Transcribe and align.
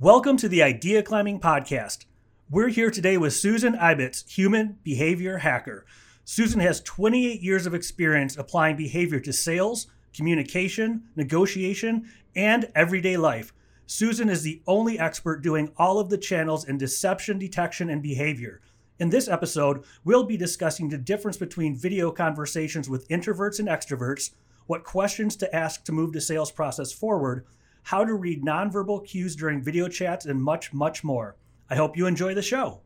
Welcome 0.00 0.36
to 0.36 0.48
the 0.50 0.62
Idea 0.62 1.02
Climbing 1.02 1.40
Podcast. 1.40 2.04
We're 2.50 2.68
here 2.68 2.90
today 2.90 3.16
with 3.16 3.32
Susan 3.32 3.72
Ibitz, 3.72 4.28
human 4.28 4.76
behavior 4.82 5.38
hacker. 5.38 5.86
Susan 6.22 6.60
has 6.60 6.82
28 6.82 7.40
years 7.40 7.64
of 7.64 7.72
experience 7.72 8.36
applying 8.36 8.76
behavior 8.76 9.20
to 9.20 9.32
sales, 9.32 9.86
communication, 10.14 11.04
negotiation, 11.16 12.10
and 12.34 12.70
everyday 12.74 13.16
life. 13.16 13.54
Susan 13.86 14.28
is 14.28 14.42
the 14.42 14.60
only 14.66 14.98
expert 14.98 15.40
doing 15.40 15.72
all 15.78 15.98
of 15.98 16.10
the 16.10 16.18
channels 16.18 16.68
in 16.68 16.76
deception 16.76 17.38
detection 17.38 17.88
and 17.88 18.02
behavior. 18.02 18.60
In 18.98 19.08
this 19.08 19.28
episode, 19.28 19.82
we'll 20.04 20.24
be 20.24 20.36
discussing 20.36 20.90
the 20.90 20.98
difference 20.98 21.38
between 21.38 21.74
video 21.74 22.10
conversations 22.10 22.90
with 22.90 23.08
introverts 23.08 23.60
and 23.60 23.68
extroverts, 23.68 24.32
what 24.66 24.84
questions 24.84 25.36
to 25.36 25.56
ask 25.56 25.84
to 25.84 25.92
move 25.92 26.12
the 26.12 26.20
sales 26.20 26.52
process 26.52 26.92
forward, 26.92 27.46
how 27.86 28.04
to 28.04 28.14
read 28.14 28.44
nonverbal 28.44 29.06
cues 29.06 29.36
during 29.36 29.62
video 29.62 29.86
chats, 29.86 30.26
and 30.26 30.42
much, 30.42 30.72
much 30.72 31.04
more. 31.04 31.36
I 31.70 31.76
hope 31.76 31.96
you 31.96 32.08
enjoy 32.08 32.34
the 32.34 32.42
show. 32.42 32.80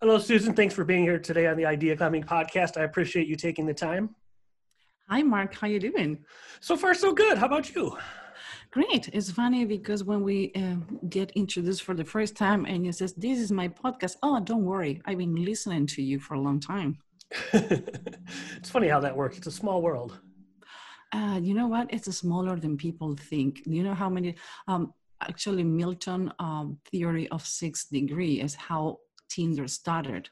Hello, 0.00 0.18
Susan. 0.20 0.54
Thanks 0.54 0.74
for 0.74 0.84
being 0.84 1.02
here 1.02 1.18
today 1.18 1.48
on 1.48 1.56
the 1.56 1.66
Idea 1.66 1.96
Climbing 1.96 2.22
podcast. 2.22 2.76
I 2.76 2.84
appreciate 2.84 3.26
you 3.26 3.34
taking 3.34 3.66
the 3.66 3.74
time. 3.74 4.14
Hi, 5.08 5.24
Mark. 5.24 5.56
How 5.56 5.66
you 5.66 5.80
doing? 5.80 6.24
So 6.60 6.76
far, 6.76 6.94
so 6.94 7.12
good. 7.12 7.36
How 7.36 7.46
about 7.46 7.74
you? 7.74 7.98
Great. 8.76 9.08
It's 9.14 9.30
funny 9.30 9.64
because 9.64 10.04
when 10.04 10.22
we 10.22 10.52
uh, 10.54 10.76
get 11.08 11.30
introduced 11.30 11.82
for 11.82 11.94
the 11.94 12.04
first 12.04 12.36
time 12.36 12.66
and 12.66 12.84
you 12.84 12.92
says, 12.92 13.14
this 13.14 13.38
is 13.38 13.50
my 13.50 13.68
podcast. 13.68 14.16
Oh, 14.22 14.38
don't 14.38 14.66
worry. 14.66 15.00
I've 15.06 15.16
been 15.16 15.34
listening 15.34 15.86
to 15.94 16.02
you 16.02 16.20
for 16.20 16.34
a 16.34 16.40
long 16.42 16.60
time. 16.60 16.98
it's 17.54 18.68
funny 18.68 18.88
how 18.88 19.00
that 19.00 19.16
works. 19.16 19.38
It's 19.38 19.46
a 19.46 19.50
small 19.50 19.80
world. 19.80 20.18
Uh, 21.10 21.40
you 21.42 21.54
know 21.54 21.68
what? 21.68 21.86
It's 21.88 22.14
smaller 22.14 22.56
than 22.56 22.76
people 22.76 23.16
think. 23.16 23.62
You 23.64 23.82
know 23.82 23.94
how 23.94 24.10
many, 24.10 24.34
um, 24.68 24.92
actually 25.22 25.64
Milton 25.64 26.30
um, 26.38 26.78
theory 26.90 27.28
of 27.28 27.46
six 27.46 27.86
degree 27.86 28.42
is 28.42 28.54
how 28.54 28.98
Tinder 29.30 29.68
started 29.68 30.28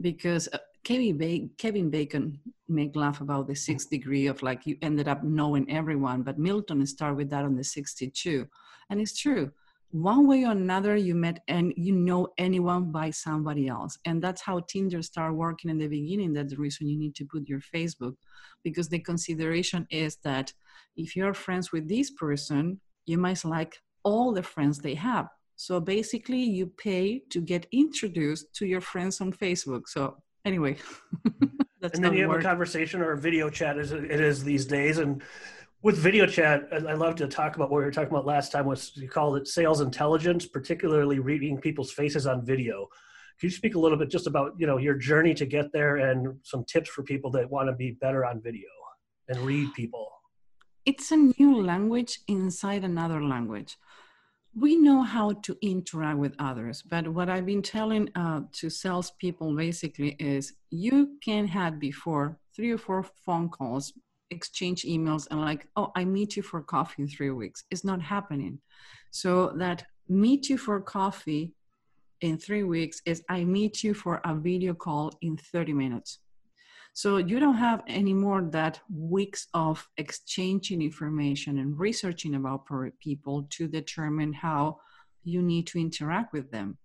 because 0.00 0.48
uh, 0.52 0.58
Kevin, 0.84 1.18
ba- 1.18 1.48
Kevin 1.58 1.90
Bacon 1.90 2.38
make 2.68 2.94
laugh 2.96 3.20
about 3.20 3.48
the 3.48 3.54
sixth 3.54 3.90
degree 3.90 4.26
of 4.26 4.42
like 4.42 4.66
you 4.66 4.76
ended 4.82 5.08
up 5.08 5.22
knowing 5.22 5.70
everyone, 5.70 6.22
but 6.22 6.38
Milton 6.38 6.84
started 6.86 7.16
with 7.16 7.30
that 7.30 7.44
on 7.44 7.56
the 7.56 7.64
62. 7.64 8.46
And 8.90 9.00
it's 9.00 9.18
true. 9.18 9.50
One 9.90 10.26
way 10.26 10.44
or 10.44 10.50
another, 10.50 10.96
you 10.96 11.14
met 11.14 11.42
and 11.48 11.72
you 11.76 11.94
know 11.94 12.28
anyone 12.38 12.90
by 12.92 13.10
somebody 13.10 13.68
else. 13.68 13.98
And 14.04 14.22
that's 14.22 14.42
how 14.42 14.60
Tinder 14.60 15.00
started 15.00 15.34
working 15.34 15.70
in 15.70 15.78
the 15.78 15.88
beginning. 15.88 16.32
That's 16.32 16.52
the 16.52 16.58
reason 16.58 16.88
you 16.88 16.98
need 16.98 17.14
to 17.16 17.24
put 17.24 17.48
your 17.48 17.60
Facebook 17.60 18.14
because 18.62 18.88
the 18.88 18.98
consideration 18.98 19.86
is 19.90 20.16
that 20.24 20.52
if 20.96 21.16
you're 21.16 21.34
friends 21.34 21.72
with 21.72 21.88
this 21.88 22.10
person, 22.10 22.80
you 23.06 23.16
might 23.16 23.44
like 23.44 23.80
all 24.02 24.32
the 24.32 24.42
friends 24.42 24.78
they 24.78 24.94
have. 24.94 25.28
So 25.56 25.80
basically, 25.80 26.42
you 26.42 26.66
pay 26.66 27.22
to 27.30 27.40
get 27.40 27.66
introduced 27.72 28.54
to 28.56 28.66
your 28.66 28.80
friends 28.80 29.20
on 29.20 29.32
Facebook. 29.32 29.88
So 29.88 30.16
anyway 30.46 30.76
and 31.82 32.04
then 32.04 32.14
you 32.14 32.22
have 32.22 32.30
work. 32.30 32.40
a 32.40 32.44
conversation 32.44 33.02
or 33.02 33.12
a 33.12 33.18
video 33.18 33.50
chat 33.50 33.78
as 33.78 33.92
it 33.92 34.04
is 34.04 34.44
these 34.44 34.64
days 34.64 34.98
and 34.98 35.22
with 35.82 35.98
video 35.98 36.24
chat 36.24 36.68
i 36.72 36.94
love 36.94 37.16
to 37.16 37.26
talk 37.26 37.56
about 37.56 37.68
what 37.70 37.78
we 37.78 37.84
were 37.84 37.90
talking 37.90 38.10
about 38.10 38.24
last 38.24 38.52
time 38.52 38.64
was 38.64 38.92
you 38.94 39.08
called 39.08 39.36
it 39.36 39.46
sales 39.48 39.80
intelligence 39.80 40.46
particularly 40.46 41.18
reading 41.18 41.60
people's 41.60 41.92
faces 41.92 42.26
on 42.26 42.46
video 42.46 42.88
can 43.38 43.48
you 43.48 43.50
speak 43.50 43.74
a 43.74 43.78
little 43.78 43.98
bit 43.98 44.08
just 44.08 44.28
about 44.28 44.52
you 44.56 44.66
know 44.66 44.78
your 44.78 44.94
journey 44.94 45.34
to 45.34 45.44
get 45.44 45.72
there 45.72 45.96
and 45.96 46.38
some 46.44 46.64
tips 46.64 46.88
for 46.88 47.02
people 47.02 47.30
that 47.30 47.50
want 47.50 47.68
to 47.68 47.74
be 47.74 47.90
better 47.90 48.24
on 48.24 48.40
video 48.40 48.68
and 49.28 49.38
read 49.40 49.68
people 49.74 50.08
it's 50.84 51.10
a 51.10 51.16
new 51.16 51.60
language 51.60 52.20
inside 52.28 52.84
another 52.84 53.20
language 53.20 53.76
we 54.58 54.76
know 54.76 55.02
how 55.02 55.32
to 55.32 55.56
interact 55.60 56.18
with 56.18 56.34
others, 56.38 56.82
but 56.82 57.06
what 57.06 57.28
I've 57.28 57.44
been 57.44 57.60
telling 57.60 58.08
uh, 58.14 58.40
to 58.52 58.70
salespeople 58.70 59.54
basically 59.54 60.16
is 60.18 60.54
you 60.70 61.18
can 61.22 61.46
have 61.46 61.78
before 61.78 62.38
three 62.54 62.70
or 62.70 62.78
four 62.78 63.04
phone 63.26 63.50
calls, 63.50 63.92
exchange 64.30 64.82
emails, 64.84 65.28
and 65.30 65.42
like, 65.42 65.68
oh, 65.76 65.92
I 65.94 66.06
meet 66.06 66.36
you 66.36 66.42
for 66.42 66.62
coffee 66.62 67.02
in 67.02 67.08
three 67.08 67.30
weeks. 67.30 67.64
It's 67.70 67.84
not 67.84 68.00
happening. 68.00 68.58
So 69.10 69.52
that 69.58 69.84
meet 70.08 70.48
you 70.48 70.56
for 70.56 70.80
coffee 70.80 71.52
in 72.22 72.38
three 72.38 72.62
weeks 72.62 73.02
is 73.04 73.22
I 73.28 73.44
meet 73.44 73.84
you 73.84 73.92
for 73.92 74.22
a 74.24 74.34
video 74.34 74.72
call 74.72 75.12
in 75.20 75.36
30 75.36 75.74
minutes. 75.74 76.20
So 76.96 77.18
you 77.18 77.38
don't 77.38 77.58
have 77.58 77.82
anymore 77.88 78.48
that 78.52 78.80
weeks 78.90 79.48
of 79.52 79.86
exchanging 79.98 80.80
information 80.80 81.58
and 81.58 81.78
researching 81.78 82.36
about 82.36 82.66
people 83.00 83.46
to 83.50 83.68
determine 83.68 84.32
how 84.32 84.78
you 85.22 85.42
need 85.42 85.66
to 85.66 85.78
interact 85.78 86.32
with 86.32 86.50
them. 86.50 86.78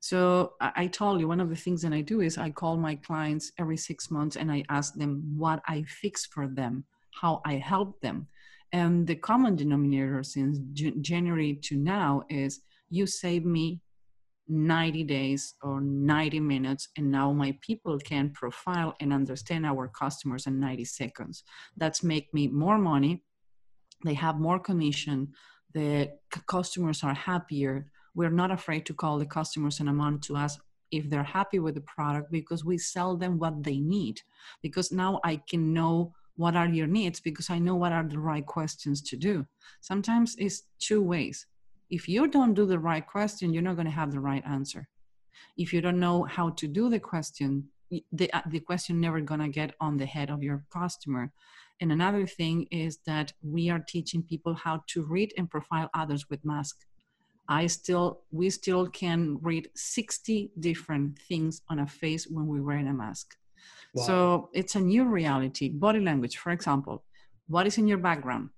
So 0.00 0.54
I 0.62 0.86
told 0.86 1.20
you 1.20 1.28
one 1.28 1.40
of 1.40 1.50
the 1.50 1.56
things 1.56 1.82
that 1.82 1.92
I 1.92 2.00
do 2.00 2.22
is 2.22 2.38
I 2.38 2.48
call 2.48 2.78
my 2.78 2.94
clients 2.94 3.52
every 3.58 3.76
six 3.76 4.10
months 4.10 4.36
and 4.36 4.50
I 4.50 4.64
ask 4.70 4.94
them 4.94 5.22
what 5.36 5.60
I 5.68 5.82
fix 5.82 6.24
for 6.24 6.48
them, 6.48 6.86
how 7.20 7.42
I 7.44 7.56
help 7.56 8.00
them. 8.00 8.28
And 8.72 9.06
the 9.06 9.14
common 9.14 9.56
denominator 9.56 10.22
since 10.22 10.58
January 11.02 11.56
to 11.64 11.76
now 11.76 12.22
is 12.30 12.62
you 12.88 13.06
save 13.06 13.44
me 13.44 13.82
90 14.48 15.04
days 15.04 15.54
or 15.62 15.80
90 15.80 16.40
minutes 16.40 16.88
and 16.96 17.10
now 17.10 17.32
my 17.32 17.56
people 17.60 17.98
can 17.98 18.30
profile 18.30 18.94
and 19.00 19.12
understand 19.12 19.64
our 19.64 19.88
customers 19.88 20.46
in 20.46 20.60
90 20.60 20.84
seconds. 20.84 21.44
That's 21.76 22.02
make 22.02 22.32
me 22.34 22.48
more 22.48 22.78
money. 22.78 23.22
They 24.04 24.14
have 24.14 24.38
more 24.38 24.58
commission. 24.58 25.32
The 25.72 26.10
customers 26.46 27.02
are 27.02 27.14
happier. 27.14 27.86
We're 28.14 28.30
not 28.30 28.50
afraid 28.50 28.86
to 28.86 28.94
call 28.94 29.18
the 29.18 29.26
customers 29.26 29.80
in 29.80 29.88
a 29.88 29.92
month 29.92 30.22
to 30.22 30.36
ask 30.36 30.60
if 30.90 31.08
they're 31.08 31.22
happy 31.22 31.58
with 31.58 31.74
the 31.74 31.80
product 31.80 32.30
because 32.30 32.64
we 32.64 32.78
sell 32.78 33.16
them 33.16 33.38
what 33.38 33.62
they 33.62 33.78
need. 33.78 34.20
Because 34.62 34.92
now 34.92 35.20
i 35.24 35.36
can 35.48 35.72
know 35.72 36.12
what 36.36 36.56
are 36.56 36.68
your 36.68 36.88
needs 36.88 37.20
because 37.20 37.48
i 37.48 37.58
know 37.58 37.76
what 37.76 37.92
are 37.92 38.02
the 38.04 38.18
right 38.18 38.44
questions 38.44 39.00
to 39.02 39.16
do. 39.16 39.46
Sometimes 39.80 40.36
it's 40.38 40.64
two 40.78 41.02
ways 41.02 41.46
if 41.90 42.08
you 42.08 42.26
don't 42.28 42.54
do 42.54 42.66
the 42.66 42.78
right 42.78 43.06
question, 43.06 43.52
you're 43.52 43.62
not 43.62 43.76
going 43.76 43.86
to 43.86 43.92
have 43.92 44.12
the 44.12 44.20
right 44.20 44.42
answer. 44.46 44.88
If 45.56 45.72
you 45.72 45.80
don't 45.80 46.00
know 46.00 46.24
how 46.24 46.50
to 46.50 46.66
do 46.66 46.88
the 46.88 47.00
question, 47.00 47.68
the, 48.12 48.32
uh, 48.32 48.42
the 48.46 48.60
question 48.60 49.00
never 49.00 49.20
going 49.20 49.40
to 49.40 49.48
get 49.48 49.74
on 49.80 49.96
the 49.96 50.06
head 50.06 50.30
of 50.30 50.42
your 50.42 50.64
customer. 50.72 51.32
And 51.80 51.92
another 51.92 52.26
thing 52.26 52.66
is 52.70 52.98
that 53.06 53.32
we 53.42 53.70
are 53.70 53.84
teaching 53.86 54.22
people 54.22 54.54
how 54.54 54.82
to 54.88 55.02
read 55.02 55.32
and 55.36 55.50
profile 55.50 55.90
others 55.94 56.28
with 56.30 56.44
mask. 56.44 56.84
I 57.48 57.66
still, 57.66 58.22
we 58.30 58.48
still 58.50 58.86
can 58.88 59.38
read 59.42 59.68
60 59.74 60.52
different 60.58 61.18
things 61.28 61.60
on 61.68 61.80
a 61.80 61.86
face 61.86 62.26
when 62.26 62.46
we're 62.46 62.62
wearing 62.62 62.88
a 62.88 62.94
mask. 62.94 63.36
Wow. 63.94 64.04
So 64.04 64.50
it's 64.54 64.76
a 64.76 64.80
new 64.80 65.04
reality. 65.04 65.68
Body 65.68 66.00
language, 66.00 66.38
for 66.38 66.52
example, 66.52 67.04
what 67.46 67.66
is 67.66 67.76
in 67.76 67.86
your 67.86 67.98
background? 67.98 68.50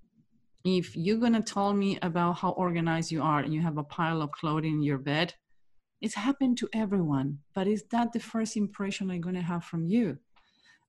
If 0.67 0.95
you're 0.95 1.17
going 1.17 1.33
to 1.33 1.41
tell 1.41 1.73
me 1.73 1.97
about 2.01 2.37
how 2.37 2.49
organized 2.51 3.11
you 3.11 3.21
are 3.21 3.39
and 3.39 3.53
you 3.53 3.61
have 3.61 3.77
a 3.77 3.83
pile 3.83 4.21
of 4.21 4.31
clothing 4.31 4.73
in 4.73 4.83
your 4.83 4.97
bed, 4.97 5.33
it's 6.01 6.15
happened 6.15 6.57
to 6.57 6.69
everyone, 6.73 7.39
but 7.55 7.67
is 7.67 7.83
that 7.91 8.13
the 8.13 8.19
first 8.19 8.55
impression 8.55 9.09
I'm 9.09 9.21
going 9.21 9.35
to 9.35 9.41
have 9.41 9.63
from 9.63 9.85
you? 9.87 10.17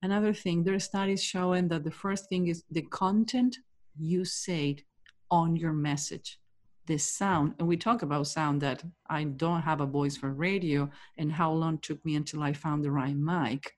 Another 0.03 0.33
thing, 0.33 0.62
there 0.62 0.75
are 0.75 0.81
studies 0.81 1.22
showing 1.22 1.69
that 1.69 1.84
the 1.84 1.91
first 1.91 2.28
thing 2.28 2.49
is 2.49 2.65
the 2.71 2.83
content 2.83 3.56
you 3.99 4.25
said 4.25 4.83
on 5.31 5.56
your 5.56 5.72
message, 5.72 6.39
the 6.87 6.99
sound. 6.99 7.55
And 7.59 7.66
we 7.66 7.77
talk 7.77 8.03
about 8.03 8.27
sound 8.27 8.60
that 8.62 8.83
I 9.09 9.25
don't 9.25 9.62
have 9.62 9.81
a 9.81 9.87
voice 9.87 10.16
for 10.16 10.33
radio 10.33 10.91
and 11.16 11.33
how 11.33 11.53
long 11.53 11.78
took 11.78 12.05
me 12.05 12.15
until 12.16 12.43
I 12.43 12.53
found 12.53 12.84
the 12.84 12.91
right 12.91 13.16
mic 13.16 13.72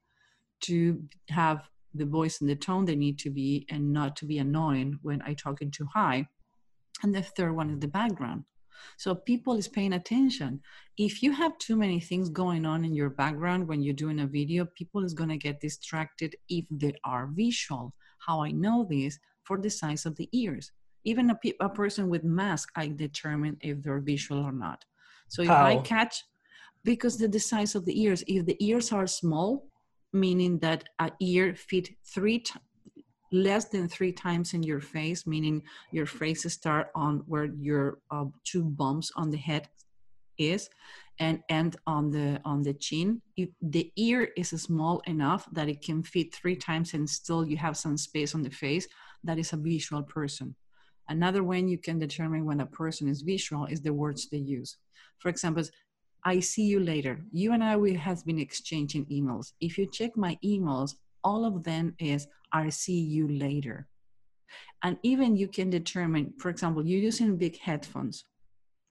to 0.63 1.03
have 1.31 1.69
the 1.95 2.07
voice 2.07 2.41
and 2.41 2.49
the 2.49 2.57
tone 2.57 2.85
they 2.85 2.97
need 2.97 3.19
to 3.21 3.31
be 3.31 3.67
and 3.71 3.93
not 3.93 4.17
to 4.17 4.27
be 4.27 4.39
annoying 4.39 4.99
when 5.03 5.23
I 5.23 5.35
talking 5.35 5.71
too 5.71 5.87
high. 5.93 6.29
And 7.03 7.15
the 7.15 7.23
third 7.23 7.57
one 7.57 7.71
is 7.71 7.81
the 7.81 7.89
background. 7.89 8.45
So 8.97 9.15
people 9.15 9.55
is 9.55 9.69
paying 9.69 9.93
attention. 9.93 10.61
If 10.97 11.23
you 11.23 11.33
have 11.33 11.59
too 11.59 11.77
many 11.77 12.01
things 12.01 12.29
going 12.29 12.65
on 12.65 12.85
in 12.85 12.95
your 12.95 13.11
background 13.11 13.69
when 13.69 13.83
you're 13.83 13.95
doing 13.95 14.21
a 14.21 14.27
video, 14.27 14.67
people 14.77 15.05
is 15.05 15.15
going 15.15 15.31
to 15.31 15.37
get 15.37 15.61
distracted 15.61 16.35
if 16.49 16.65
they 16.71 16.95
are 17.05 17.29
visual. 17.33 17.95
How 18.27 18.43
I 18.43 18.53
know 18.53 18.87
this 18.89 19.19
for 19.45 19.59
the 19.59 19.71
size 19.71 20.07
of 20.07 20.17
the 20.17 20.29
ears. 20.33 20.73
Even 21.05 21.31
a, 21.31 21.35
pe- 21.35 21.53
a 21.61 21.69
person 21.69 22.09
with 22.09 22.25
mask, 22.25 22.71
I 22.77 22.89
determine 22.89 23.57
if 23.61 23.83
they're 23.83 24.01
visual 24.01 24.43
or 24.43 24.53
not. 24.53 24.85
So 25.29 25.43
if 25.43 25.49
How? 25.49 25.65
I 25.65 25.77
catch, 25.79 26.25
because 26.85 27.19
the, 27.19 27.29
the 27.29 27.41
size 27.41 27.75
of 27.75 27.85
the 27.85 28.03
ears, 28.03 28.23
if 28.27 28.47
the 28.47 28.57
ears 28.65 28.93
are 28.93 29.07
small, 29.07 29.67
meaning 30.13 30.59
that 30.59 30.85
a 30.99 31.11
ear 31.21 31.55
fit 31.55 31.91
three 32.05 32.41
t- 32.41 32.59
less 33.33 33.67
than 33.67 33.89
three 33.89 34.13
times 34.13 34.55
in 34.55 34.63
your 34.63 34.81
face, 34.81 35.27
meaning 35.27 35.63
your 35.93 36.07
face 36.07 36.51
start 36.53 36.89
on 36.95 37.23
where 37.27 37.45
your 37.45 37.99
uh, 38.11 38.25
two 38.45 38.65
bumps 38.65 39.13
on 39.17 39.31
the 39.31 39.37
head 39.37 39.69
is, 40.39 40.69
and 41.19 41.41
end 41.49 41.77
on 41.87 42.11
the 42.11 42.41
on 42.45 42.63
the 42.63 42.75
chin. 42.75 43.21
If 43.37 43.51
the 43.63 43.93
ear 43.97 44.31
is 44.37 44.51
small 44.51 45.01
enough 45.07 45.47
that 45.53 45.69
it 45.69 45.83
can 45.83 46.03
fit 46.03 46.35
three 46.35 46.57
times 46.57 46.95
and 46.95 47.09
still 47.09 47.47
you 47.47 47.57
have 47.59 47.77
some 47.77 47.97
space 47.97 48.35
on 48.35 48.43
the 48.43 48.51
face 48.51 48.89
that 49.23 49.39
is 49.39 49.53
a 49.53 49.57
visual 49.57 50.03
person. 50.03 50.55
Another 51.09 51.43
way 51.43 51.61
you 51.61 51.77
can 51.77 51.99
determine 51.99 52.45
when 52.45 52.61
a 52.61 52.67
person 52.67 53.09
is 53.09 53.23
visual 53.23 53.67
is 53.67 53.83
the 53.83 53.93
words 53.93 54.29
they 54.31 54.39
use. 54.39 54.77
For 55.19 55.29
example 55.29 55.65
i 56.25 56.41
see 56.41 56.63
you 56.65 56.81
later. 56.81 57.21
You 57.33 57.53
and 57.53 57.63
i 57.65 57.77
we 57.77 57.95
have 57.95 58.25
been 58.25 58.39
exchanging 58.39 59.07
emails. 59.07 59.53
If 59.61 59.79
you 59.79 59.87
check 59.87 60.17
my 60.17 60.39
emails 60.45 60.95
all 61.23 61.45
of 61.45 61.65
them 61.65 61.95
is 61.99 62.27
i 62.53 62.69
see 62.69 63.01
you 63.01 63.29
later. 63.29 63.89
And 64.83 64.97
even 65.03 65.37
you 65.37 65.49
can 65.49 65.71
determine 65.71 66.35
for 66.39 66.49
example 66.51 66.87
you're 66.87 67.01
using 67.01 67.37
big 67.37 67.59
headphones 67.59 68.25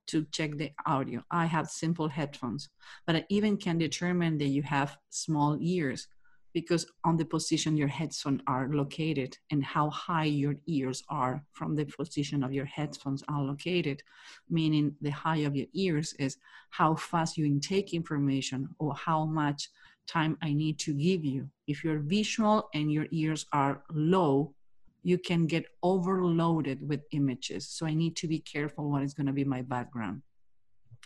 to 0.08 0.26
check 0.32 0.58
the 0.58 0.72
audio. 0.88 1.24
I 1.30 1.46
have 1.46 1.70
simple 1.70 2.08
headphones, 2.08 2.70
but 3.06 3.16
I 3.16 3.26
even 3.30 3.58
can 3.58 3.78
determine 3.78 4.38
that 4.40 4.48
you 4.48 4.64
have 4.64 4.98
small 5.10 5.58
ears 5.62 6.08
because 6.54 6.86
on 7.04 7.18
the 7.18 7.26
position 7.26 7.78
your 7.78 7.88
headphones 7.88 8.42
are 8.48 8.70
located 8.72 9.38
and 9.52 9.64
how 9.64 9.90
high 9.90 10.26
your 10.26 10.56
ears 10.68 11.04
are 11.10 11.44
from 11.52 11.76
the 11.76 11.86
position 11.86 12.44
of 12.44 12.52
your 12.52 12.66
headphones 12.66 13.24
are 13.30 13.42
located, 13.42 14.02
meaning 14.50 14.96
the 15.02 15.12
high 15.12 15.38
of 15.38 15.56
your 15.56 15.68
ears 15.74 16.14
is 16.20 16.38
how 16.72 16.96
fast 16.96 17.38
you 17.38 17.46
intake 17.46 17.94
information 17.94 18.70
or 18.80 18.96
how 18.96 19.26
much 19.26 19.70
time 20.08 20.38
I 20.42 20.54
need 20.54 20.80
to 20.80 20.94
give 20.94 21.24
you. 21.24 21.50
If 21.68 21.84
you're 21.84 22.00
visual 22.00 22.70
and 22.74 22.92
your 22.92 23.06
ears 23.12 23.46
are 23.54 23.84
low, 23.92 24.56
you 25.04 25.18
can 25.18 25.46
get 25.46 25.66
overloaded 25.84 26.88
with 26.88 27.02
images. 27.12 27.68
So 27.68 27.86
I 27.86 27.94
need 27.94 28.16
to 28.18 28.28
be 28.28 28.40
careful 28.40 28.90
what 28.90 29.04
is 29.04 29.14
going 29.14 29.28
to 29.28 29.34
be 29.34 29.44
my 29.44 29.62
background. 29.62 30.24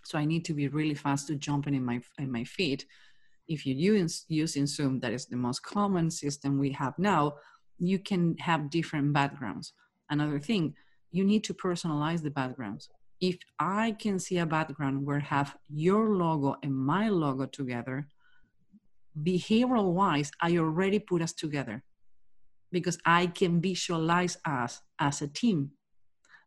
So 0.06 0.18
I 0.18 0.26
need 0.26 0.46
to 0.46 0.54
be 0.54 0.68
really 0.68 0.96
fast 0.96 1.28
to 1.28 1.36
jumping 1.36 1.76
in 1.76 1.86
my 1.86 2.02
in 2.18 2.32
my 2.32 2.44
feet. 2.44 2.86
If 3.48 3.66
you 3.66 3.76
use 3.76 4.26
using 4.28 4.68
Zoom, 4.68 5.00
that 5.00 5.14
is 5.14 5.26
the 5.26 5.36
most 5.36 5.64
common 5.64 6.10
system 6.10 6.58
we 6.58 6.72
have 6.72 6.98
now, 6.98 7.34
you 7.78 8.00
can 8.00 8.38
have 8.40 8.70
different 8.70 9.14
backgrounds. 9.14 9.74
Another 10.10 10.40
thing, 10.40 10.76
you 11.12 11.24
need 11.24 11.44
to 11.46 11.54
personalize 11.54 12.22
the 12.22 12.32
backgrounds. 12.32 12.90
If 13.20 13.38
I 13.60 13.96
can 14.00 14.20
see 14.20 14.38
a 14.38 14.46
background 14.46 15.06
where 15.06 15.20
have 15.20 15.56
your 15.70 16.16
logo 16.16 16.56
and 16.64 16.76
my 16.76 17.10
logo 17.10 17.46
together, 17.46 18.08
behavioral 19.22 19.94
wise, 19.94 20.32
I 20.42 20.58
already 20.58 21.00
put 21.00 21.22
us 21.22 21.34
together 21.34 21.84
because 22.72 22.98
I 23.06 23.28
can 23.28 23.62
visualize 23.62 24.38
us 24.46 24.82
as 25.00 25.22
a 25.22 25.28
team. 25.28 25.72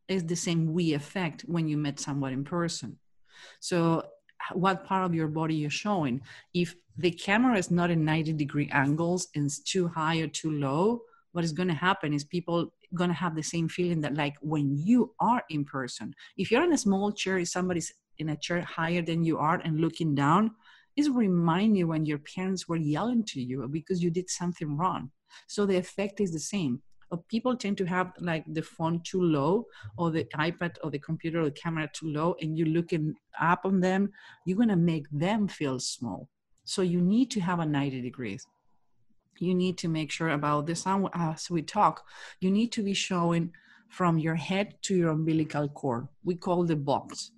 It's 0.09 0.25
the 0.25 0.37
same 0.37 0.73
we 0.73 0.93
effect 0.93 1.43
when 1.43 1.69
you 1.69 1.77
met 1.77 2.01
someone 2.01 2.33
in 2.33 2.45
person. 2.45 2.99
So, 3.61 4.03
what 4.53 4.85
part 4.85 5.05
of 5.05 5.15
your 5.15 5.29
body 5.29 5.55
you're 5.55 5.71
showing? 5.71 6.21
If 6.55 6.75
the 6.97 7.11
camera 7.11 7.59
is 7.59 7.71
not 7.71 7.91
in 7.91 8.05
90 8.05 8.33
degree 8.35 8.69
angles 8.73 9.29
and 9.35 9.47
it's 9.47 9.61
too 9.61 9.89
high 9.89 10.19
or 10.19 10.29
too 10.29 10.51
low, 10.51 11.03
what 11.33 11.45
is 11.45 11.53
going 11.53 11.69
to 11.69 11.75
happen 11.75 12.15
is 12.15 12.25
people 12.25 12.73
going 12.95 13.11
to 13.11 13.15
have 13.15 13.35
the 13.35 13.43
same 13.43 13.69
feeling 13.69 14.01
that 14.01 14.15
like 14.15 14.35
when 14.41 14.75
you 14.77 15.13
are 15.21 15.43
in 15.51 15.65
person 15.65 16.15
if 16.39 16.51
you're 16.51 16.63
in 16.63 16.73
a 16.73 16.79
small 16.79 17.11
chair 17.11 17.37
if 17.37 17.49
somebody's 17.49 17.93
in 18.19 18.29
a 18.29 18.37
chair 18.37 18.63
higher 18.63 19.03
than 19.03 19.25
you 19.25 19.37
are 19.37 19.61
and 19.65 19.81
looking 19.81 20.15
down 20.15 20.53
is 20.97 21.11
remind 21.11 21.77
you 21.77 21.89
when 21.89 22.07
your 22.07 22.19
parents 22.19 22.69
were 22.69 22.77
yelling 22.77 23.25
to 23.25 23.43
you 23.43 23.69
because 23.69 24.03
you 24.03 24.09
did 24.09 24.31
something 24.31 24.77
wrong 24.79 25.11
so 25.47 25.67
the 25.67 25.77
effect 25.77 26.21
is 26.21 26.33
the 26.33 26.41
same. 26.41 26.83
People 27.29 27.57
tend 27.57 27.79
to 27.79 27.85
have 27.85 28.13
like 28.21 28.45
the 28.47 28.63
phone 28.63 29.01
too 29.01 29.23
low 29.23 29.61
mm-hmm. 29.61 30.03
or 30.03 30.11
the 30.11 30.25
iPad 30.37 30.77
or 30.83 30.91
the 30.91 30.99
computer 30.99 31.41
or 31.41 31.45
the 31.47 31.51
camera 31.51 31.89
too 31.93 32.09
low 32.09 32.37
and 32.41 32.59
you're 32.59 32.69
looking 32.69 33.15
up 33.41 33.61
on 33.65 33.81
them, 33.81 34.13
you're 34.45 34.57
going 34.57 34.69
to 34.69 34.77
make 34.77 35.07
them 35.11 35.49
feel 35.49 35.79
small. 35.79 36.29
So 36.65 36.83
you 36.83 37.01
need 37.01 37.31
to 37.33 37.41
have 37.41 37.61
a 37.61 37.67
90 37.67 38.03
degrees. 38.03 38.47
You 39.39 39.55
need 39.55 39.79
to 39.79 39.89
make 39.89 40.11
sure 40.11 40.31
about 40.31 40.67
the 40.67 40.75
sound 40.75 41.09
as 41.15 41.51
we 41.51 41.63
talk. 41.63 42.05
You 42.41 42.51
need 42.51 42.73
to 42.73 42.83
be 42.83 42.95
showing 42.95 43.53
from 43.89 44.19
your 44.19 44.35
head 44.35 44.75
to 44.83 44.97
your 44.97 45.11
umbilical 45.11 45.69
cord. 45.69 46.09
We 46.25 46.35
call 46.35 46.65
the 46.65 46.77
box 46.77 47.31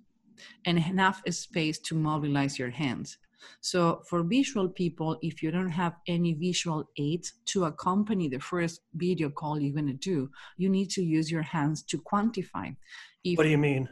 and 0.65 0.77
enough 0.77 1.21
space 1.29 1.77
to 1.79 1.95
mobilize 1.95 2.57
your 2.57 2.69
hands. 2.69 3.17
So 3.61 4.01
for 4.07 4.23
visual 4.23 4.69
people, 4.69 5.17
if 5.21 5.41
you 5.43 5.51
don't 5.51 5.69
have 5.69 5.95
any 6.07 6.33
visual 6.33 6.89
aids 6.97 7.33
to 7.47 7.65
accompany 7.65 8.27
the 8.27 8.39
first 8.39 8.81
video 8.95 9.29
call 9.29 9.59
you're 9.59 9.73
going 9.73 9.87
to 9.87 9.93
do, 9.93 10.29
you 10.57 10.69
need 10.69 10.89
to 10.91 11.03
use 11.03 11.31
your 11.31 11.41
hands 11.41 11.83
to 11.83 11.97
quantify. 11.97 12.75
If, 13.23 13.37
what 13.37 13.43
do 13.43 13.49
you 13.49 13.57
mean? 13.57 13.89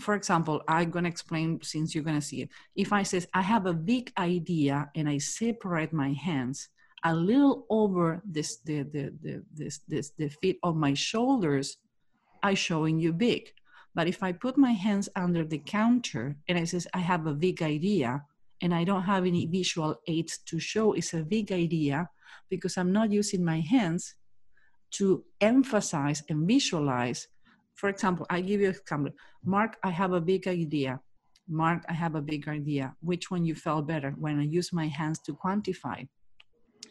For 0.00 0.14
example, 0.14 0.62
I'm 0.68 0.90
going 0.90 1.04
to 1.04 1.10
explain 1.10 1.60
since 1.62 1.94
you're 1.94 2.04
going 2.04 2.20
to 2.20 2.26
see 2.26 2.42
it. 2.42 2.48
If 2.74 2.92
I 2.92 3.02
says 3.02 3.26
I 3.34 3.42
have 3.42 3.66
a 3.66 3.74
big 3.74 4.12
idea 4.18 4.90
and 4.94 5.08
I 5.08 5.18
separate 5.18 5.92
my 5.92 6.12
hands 6.12 6.68
a 7.04 7.14
little 7.14 7.66
over 7.68 8.22
this 8.24 8.58
the 8.58 8.82
the 8.82 9.12
the 9.22 9.42
this 9.52 9.80
this 9.88 10.10
the 10.18 10.28
feet 10.28 10.58
of 10.62 10.76
my 10.76 10.94
shoulders, 10.94 11.78
I 12.42 12.54
showing 12.54 12.98
you 12.98 13.12
big. 13.12 13.52
But 13.94 14.08
if 14.08 14.22
I 14.22 14.32
put 14.32 14.56
my 14.56 14.72
hands 14.72 15.08
under 15.16 15.44
the 15.44 15.58
counter 15.58 16.36
and 16.48 16.58
I 16.58 16.64
says 16.64 16.86
I 16.94 17.00
have 17.00 17.26
a 17.26 17.34
big 17.34 17.62
idea, 17.62 18.24
and 18.62 18.72
I 18.72 18.84
don't 18.84 19.02
have 19.02 19.26
any 19.26 19.46
visual 19.46 19.96
aids 20.06 20.38
to 20.46 20.60
show 20.60 20.92
is 20.94 21.12
a 21.12 21.24
big 21.24 21.50
idea 21.52 22.08
because 22.48 22.78
I'm 22.78 22.92
not 22.92 23.10
using 23.10 23.44
my 23.44 23.60
hands 23.60 24.14
to 24.92 25.24
emphasize 25.40 26.22
and 26.28 26.46
visualize. 26.46 27.26
For 27.74 27.88
example, 27.88 28.24
I 28.30 28.40
give 28.40 28.60
you 28.60 28.68
an 28.68 28.74
example. 28.74 29.12
Mark, 29.44 29.76
I 29.82 29.90
have 29.90 30.12
a 30.12 30.20
big 30.20 30.46
idea. 30.46 31.00
Mark, 31.48 31.82
I 31.88 31.92
have 31.92 32.14
a 32.14 32.22
big 32.22 32.46
idea. 32.48 32.94
Which 33.00 33.30
one 33.30 33.44
you 33.44 33.56
felt 33.56 33.88
better 33.88 34.12
when 34.16 34.38
I 34.38 34.44
use 34.44 34.72
my 34.72 34.86
hands 34.86 35.18
to 35.26 35.34
quantify? 35.34 36.06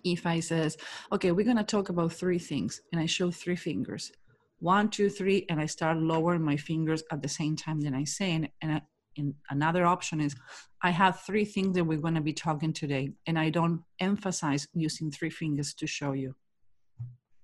If 0.03 0.25
I 0.25 0.41
says, 0.41 0.77
okay, 1.13 1.31
we're 1.31 1.45
gonna 1.45 1.63
talk 1.63 1.89
about 1.89 2.11
three 2.11 2.39
things, 2.39 2.81
and 2.91 2.99
I 2.99 3.05
show 3.05 3.31
three 3.31 3.55
fingers, 3.55 4.11
one, 4.59 4.89
two, 4.89 5.09
three, 5.09 5.45
and 5.49 5.59
I 5.61 5.67
start 5.67 5.97
lowering 5.97 6.41
my 6.41 6.57
fingers 6.57 7.03
at 7.11 7.21
the 7.21 7.29
same 7.29 7.55
time 7.55 7.79
that 7.81 7.93
I 7.93 8.03
say, 8.03 8.31
and, 8.31 8.49
and 8.61 8.73
I, 8.73 8.81
in 9.15 9.33
another 9.49 9.85
option 9.85 10.21
is 10.21 10.35
i 10.81 10.89
have 10.89 11.19
three 11.21 11.45
things 11.45 11.75
that 11.75 11.83
we're 11.83 11.99
going 11.99 12.15
to 12.15 12.21
be 12.21 12.33
talking 12.33 12.73
today 12.73 13.11
and 13.27 13.37
i 13.37 13.49
don't 13.49 13.81
emphasize 13.99 14.67
using 14.73 15.11
three 15.11 15.29
fingers 15.29 15.73
to 15.75 15.87
show 15.87 16.13
you. 16.13 16.35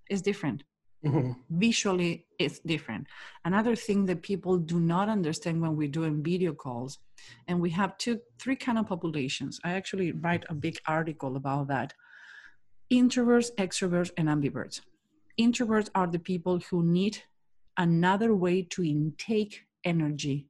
It's 0.10 0.22
different. 0.22 0.64
Mm-hmm. 1.06 1.34
visually 1.52 2.26
it's 2.40 2.58
different. 2.60 3.06
Another 3.46 3.76
thing 3.76 4.08
that 4.08 4.24
people 4.24 4.58
do 4.58 4.80
not 4.80 5.10
understand 5.10 5.62
when 5.62 5.76
we're 5.76 5.88
doing 5.88 6.24
video 6.24 6.54
calls 6.54 6.98
and 7.48 7.62
we 7.62 7.70
have 7.70 7.98
two 8.00 8.20
three 8.40 8.56
kind 8.56 8.80
of 8.80 8.88
populations. 8.88 9.60
I 9.64 9.74
actually 9.74 10.12
write 10.12 10.44
a 10.50 10.56
big 10.56 10.80
article 10.88 11.36
about 11.36 11.68
that. 11.68 11.94
Introverts 12.92 13.52
extroverts 13.58 14.12
and 14.18 14.28
ambiverts. 14.28 14.82
Introverts 15.40 15.90
are 15.94 16.08
the 16.08 16.20
people 16.20 16.60
who 16.72 16.82
need 16.84 17.20
another 17.78 18.34
way 18.34 18.64
to 18.64 18.84
intake 18.84 19.68
energy 19.84 20.48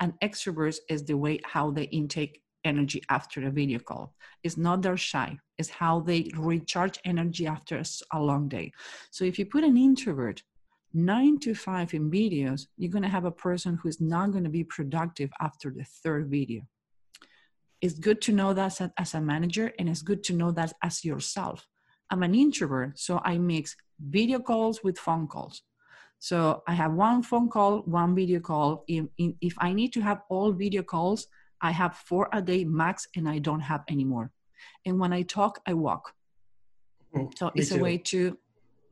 and 0.00 0.12
extroverts 0.20 0.76
is 0.88 1.04
the 1.04 1.16
way 1.16 1.40
how 1.44 1.70
they 1.70 1.84
intake 1.84 2.42
energy 2.64 3.02
after 3.10 3.46
a 3.46 3.50
video 3.50 3.78
call. 3.78 4.14
It's 4.42 4.56
not 4.56 4.82
they're 4.82 4.96
shy, 4.96 5.38
it's 5.58 5.68
how 5.68 6.00
they 6.00 6.30
recharge 6.36 6.98
energy 7.04 7.46
after 7.46 7.82
a 8.12 8.20
long 8.20 8.48
day. 8.48 8.72
So 9.10 9.24
if 9.24 9.38
you 9.38 9.46
put 9.46 9.64
an 9.64 9.76
introvert 9.76 10.42
nine 10.94 11.38
to 11.40 11.54
five 11.54 11.92
in 11.92 12.10
videos, 12.10 12.66
you're 12.76 12.90
going 12.90 13.02
to 13.02 13.08
have 13.08 13.24
a 13.24 13.30
person 13.30 13.78
who's 13.82 14.00
not 14.00 14.30
going 14.30 14.44
to 14.44 14.50
be 14.50 14.64
productive 14.64 15.30
after 15.40 15.70
the 15.70 15.84
third 16.02 16.30
video. 16.30 16.62
It's 17.80 17.98
good 17.98 18.22
to 18.22 18.32
know 18.32 18.54
that 18.54 18.80
as 18.96 19.14
a 19.14 19.20
manager, 19.20 19.72
and 19.78 19.88
it's 19.88 20.02
good 20.02 20.22
to 20.24 20.32
know 20.32 20.52
that 20.52 20.72
as 20.82 21.04
yourself. 21.04 21.66
I'm 22.10 22.22
an 22.22 22.34
introvert, 22.34 22.98
so 22.98 23.20
I 23.24 23.38
mix 23.38 23.76
video 24.00 24.38
calls 24.38 24.82
with 24.82 24.98
phone 24.98 25.26
calls. 25.26 25.62
So 26.24 26.62
I 26.66 26.72
have 26.72 26.94
one 26.94 27.22
phone 27.22 27.50
call, 27.50 27.80
one 27.80 28.14
video 28.14 28.40
call. 28.40 28.82
If, 28.88 29.04
if 29.18 29.54
I 29.58 29.74
need 29.74 29.92
to 29.92 30.00
have 30.00 30.22
all 30.30 30.52
video 30.52 30.82
calls, 30.82 31.26
I 31.60 31.70
have 31.70 31.96
four 31.96 32.30
a 32.32 32.40
day 32.40 32.64
max 32.64 33.06
and 33.14 33.28
I 33.28 33.38
don't 33.40 33.60
have 33.60 33.82
any 33.88 34.04
more. 34.04 34.30
And 34.86 34.98
when 34.98 35.12
I 35.12 35.20
talk, 35.20 35.60
I 35.66 35.74
walk. 35.74 36.14
Mm, 37.14 37.36
so 37.36 37.52
it's 37.54 37.68
too. 37.68 37.76
a 37.76 37.78
way 37.78 37.98
to 38.12 38.38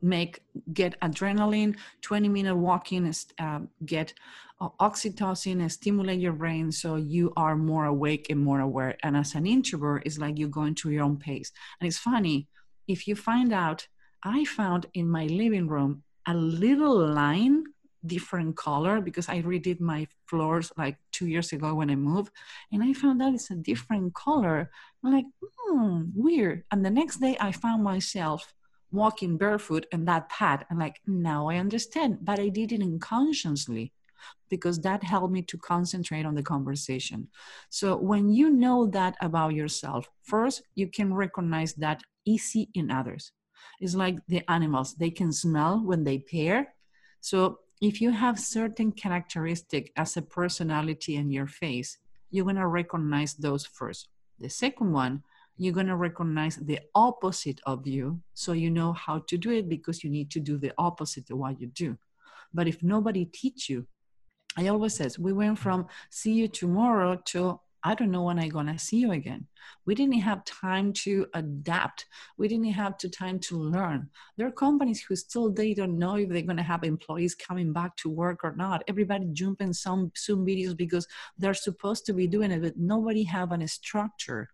make 0.03 0.43
get 0.73 0.99
adrenaline 0.99 1.75
20 2.01 2.29
minute 2.29 2.55
walking 2.55 3.11
uh, 3.39 3.61
get 3.83 4.13
uh, 4.61 4.69
oxytocin 4.79 5.59
and 5.59 5.71
stimulate 5.71 6.19
your 6.19 6.33
brain 6.33 6.71
so 6.71 6.97
you 6.97 7.33
are 7.35 7.55
more 7.55 7.85
awake 7.85 8.27
and 8.29 8.39
more 8.39 8.59
aware 8.59 8.95
and 9.01 9.15
as 9.15 9.33
an 9.33 9.47
introvert 9.47 10.03
it's 10.05 10.19
like 10.19 10.37
you're 10.37 10.49
going 10.49 10.75
to 10.75 10.91
your 10.91 11.03
own 11.03 11.15
pace 11.15 11.53
and 11.79 11.87
it's 11.87 11.97
funny 11.97 12.49
if 12.85 13.07
you 13.07 13.15
find 13.15 13.53
out 13.53 13.87
i 14.23 14.43
found 14.43 14.85
in 14.93 15.07
my 15.09 15.25
living 15.27 15.69
room 15.69 16.03
a 16.27 16.33
little 16.33 17.07
line 17.07 17.63
different 18.05 18.55
color 18.57 18.99
because 18.99 19.29
I 19.29 19.41
redid 19.41 19.79
my 19.79 20.07
floors 20.27 20.71
like 20.77 20.97
two 21.11 21.27
years 21.27 21.53
ago 21.53 21.73
when 21.73 21.89
I 21.89 21.95
moved, 21.95 22.31
and 22.71 22.83
I 22.83 22.93
found 22.93 23.21
out 23.21 23.33
it's 23.33 23.49
a 23.51 23.55
different 23.55 24.13
color. 24.13 24.69
I'm 25.03 25.13
like, 25.13 25.25
hmm, 25.41 26.03
weird. 26.15 26.63
And 26.71 26.85
the 26.85 26.89
next 26.89 27.17
day, 27.21 27.37
I 27.39 27.51
found 27.51 27.83
myself 27.83 28.53
walking 28.91 29.37
barefoot 29.37 29.85
in 29.91 30.05
that 30.05 30.29
pad. 30.29 30.65
and 30.69 30.79
like, 30.79 30.99
now 31.07 31.49
I 31.49 31.57
understand, 31.57 32.19
but 32.21 32.39
I 32.39 32.49
did 32.49 32.71
it 32.71 32.81
unconsciously. 32.81 33.93
because 34.49 34.79
that 34.81 35.03
helped 35.03 35.33
me 35.33 35.41
to 35.41 35.57
concentrate 35.57 36.25
on 36.25 36.35
the 36.35 36.43
conversation. 36.43 37.27
So 37.69 37.97
when 37.97 38.29
you 38.29 38.49
know 38.49 38.87
that 38.87 39.15
about 39.21 39.53
yourself, 39.53 40.09
first 40.23 40.61
you 40.75 40.87
can 40.87 41.13
recognize 41.13 41.73
that 41.75 42.01
easy 42.25 42.69
in 42.73 42.91
others. 42.91 43.31
It's 43.79 43.95
like 43.95 44.17
the 44.27 44.49
animals, 44.49 44.95
they 44.95 45.09
can 45.09 45.31
smell 45.31 45.81
when 45.83 46.03
they 46.03 46.19
pair. 46.19 46.73
So 47.21 47.59
if 47.81 48.01
you 48.01 48.11
have 48.11 48.39
certain 48.39 48.91
characteristic 48.91 49.91
as 49.95 50.15
a 50.17 50.21
personality 50.21 51.15
in 51.15 51.31
your 51.31 51.47
face, 51.47 51.97
you're 52.31 52.45
going 52.45 52.55
to 52.55 52.67
recognize 52.67 53.33
those 53.33 53.65
first. 53.65 54.07
The 54.39 54.49
second 54.49 54.91
one, 54.91 55.23
you're 55.57 55.73
going 55.73 55.87
to 55.87 55.95
recognize 55.95 56.55
the 56.55 56.79
opposite 56.95 57.61
of 57.65 57.85
you 57.85 58.19
so 58.33 58.53
you 58.53 58.69
know 58.69 58.93
how 58.93 59.19
to 59.27 59.37
do 59.37 59.51
it 59.51 59.69
because 59.69 60.03
you 60.03 60.09
need 60.09 60.31
to 60.31 60.39
do 60.39 60.57
the 60.57 60.73
opposite 60.77 61.29
of 61.29 61.37
what 61.37 61.59
you 61.59 61.67
do 61.67 61.97
but 62.53 62.67
if 62.67 62.81
nobody 62.81 63.25
teach 63.25 63.69
you 63.69 63.85
i 64.57 64.67
always 64.67 64.95
says 64.95 65.19
we 65.19 65.31
went 65.31 65.57
from 65.57 65.85
see 66.09 66.33
you 66.33 66.47
tomorrow 66.47 67.15
to 67.23 67.59
I 67.85 67.95
don't 67.95 68.11
know 68.11 68.23
when 68.23 68.39
I'm 68.39 68.49
gonna 68.49 68.79
see 68.79 68.97
you 68.97 69.11
again. 69.11 69.47
We 69.85 69.93
didn't 69.93 70.21
have 70.21 70.45
time 70.45 70.93
to 71.03 71.27
adapt. 71.33 72.05
We 72.37 72.47
didn't 72.47 72.71
have 72.71 72.95
the 72.97 73.09
time 73.09 73.39
to 73.39 73.57
learn. 73.57 74.09
There 74.37 74.47
are 74.47 74.51
companies 74.51 75.01
who 75.01 75.15
still 75.17 75.51
they 75.51 75.73
don't 75.73 75.99
know 75.99 76.15
if 76.15 76.29
they're 76.29 76.41
gonna 76.43 76.63
have 76.63 76.83
employees 76.83 77.35
coming 77.35 77.73
back 77.73 77.97
to 77.97 78.09
work 78.09 78.43
or 78.43 78.55
not. 78.55 78.83
Everybody 78.87 79.27
jumping 79.33 79.73
some 79.73 80.11
Zoom 80.17 80.45
videos 80.45 80.77
because 80.77 81.07
they're 81.37 81.53
supposed 81.53 82.05
to 82.05 82.13
be 82.13 82.25
doing 82.25 82.51
it, 82.51 82.61
but 82.61 82.77
nobody 82.77 83.23
have 83.23 83.51
a 83.51 83.67
structure. 83.67 84.49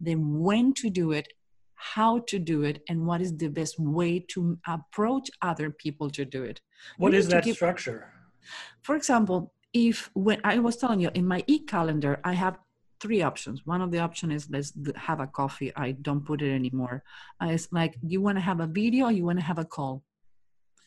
Then 0.00 0.40
when 0.40 0.72
to 0.74 0.88
do 0.88 1.12
it, 1.12 1.28
how 1.74 2.20
to 2.28 2.38
do 2.38 2.62
it, 2.62 2.82
and 2.88 3.06
what 3.06 3.20
is 3.20 3.36
the 3.36 3.48
best 3.48 3.78
way 3.78 4.20
to 4.28 4.58
approach 4.66 5.30
other 5.42 5.70
people 5.70 6.08
to 6.10 6.24
do 6.24 6.42
it. 6.44 6.60
What 6.96 7.12
is 7.12 7.28
that 7.28 7.44
give, 7.44 7.56
structure? 7.56 8.12
For 8.82 8.94
example, 8.96 9.52
if 9.72 10.10
when 10.14 10.40
I 10.44 10.58
was 10.58 10.76
telling 10.76 11.00
you 11.00 11.10
in 11.14 11.26
my 11.26 11.44
e-calendar, 11.46 12.20
I 12.24 12.34
have 12.34 12.58
three 13.00 13.22
options. 13.22 13.66
One 13.66 13.82
of 13.82 13.90
the 13.90 13.98
option 13.98 14.30
is 14.30 14.48
let's 14.50 14.72
have 14.96 15.20
a 15.20 15.26
coffee. 15.26 15.72
I 15.74 15.92
don't 15.92 16.24
put 16.24 16.42
it 16.42 16.54
anymore. 16.54 17.02
Uh, 17.42 17.48
it's 17.48 17.68
like 17.72 17.96
you 18.06 18.20
want 18.20 18.36
to 18.38 18.42
have 18.42 18.60
a 18.60 18.66
video, 18.66 19.08
you 19.08 19.24
want 19.24 19.40
to 19.40 19.44
have 19.44 19.58
a 19.58 19.64
call. 19.64 20.04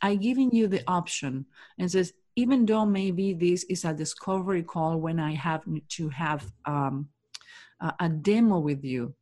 I 0.01 0.15
giving 0.15 0.51
you 0.51 0.67
the 0.67 0.83
option 0.87 1.45
and 1.79 1.91
says 1.91 2.13
even 2.35 2.65
though 2.65 2.85
maybe 2.85 3.33
this 3.33 3.63
is 3.65 3.85
a 3.85 3.93
discovery 3.93 4.63
call 4.63 4.97
when 4.97 5.19
I 5.19 5.33
have 5.33 5.63
to 5.97 6.09
have 6.09 6.51
um, 6.65 7.09
a 7.99 8.09
demo 8.09 8.59
with 8.59 8.83
you, 8.83 9.15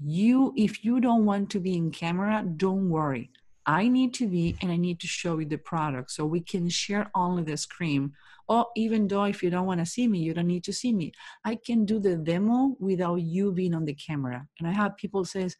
you 0.00 0.52
if 0.56 0.84
you 0.84 1.00
don't 1.00 1.24
want 1.24 1.50
to 1.50 1.60
be 1.60 1.76
in 1.76 1.90
camera, 1.90 2.44
don't 2.56 2.88
worry. 2.88 3.30
I 3.68 3.86
need 3.86 4.14
to 4.14 4.26
be 4.26 4.56
and 4.62 4.72
I 4.72 4.76
need 4.76 4.98
to 5.00 5.06
show 5.06 5.38
you 5.38 5.44
the 5.44 5.58
product 5.58 6.10
so 6.10 6.24
we 6.24 6.40
can 6.40 6.70
share 6.70 7.10
only 7.14 7.42
the 7.42 7.58
screen. 7.58 8.14
Or 8.48 8.66
even 8.76 9.06
though 9.06 9.24
if 9.24 9.42
you 9.42 9.50
don't 9.50 9.66
want 9.66 9.80
to 9.80 9.86
see 9.86 10.08
me, 10.08 10.20
you 10.20 10.32
don't 10.32 10.46
need 10.46 10.64
to 10.64 10.72
see 10.72 10.90
me. 10.90 11.12
I 11.44 11.58
can 11.66 11.84
do 11.84 12.00
the 12.00 12.16
demo 12.16 12.76
without 12.80 13.16
you 13.16 13.52
being 13.52 13.74
on 13.74 13.84
the 13.84 13.92
camera. 13.92 14.48
And 14.58 14.66
I 14.66 14.72
have 14.72 14.96
people 14.96 15.26
says, 15.26 15.54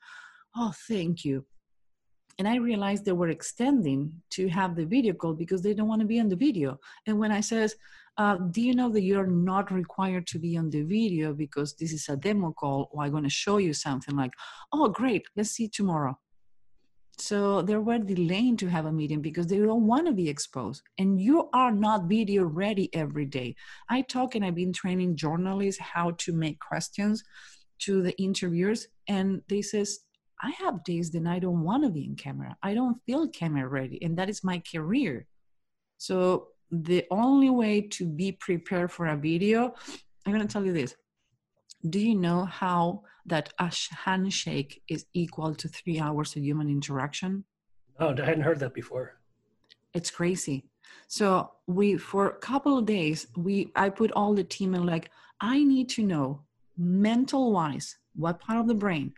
"Oh, 0.57 0.73
thank 0.89 1.23
you." 1.23 1.45
And 2.39 2.49
I 2.49 2.57
realized 2.57 3.05
they 3.05 3.13
were 3.13 3.29
extending 3.29 4.23
to 4.31 4.49
have 4.49 4.75
the 4.75 4.87
video 4.87 5.13
call 5.13 5.35
because 5.35 5.61
they 5.61 5.75
don't 5.75 5.89
want 5.89 6.01
to 6.01 6.07
be 6.07 6.21
on 6.21 6.31
the 6.31 6.37
video. 6.37 6.79
And 7.07 7.19
when 7.19 7.33
I 7.33 7.43
says, 7.43 7.75
uh, 8.17 8.37
do 8.37 8.61
you 8.63 8.75
know 8.75 8.91
that 8.91 9.03
you're 9.03 9.27
not 9.27 9.71
required 9.73 10.27
to 10.29 10.39
be 10.39 10.57
on 10.57 10.71
the 10.71 10.83
video 10.83 11.33
because 11.33 11.75
this 11.75 11.93
is 11.93 12.09
a 12.09 12.17
demo 12.17 12.53
call 12.53 12.89
or 12.93 13.03
I'm 13.03 13.11
going 13.11 13.25
to 13.25 13.31
show 13.31 13.59
you 13.59 13.73
something 13.73 14.17
like, 14.17 14.33
oh, 14.73 14.89
great, 14.89 15.27
let's 15.37 15.51
see 15.51 15.69
tomorrow. 15.69 16.17
So 17.21 17.63
they 17.63 17.77
were 17.77 17.99
delaying 17.99 18.57
to 18.59 18.69
have 18.69 18.87
a 18.87 18.93
meeting 18.93 19.21
because 19.21 19.49
they 19.49 19.59
don't 19.59 19.87
want 19.87 20.07
to 20.07 20.13
be 20.13 20.29
exposed. 20.29 20.83
And 20.99 21.21
you 21.21 21.49
are 21.53 21.73
not 21.73 22.05
video 22.05 22.45
ready 22.45 22.89
every 22.95 23.27
day. 23.27 23.57
I 23.91 24.03
talk 24.03 24.35
and 24.35 24.45
I've 24.45 24.55
been 24.55 24.73
training 24.73 25.17
journalists 25.17 25.81
how 25.81 26.13
to 26.19 26.33
make 26.33 26.61
questions 26.61 27.25
to 27.81 28.03
the 28.03 28.17
interviewers. 28.23 28.87
And 29.09 29.43
they 29.49 29.63
says, 29.63 29.99
I 30.41 30.51
have 30.51 30.85
days 30.85 31.11
that 31.11 31.27
I 31.27 31.41
don't 31.41 31.65
want 31.65 31.83
to 31.83 31.91
be 31.91 32.05
in 32.05 32.15
camera. 32.15 32.57
I 32.63 32.75
don't 32.75 33.03
feel 33.05 33.29
camera 33.29 33.67
ready. 33.67 34.01
And 34.03 34.17
that 34.17 34.31
is 34.31 34.45
my 34.45 34.63
career. 34.71 35.27
So 35.97 36.49
the 36.71 37.05
only 37.11 37.51
way 37.51 37.81
to 37.81 38.07
be 38.07 38.33
prepared 38.33 38.93
for 38.93 39.07
a 39.07 39.17
video, 39.17 39.75
I'm 40.25 40.33
going 40.33 40.47
to 40.47 40.53
tell 40.53 40.65
you 40.65 40.73
this. 40.73 40.95
Do 41.89 42.01
you 42.01 42.15
know 42.15 42.45
how 42.45 43.03
that 43.29 43.53
a 43.59 43.71
handshake 44.05 44.83
is 44.89 45.05
equal 45.15 45.55
to 45.55 45.69
three 45.69 46.01
hours 46.01 46.35
of 46.35 46.43
human 46.43 46.69
interaction. 46.69 47.45
Oh, 48.01 48.15
I 48.17 48.25
hadn't 48.25 48.43
heard 48.43 48.61
that 48.61 48.75
before. 48.75 49.19
It's 49.95 50.11
crazy. 50.11 50.65
So 51.09 51.51
we, 51.67 51.97
for 51.97 52.27
a 52.29 52.39
couple 52.39 52.79
of 52.79 52.87
days, 52.87 53.27
we, 53.37 53.71
I 53.77 53.91
put 53.91 54.13
all 54.13 54.35
the 54.35 54.45
team 54.45 54.75
in 54.75 54.87
like, 54.87 55.11
I 55.41 55.63
need 55.63 55.89
to 55.91 56.03
know 56.03 56.43
mental 56.77 57.53
wise, 57.53 57.97
what 58.15 58.41
part 58.41 58.59
of 58.59 58.69
the 58.69 58.75
brain 58.75 59.13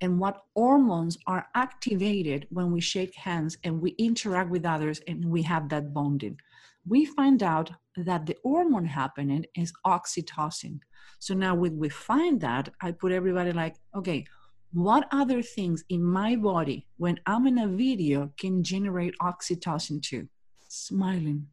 and 0.00 0.18
what 0.18 0.42
hormones 0.56 1.16
are 1.26 1.46
activated 1.54 2.46
when 2.50 2.72
we 2.72 2.80
shake 2.80 3.14
hands 3.14 3.56
and 3.62 3.80
we 3.80 3.90
interact 3.98 4.50
with 4.50 4.66
others 4.66 5.00
and 5.06 5.24
we 5.24 5.42
have 5.42 5.68
that 5.68 5.94
bonding. 5.94 6.38
We 6.86 7.04
find 7.04 7.42
out 7.42 7.70
that 7.96 8.26
the 8.26 8.36
hormone 8.42 8.86
happening 8.86 9.46
is 9.56 9.72
oxytocin. 9.86 10.80
So 11.18 11.34
now 11.34 11.54
when 11.54 11.78
we 11.78 11.88
find 11.88 12.40
that, 12.40 12.70
I 12.80 12.92
put 12.92 13.12
everybody 13.12 13.52
like, 13.52 13.76
okay, 13.94 14.26
what 14.72 15.06
other 15.12 15.42
things 15.42 15.84
in 15.90 16.02
my 16.02 16.34
body 16.34 16.86
when 16.96 17.20
I'm 17.26 17.46
in 17.46 17.58
a 17.58 17.68
video 17.68 18.32
can 18.38 18.64
generate 18.64 19.14
oxytocin 19.20 20.02
too? 20.02 20.28
Smiling. 20.68 21.48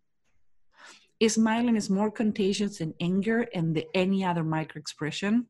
Smiling 1.28 1.76
is 1.76 1.90
more 1.90 2.10
contagious 2.10 2.78
than 2.78 2.94
anger 3.02 3.46
and 3.54 3.76
the, 3.76 3.86
any 3.94 4.24
other 4.24 4.44
micro 4.44 4.80
expression. 4.80 5.48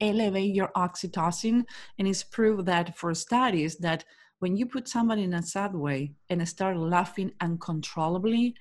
Elevate 0.00 0.54
your 0.54 0.72
oxytocin, 0.74 1.64
and 1.98 2.08
it's 2.08 2.24
proved 2.24 2.66
that 2.66 2.96
for 2.96 3.14
studies 3.14 3.76
that 3.76 4.04
when 4.44 4.58
you 4.58 4.66
put 4.66 4.86
somebody 4.86 5.22
in 5.22 5.32
a 5.32 5.42
sad 5.42 5.74
way 5.74 6.12
and 6.28 6.46
start 6.46 6.76
laughing 6.76 7.32
uncontrollably, 7.40 8.54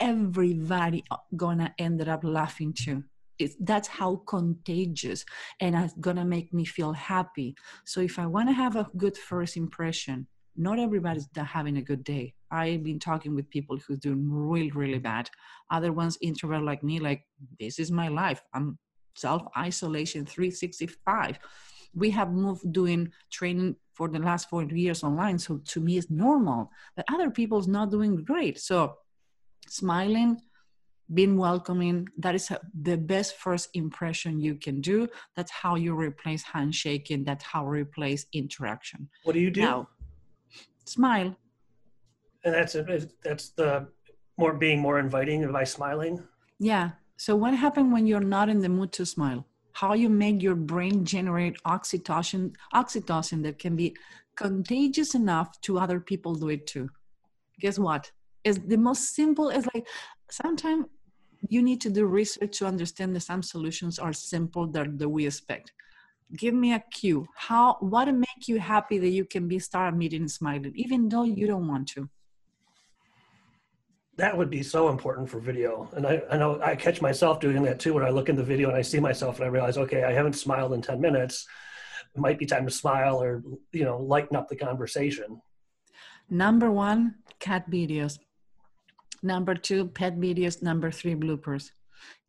everybody 0.00 1.04
gonna 1.36 1.74
end 1.78 2.00
up 2.08 2.24
laughing 2.24 2.72
too. 2.72 3.04
It's, 3.38 3.54
that's 3.60 3.86
how 3.86 4.22
contagious 4.26 5.26
and 5.60 5.76
it's 5.76 5.92
gonna 6.00 6.24
make 6.24 6.54
me 6.54 6.64
feel 6.64 6.94
happy. 6.94 7.54
So 7.84 8.00
if 8.00 8.18
i 8.18 8.24
want 8.24 8.48
to 8.48 8.54
have 8.54 8.76
a 8.76 8.88
good 8.96 9.18
first 9.18 9.58
impression 9.58 10.26
not 10.58 10.78
everybody's 10.78 11.28
having 11.36 11.76
a 11.76 11.82
good 11.82 12.02
day. 12.02 12.32
I've 12.50 12.82
been 12.82 12.98
talking 12.98 13.34
with 13.34 13.50
people 13.50 13.76
who's 13.76 13.98
doing 13.98 14.22
really 14.30 14.70
really 14.70 15.02
bad. 15.12 15.28
Other 15.70 15.92
ones 15.92 16.16
introvert 16.22 16.62
like 16.62 16.82
me 16.82 16.98
like 16.98 17.20
this 17.60 17.78
is 17.78 17.90
my 17.90 18.08
life. 18.08 18.40
I'm 18.54 18.78
self-isolation 19.16 20.24
365 20.24 21.38
we 21.96 22.10
have 22.10 22.30
moved 22.30 22.70
doing 22.72 23.10
training 23.32 23.74
for 23.96 24.08
the 24.08 24.18
last 24.18 24.48
four 24.50 24.62
years 24.64 25.02
online 25.02 25.38
so 25.38 25.58
to 25.64 25.80
me 25.80 25.96
it's 25.98 26.10
normal 26.10 26.70
but 26.94 27.04
other 27.12 27.30
people's 27.30 27.68
not 27.68 27.90
doing 27.90 28.24
great. 28.24 28.58
So 28.58 28.96
smiling 29.68 30.40
being 31.14 31.36
welcoming 31.36 32.08
that 32.18 32.34
is 32.34 32.50
the 32.82 32.96
best 32.96 33.36
first 33.36 33.68
impression 33.74 34.40
you 34.40 34.56
can 34.56 34.80
do. 34.80 35.08
That's 35.36 35.52
how 35.52 35.76
you 35.76 35.94
replace 35.94 36.42
handshaking. 36.42 37.24
That's 37.24 37.44
how 37.44 37.62
you 37.62 37.70
replace 37.70 38.26
interaction. 38.32 39.08
What 39.22 39.34
do 39.34 39.40
you 39.40 39.50
do? 39.50 39.60
Now 39.60 39.88
smile. 40.88 41.36
And 42.44 42.54
that's 42.54 42.74
a, 42.74 43.08
that's 43.22 43.50
the 43.50 43.88
more 44.38 44.54
being 44.54 44.80
more 44.80 44.98
inviting 44.98 45.50
by 45.50 45.64
smiling? 45.64 46.22
Yeah. 46.58 46.90
So 47.16 47.34
what 47.34 47.54
happens 47.54 47.92
when 47.92 48.06
you're 48.06 48.20
not 48.20 48.48
in 48.48 48.60
the 48.60 48.68
mood 48.68 48.92
to 48.92 49.06
smile 49.06 49.46
how 49.76 49.92
you 49.92 50.08
make 50.08 50.42
your 50.42 50.54
brain 50.54 51.04
generate 51.04 51.56
oxytocin 51.64 52.54
oxytocin 52.74 53.42
that 53.42 53.58
can 53.58 53.76
be 53.76 53.94
contagious 54.34 55.14
enough 55.14 55.60
to 55.60 55.78
other 55.78 56.00
people 56.00 56.34
do 56.34 56.48
it 56.48 56.66
too. 56.66 56.88
Guess 57.60 57.78
what? 57.78 58.10
Is 58.42 58.58
the 58.66 58.78
most 58.78 59.14
simple 59.14 59.50
is 59.50 59.68
like 59.74 59.86
sometimes 60.30 60.86
you 61.50 61.60
need 61.62 61.82
to 61.82 61.90
do 61.90 62.06
research 62.06 62.56
to 62.58 62.66
understand 62.66 63.14
that 63.14 63.20
some 63.20 63.42
solutions 63.42 63.98
are 63.98 64.14
simple 64.14 64.66
that, 64.68 64.98
that 64.98 65.08
we 65.10 65.26
expect. 65.26 65.72
Give 66.34 66.54
me 66.54 66.72
a 66.72 66.82
cue. 66.90 67.26
How 67.36 67.76
what 67.80 68.08
make 68.14 68.48
you 68.48 68.58
happy 68.58 68.96
that 68.98 69.10
you 69.18 69.26
can 69.26 69.46
be 69.46 69.58
start 69.58 69.94
meeting 69.94 70.26
smiling 70.26 70.72
even 70.74 71.10
though 71.10 71.24
you 71.24 71.46
don't 71.46 71.68
want 71.68 71.86
to 71.88 72.08
that 74.16 74.36
would 74.36 74.50
be 74.50 74.62
so 74.62 74.88
important 74.88 75.28
for 75.28 75.38
video 75.40 75.88
and 75.94 76.06
I, 76.06 76.22
I 76.30 76.36
know 76.36 76.60
i 76.62 76.74
catch 76.74 77.00
myself 77.02 77.40
doing 77.40 77.62
that 77.64 77.78
too 77.78 77.94
when 77.94 78.04
i 78.04 78.10
look 78.10 78.28
in 78.28 78.36
the 78.36 78.42
video 78.44 78.68
and 78.68 78.76
i 78.76 78.82
see 78.82 79.00
myself 79.00 79.36
and 79.36 79.44
i 79.44 79.48
realize 79.48 79.78
okay 79.78 80.04
i 80.04 80.12
haven't 80.12 80.34
smiled 80.34 80.72
in 80.72 80.82
10 80.82 81.00
minutes 81.00 81.46
it 82.14 82.20
might 82.20 82.38
be 82.38 82.46
time 82.46 82.64
to 82.66 82.72
smile 82.72 83.22
or 83.22 83.42
you 83.72 83.84
know 83.84 83.98
lighten 83.98 84.36
up 84.36 84.48
the 84.48 84.56
conversation 84.56 85.40
number 86.30 86.70
one 86.70 87.16
cat 87.38 87.70
videos 87.70 88.18
Number 89.22 89.54
two, 89.54 89.88
pet 89.88 90.16
videos. 90.18 90.62
Number 90.62 90.90
three, 90.90 91.14
bloopers. 91.14 91.70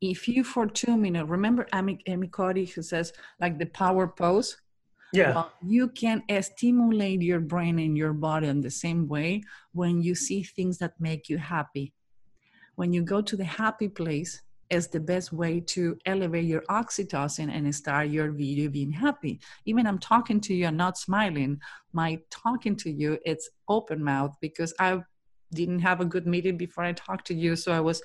If 0.01 0.27
you 0.27 0.43
for 0.43 0.65
two 0.65 0.97
minutes, 0.97 1.29
remember 1.29 1.67
Amy, 1.73 1.99
Amy 2.07 2.27
Cuddy 2.27 2.65
who 2.65 2.81
says 2.81 3.13
like 3.39 3.59
the 3.59 3.65
power 3.67 4.07
pose? 4.07 4.57
Yeah. 5.13 5.33
Well, 5.35 5.53
you 5.61 5.89
can 5.89 6.23
stimulate 6.41 7.21
your 7.21 7.39
brain 7.39 7.79
and 7.79 7.97
your 7.97 8.13
body 8.13 8.47
in 8.47 8.61
the 8.61 8.71
same 8.71 9.07
way 9.07 9.43
when 9.73 10.01
you 10.01 10.15
see 10.15 10.43
things 10.43 10.77
that 10.79 10.99
make 10.99 11.29
you 11.29 11.37
happy. 11.37 11.93
when 12.75 12.93
you 12.93 13.01
go 13.01 13.21
to 13.21 13.35
the 13.35 13.43
happy 13.43 13.89
place 13.89 14.41
is 14.69 14.87
the 14.87 14.99
best 14.99 15.31
way 15.33 15.59
to 15.61 15.97
elevate 16.05 16.45
your 16.45 16.61
oxytocin 16.69 17.49
and 17.49 17.73
start 17.73 18.09
your 18.09 18.31
video 18.31 18.69
being 18.69 18.91
happy. 18.91 19.39
Even 19.65 19.87
I'm 19.87 19.97
talking 19.99 20.39
to 20.41 20.53
you, 20.53 20.67
I'm 20.67 20.77
not 20.77 20.97
smiling. 20.97 21.59
My 21.93 22.19
talking 22.29 22.75
to 22.77 22.91
you, 22.91 23.17
it's 23.25 23.49
open 23.67 24.03
mouth 24.03 24.35
because 24.41 24.73
I 24.79 25.01
didn't 25.53 25.79
have 25.79 26.01
a 26.01 26.05
good 26.05 26.27
meeting 26.27 26.57
before 26.57 26.83
I 26.83 26.91
talked 26.93 27.27
to 27.27 27.33
you. 27.33 27.55
So 27.55 27.71
I 27.71 27.79
was 27.79 28.01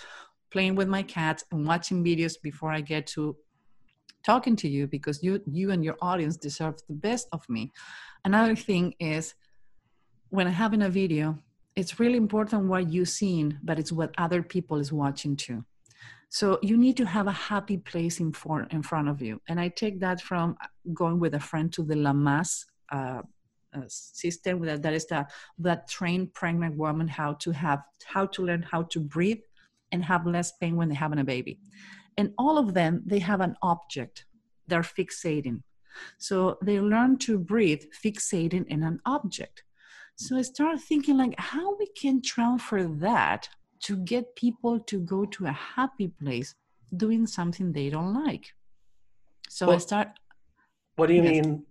playing 0.50 0.76
with 0.76 0.88
my 0.88 1.02
cats 1.02 1.44
and 1.50 1.66
watching 1.66 2.04
videos 2.04 2.34
before 2.42 2.72
I 2.72 2.80
get 2.80 3.06
to 3.08 3.36
talking 4.24 4.56
to 4.56 4.68
you 4.68 4.86
because 4.86 5.22
you 5.22 5.40
you 5.46 5.70
and 5.70 5.84
your 5.84 5.96
audience 6.00 6.36
deserve 6.36 6.76
the 6.88 6.94
best 6.94 7.28
of 7.32 7.48
me. 7.48 7.72
Another 8.24 8.56
thing 8.56 8.94
is 8.98 9.34
when 10.30 10.46
I'm 10.46 10.52
having 10.52 10.82
a 10.82 10.88
video, 10.88 11.38
it's 11.76 12.00
really 12.00 12.16
important 12.16 12.64
what 12.64 12.90
you've 12.90 13.08
seen, 13.08 13.58
but 13.62 13.78
it's 13.78 13.92
what 13.92 14.14
other 14.18 14.42
people 14.42 14.78
is 14.78 14.92
watching 14.92 15.36
too. 15.36 15.64
So 16.30 16.58
you 16.62 16.78
need 16.78 16.96
to 16.96 17.04
have 17.04 17.26
a 17.26 17.32
happy 17.32 17.76
place 17.76 18.18
in, 18.18 18.32
for, 18.32 18.66
in 18.70 18.82
front 18.82 19.10
of 19.10 19.20
you. 19.20 19.42
And 19.50 19.60
I 19.60 19.68
take 19.68 20.00
that 20.00 20.22
from 20.22 20.56
going 20.94 21.20
with 21.20 21.34
a 21.34 21.40
friend 21.40 21.70
to 21.74 21.82
the 21.82 21.94
Lamaze 21.94 22.64
uh, 22.90 23.20
uh, 23.74 23.80
system 23.88 24.64
that, 24.64 24.82
that 24.82 24.94
is 24.94 25.06
the, 25.06 25.26
that 25.58 25.90
train 25.90 26.30
pregnant 26.32 26.78
woman 26.78 27.06
how 27.06 27.34
to 27.34 27.50
have, 27.50 27.80
how 28.06 28.24
to 28.24 28.42
learn 28.42 28.62
how 28.62 28.84
to 28.84 29.00
breathe 29.00 29.42
and 29.92 30.02
have 30.02 30.26
less 30.26 30.52
pain 30.52 30.76
when 30.76 30.88
they're 30.88 30.96
having 30.96 31.18
a 31.18 31.24
baby. 31.24 31.58
And 32.16 32.32
all 32.38 32.58
of 32.58 32.74
them, 32.74 33.02
they 33.06 33.18
have 33.20 33.40
an 33.40 33.56
object 33.62 34.26
they're 34.66 34.82
fixating. 34.82 35.62
So 36.18 36.58
they 36.62 36.80
learn 36.80 37.18
to 37.18 37.38
breathe, 37.38 37.84
fixating 38.04 38.66
in 38.68 38.82
an 38.82 39.00
object. 39.04 39.62
So 40.16 40.36
I 40.36 40.42
start 40.42 40.80
thinking 40.80 41.16
like 41.16 41.34
how 41.38 41.76
we 41.76 41.86
can 41.86 42.22
transfer 42.22 42.84
that 42.84 43.48
to 43.84 43.96
get 43.96 44.36
people 44.36 44.78
to 44.80 45.00
go 45.00 45.24
to 45.26 45.46
a 45.46 45.52
happy 45.52 46.08
place 46.08 46.54
doing 46.96 47.26
something 47.26 47.72
they 47.72 47.90
don't 47.90 48.14
like. 48.14 48.46
So 49.48 49.66
well, 49.66 49.76
I 49.76 49.78
start. 49.78 50.08
What 50.96 51.08
do 51.08 51.14
you 51.14 51.22
yes, 51.22 51.46
mean? 51.46 51.64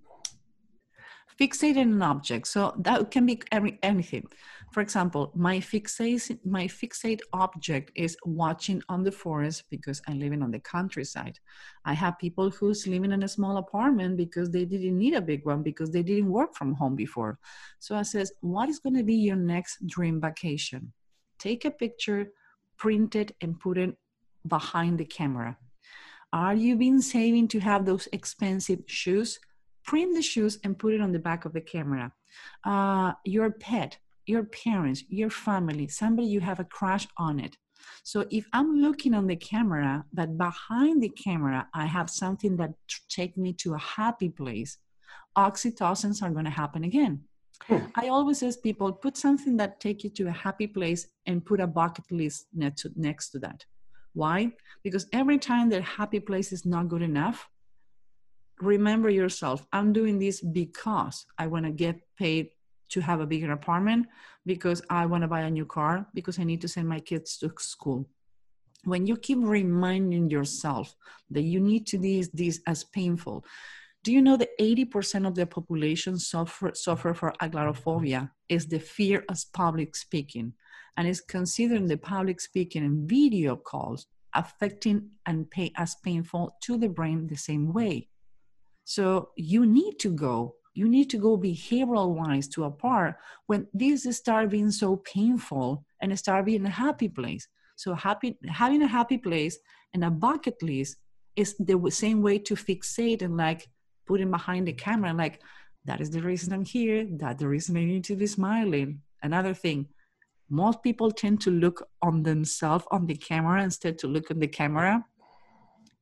Fixating 1.39 1.93
an 1.93 2.01
object. 2.01 2.47
So 2.47 2.73
that 2.79 3.11
can 3.11 3.25
be 3.25 3.41
every, 3.51 3.79
anything. 3.83 4.27
For 4.71 4.81
example, 4.81 5.31
my 5.35 5.57
fixate 5.57 6.39
my 6.45 6.65
fixate 6.65 7.19
object 7.33 7.91
is 7.95 8.15
watching 8.25 8.81
on 8.87 9.03
the 9.03 9.11
forest 9.11 9.63
because 9.69 10.01
I'm 10.07 10.19
living 10.19 10.41
on 10.41 10.51
the 10.51 10.59
countryside. 10.59 11.39
I 11.83 11.93
have 11.93 12.17
people 12.19 12.49
who's 12.51 12.87
living 12.87 13.11
in 13.11 13.23
a 13.23 13.27
small 13.27 13.57
apartment 13.57 14.15
because 14.15 14.49
they 14.49 14.65
didn't 14.65 14.97
need 14.97 15.13
a 15.13 15.21
big 15.21 15.45
one 15.45 15.61
because 15.61 15.91
they 15.91 16.03
didn't 16.03 16.31
work 16.31 16.55
from 16.55 16.73
home 16.73 16.95
before. 16.95 17.37
So 17.79 17.95
I 17.95 18.03
says, 18.03 18.31
what 18.39 18.69
is 18.69 18.79
going 18.79 18.95
to 18.95 19.03
be 19.03 19.15
your 19.15 19.35
next 19.35 19.85
dream 19.85 20.21
vacation? 20.21 20.93
take 21.41 21.65
a 21.65 21.71
picture, 21.71 22.31
print 22.77 23.15
it, 23.15 23.35
and 23.41 23.59
put 23.59 23.77
it 23.77 23.97
behind 24.47 24.99
the 24.99 25.05
camera. 25.05 25.57
Are 26.31 26.53
you 26.53 26.75
been 26.77 27.01
saving 27.01 27.49
to 27.49 27.59
have 27.59 27.85
those 27.85 28.07
expensive 28.13 28.81
shoes? 28.85 29.39
Print 29.85 30.15
the 30.15 30.21
shoes 30.21 30.59
and 30.63 30.77
put 30.77 30.93
it 30.93 31.01
on 31.01 31.11
the 31.11 31.19
back 31.19 31.45
of 31.45 31.53
the 31.53 31.61
camera. 31.61 32.11
Uh, 32.63 33.13
your 33.25 33.51
pet, 33.51 33.97
your 34.25 34.43
parents, 34.43 35.03
your 35.09 35.29
family, 35.29 35.87
somebody 35.87 36.27
you 36.27 36.39
have 36.39 36.59
a 36.59 36.63
crush 36.63 37.07
on 37.17 37.39
it. 37.39 37.57
So 38.03 38.25
if 38.29 38.45
I'm 38.53 38.79
looking 38.81 39.13
on 39.13 39.27
the 39.27 39.35
camera, 39.35 40.05
but 40.13 40.37
behind 40.37 41.01
the 41.01 41.09
camera, 41.09 41.67
I 41.73 41.85
have 41.85 42.09
something 42.09 42.57
that 42.57 42.71
take 43.09 43.37
me 43.37 43.53
to 43.53 43.73
a 43.73 43.79
happy 43.79 44.29
place, 44.29 44.77
oxytocins 45.37 46.21
are 46.21 46.29
going 46.29 46.45
to 46.45 46.51
happen 46.51 46.83
again. 46.83 47.23
I 47.95 48.07
always 48.07 48.41
ask 48.41 48.61
people 48.61 48.91
put 48.91 49.17
something 49.17 49.55
that 49.57 49.79
take 49.79 50.03
you 50.03 50.09
to 50.11 50.27
a 50.27 50.31
happy 50.31 50.67
place 50.67 51.07
and 51.25 51.45
put 51.45 51.59
a 51.59 51.67
bucket 51.67 52.11
list 52.11 52.47
next 52.53 52.81
to, 52.81 52.91
next 52.95 53.29
to 53.31 53.39
that. 53.39 53.65
Why? 54.13 54.51
Because 54.83 55.07
every 55.13 55.37
time 55.37 55.69
that 55.69 55.83
happy 55.83 56.19
place 56.19 56.51
is 56.51 56.65
not 56.65 56.89
good 56.89 57.01
enough, 57.01 57.47
remember 58.61 59.09
yourself. 59.09 59.65
I'm 59.73 59.93
doing 59.93 60.19
this 60.19 60.41
because 60.41 61.25
I 61.37 61.47
want 61.47 61.65
to 61.65 61.71
get 61.71 61.99
paid 62.17 62.49
to 62.89 63.01
have 63.01 63.21
a 63.21 63.25
bigger 63.25 63.51
apartment, 63.51 64.07
because 64.45 64.81
I 64.89 65.05
want 65.05 65.23
to 65.23 65.27
buy 65.27 65.41
a 65.41 65.49
new 65.49 65.65
car, 65.65 66.05
because 66.13 66.39
I 66.39 66.43
need 66.43 66.61
to 66.61 66.67
send 66.67 66.87
my 66.87 66.99
kids 66.99 67.37
to 67.37 67.51
school. 67.57 68.09
When 68.83 69.07
you 69.07 69.15
keep 69.15 69.37
reminding 69.41 70.29
yourself 70.29 70.95
that 71.29 71.43
you 71.43 71.59
need 71.59 71.87
to 71.87 71.97
do 71.97 72.23
this 72.33 72.59
as 72.67 72.83
painful, 72.83 73.45
do 74.03 74.11
you 74.11 74.21
know 74.21 74.35
that 74.37 74.57
80% 74.59 75.27
of 75.27 75.35
the 75.35 75.45
population 75.45 76.17
suffer, 76.17 76.71
suffer 76.73 77.13
for 77.13 77.33
agoraphobic 77.41 78.29
is 78.49 78.65
the 78.65 78.79
fear 78.79 79.23
of 79.29 79.37
public 79.53 79.95
speaking 79.95 80.53
and 80.97 81.07
is 81.07 81.21
considering 81.21 81.87
the 81.87 81.97
public 81.97 82.41
speaking 82.41 82.83
and 82.83 83.07
video 83.07 83.55
calls 83.55 84.07
affecting 84.33 85.09
and 85.25 85.49
pay 85.51 85.71
as 85.77 85.95
painful 86.03 86.57
to 86.63 86.77
the 86.77 86.89
brain 86.89 87.27
the 87.27 87.37
same 87.37 87.71
way. 87.71 88.07
So 88.91 89.29
you 89.37 89.65
need 89.65 89.99
to 89.99 90.09
go, 90.09 90.55
you 90.73 90.89
need 90.89 91.09
to 91.11 91.17
go 91.17 91.37
behavioral 91.37 92.13
wise 92.13 92.49
to 92.49 92.65
a 92.65 92.71
part 92.71 93.15
when 93.45 93.65
this 93.73 94.03
start 94.17 94.49
being 94.49 94.69
so 94.69 94.97
painful 94.97 95.85
and 96.01 96.19
start 96.19 96.45
being 96.45 96.65
a 96.65 96.69
happy 96.69 97.07
place. 97.07 97.47
So 97.77 97.93
happy 97.93 98.37
having 98.49 98.81
a 98.81 98.87
happy 98.87 99.17
place 99.17 99.57
and 99.93 100.03
a 100.03 100.11
bucket 100.11 100.61
list 100.61 100.97
is 101.37 101.55
the 101.57 101.79
same 101.89 102.21
way 102.21 102.37
to 102.39 102.53
fixate 102.55 103.21
and 103.21 103.37
like 103.37 103.69
putting 104.05 104.29
behind 104.29 104.67
the 104.67 104.73
camera 104.73 105.13
like 105.13 105.41
that 105.85 106.01
is 106.01 106.09
the 106.11 106.21
reason 106.21 106.51
i'm 106.51 106.65
here 106.65 107.07
that 107.21 107.37
the 107.37 107.47
reason 107.47 107.77
i 107.77 107.85
need 107.85 108.03
to 108.03 108.15
be 108.15 108.27
smiling 108.27 108.99
another 109.23 109.53
thing 109.53 109.87
most 110.49 110.83
people 110.83 111.09
tend 111.11 111.39
to 111.39 111.49
look 111.49 111.87
on 112.01 112.23
themselves 112.23 112.85
on 112.91 113.05
the 113.05 113.15
camera 113.15 113.63
instead 113.63 113.97
to 113.97 114.07
look 114.07 114.29
at 114.29 114.39
the 114.39 114.47
camera 114.47 115.03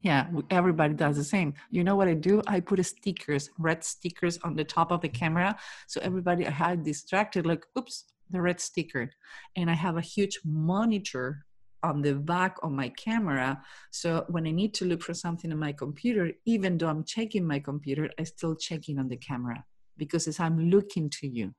yeah 0.02 0.28
everybody 0.50 0.94
does 0.94 1.18
the 1.18 1.24
same. 1.24 1.54
You 1.72 1.84
know 1.84 1.96
what 1.96 2.08
i 2.08 2.14
do? 2.14 2.42
I 2.48 2.60
put 2.60 2.84
stickers 2.86 3.50
red 3.58 3.84
stickers 3.84 4.38
on 4.44 4.56
the 4.56 4.64
top 4.64 4.92
of 4.92 5.02
the 5.02 5.10
camera 5.10 5.58
so 5.88 6.00
everybody 6.02 6.48
i 6.48 6.52
had 6.52 6.84
distracted 6.84 7.46
like 7.46 7.66
oops 7.78 8.06
the 8.30 8.42
red 8.42 8.60
sticker. 8.60 9.12
And 9.56 9.70
i 9.70 9.74
have 9.74 9.98
a 9.98 10.02
huge 10.02 10.40
monitor 10.46 11.46
on 11.84 12.02
the 12.02 12.14
back 12.14 12.58
of 12.64 12.72
my 12.72 12.90
camera. 12.90 13.62
So 13.92 14.26
when 14.28 14.46
I 14.46 14.52
need 14.52 14.74
to 14.76 14.86
look 14.86 15.02
for 15.02 15.14
something 15.14 15.52
on 15.52 15.60
my 15.60 15.72
computer, 15.72 16.32
even 16.46 16.78
though 16.78 16.90
I'm 16.90 17.04
checking 17.04 17.46
my 17.46 17.60
computer, 17.60 18.10
I 18.20 18.24
still 18.24 18.56
checking 18.56 19.00
on 19.00 19.08
the 19.08 19.18
camera 19.18 19.64
because 19.98 20.28
as 20.28 20.40
I'm 20.40 20.70
looking 20.70 21.10
to 21.22 21.28
you, 21.28 21.54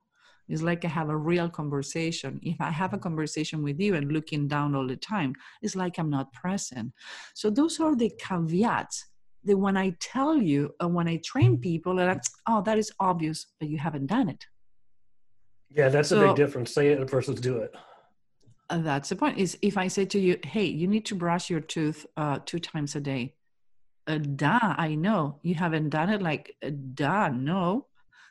it's 0.47 0.61
like 0.61 0.83
I 0.83 0.89
have 0.89 1.09
a 1.09 1.17
real 1.17 1.49
conversation. 1.49 2.39
If 2.43 2.59
I 2.59 2.71
have 2.71 2.93
a 2.93 2.97
conversation 2.97 3.63
with 3.63 3.79
you 3.79 3.95
and 3.95 4.11
looking 4.11 4.47
down 4.47 4.75
all 4.75 4.87
the 4.87 4.97
time, 4.97 5.33
it's 5.61 5.75
like 5.75 5.97
I'm 5.97 6.09
not 6.09 6.33
present. 6.33 6.93
So 7.33 7.49
those 7.49 7.79
are 7.79 7.95
the 7.95 8.11
caveats 8.19 9.05
that 9.43 9.57
when 9.57 9.77
I 9.77 9.95
tell 9.99 10.35
you 10.35 10.71
and 10.79 10.93
when 10.93 11.07
I 11.07 11.19
train 11.23 11.57
people, 11.57 11.95
like, 11.95 12.21
oh, 12.47 12.61
that 12.63 12.77
is 12.77 12.91
obvious, 12.99 13.47
but 13.59 13.69
you 13.69 13.77
haven't 13.77 14.07
done 14.07 14.29
it. 14.29 14.45
Yeah, 15.69 15.89
that's 15.89 16.09
so, 16.09 16.21
a 16.21 16.27
big 16.27 16.35
difference. 16.35 16.73
Say 16.73 16.89
it 16.89 17.09
versus 17.09 17.39
do 17.39 17.57
it. 17.57 17.73
Uh, 18.69 18.79
that's 18.79 19.09
the 19.09 19.15
point. 19.15 19.37
Is 19.37 19.57
if 19.61 19.77
I 19.77 19.87
say 19.87 20.05
to 20.05 20.19
you, 20.19 20.37
"Hey, 20.43 20.65
you 20.65 20.87
need 20.87 21.05
to 21.05 21.15
brush 21.15 21.49
your 21.49 21.61
tooth 21.61 22.05
uh, 22.17 22.39
two 22.45 22.59
times 22.59 22.95
a 22.95 23.01
day," 23.01 23.35
uh, 24.07 24.17
duh, 24.17 24.59
I 24.61 24.95
know 24.95 25.39
you 25.43 25.55
haven't 25.55 25.89
done 25.89 26.09
it. 26.09 26.21
Like, 26.21 26.55
uh, 26.65 26.71
duh, 26.93 27.29
no. 27.29 27.87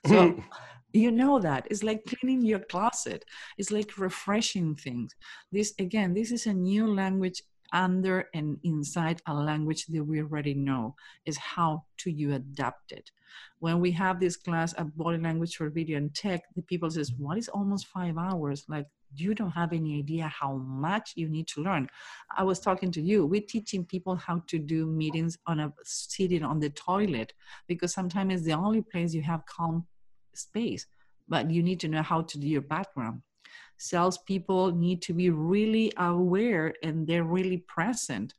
So 0.06 0.42
you 0.92 1.10
know 1.10 1.38
that 1.38 1.66
it's 1.70 1.82
like 1.82 2.04
cleaning 2.04 2.42
your 2.42 2.60
closet. 2.60 3.24
It's 3.58 3.70
like 3.70 3.98
refreshing 3.98 4.74
things. 4.74 5.14
This 5.52 5.74
again, 5.78 6.14
this 6.14 6.32
is 6.32 6.46
a 6.46 6.54
new 6.54 6.86
language 6.92 7.42
under 7.72 8.28
and 8.34 8.58
inside 8.64 9.22
a 9.26 9.34
language 9.34 9.86
that 9.86 10.04
we 10.04 10.20
already 10.20 10.54
know. 10.54 10.94
Is 11.26 11.38
how 11.38 11.84
to 11.98 12.10
you 12.10 12.34
adapt 12.34 12.92
it 12.92 13.10
when 13.60 13.78
we 13.78 13.92
have 13.92 14.18
this 14.18 14.36
class 14.36 14.72
of 14.72 14.96
body 14.96 15.18
language 15.18 15.54
for 15.54 15.70
video 15.70 15.96
and 15.96 16.12
tech 16.14 16.42
the 16.56 16.62
people 16.62 16.90
says 16.90 17.12
what 17.16 17.38
is 17.38 17.48
almost 17.48 17.86
five 17.86 18.18
hours 18.18 18.64
like 18.68 18.86
you 19.14 19.34
don't 19.34 19.50
have 19.50 19.72
any 19.72 19.98
idea 19.98 20.28
how 20.28 20.54
much 20.56 21.12
you 21.16 21.28
need 21.28 21.46
to 21.48 21.62
learn. 21.62 21.88
I 22.36 22.44
was 22.44 22.60
talking 22.60 22.90
to 22.92 23.00
you, 23.00 23.26
we're 23.26 23.40
teaching 23.40 23.84
people 23.84 24.16
how 24.16 24.42
to 24.46 24.58
do 24.58 24.86
meetings 24.86 25.36
on 25.46 25.60
a 25.60 25.72
sitting 25.82 26.42
on 26.42 26.60
the 26.60 26.70
toilet 26.70 27.32
because 27.66 27.92
sometimes 27.92 28.34
it's 28.34 28.44
the 28.44 28.52
only 28.52 28.82
place 28.82 29.14
you 29.14 29.22
have 29.22 29.44
calm 29.46 29.86
space, 30.40 30.86
but 31.28 31.50
you 31.50 31.62
need 31.62 31.80
to 31.80 31.88
know 31.88 32.02
how 32.02 32.22
to 32.22 32.38
do 32.38 32.48
your 32.48 32.62
background. 32.62 33.22
Salespeople 33.78 34.72
need 34.72 35.00
to 35.02 35.14
be 35.14 35.30
really 35.30 35.92
aware 35.96 36.74
and 36.82 37.06
they're 37.06 37.24
really 37.24 37.58
present. 37.58 38.34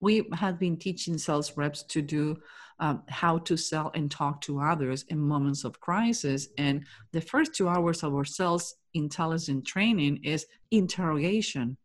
We 0.00 0.28
have 0.34 0.58
been 0.58 0.76
teaching 0.76 1.18
sales 1.18 1.56
reps 1.56 1.82
to 1.84 2.02
do 2.02 2.38
um, 2.80 3.02
how 3.08 3.38
to 3.38 3.56
sell 3.56 3.90
and 3.94 4.10
talk 4.10 4.40
to 4.42 4.60
others 4.60 5.04
in 5.08 5.18
moments 5.18 5.64
of 5.64 5.80
crisis. 5.80 6.48
And 6.56 6.84
the 7.12 7.20
first 7.20 7.54
two 7.54 7.68
hours 7.68 8.02
of 8.02 8.14
our 8.14 8.24
sales 8.24 8.74
intelligence 8.94 9.70
training 9.70 10.20
is 10.24 10.46
interrogation. 10.70 11.76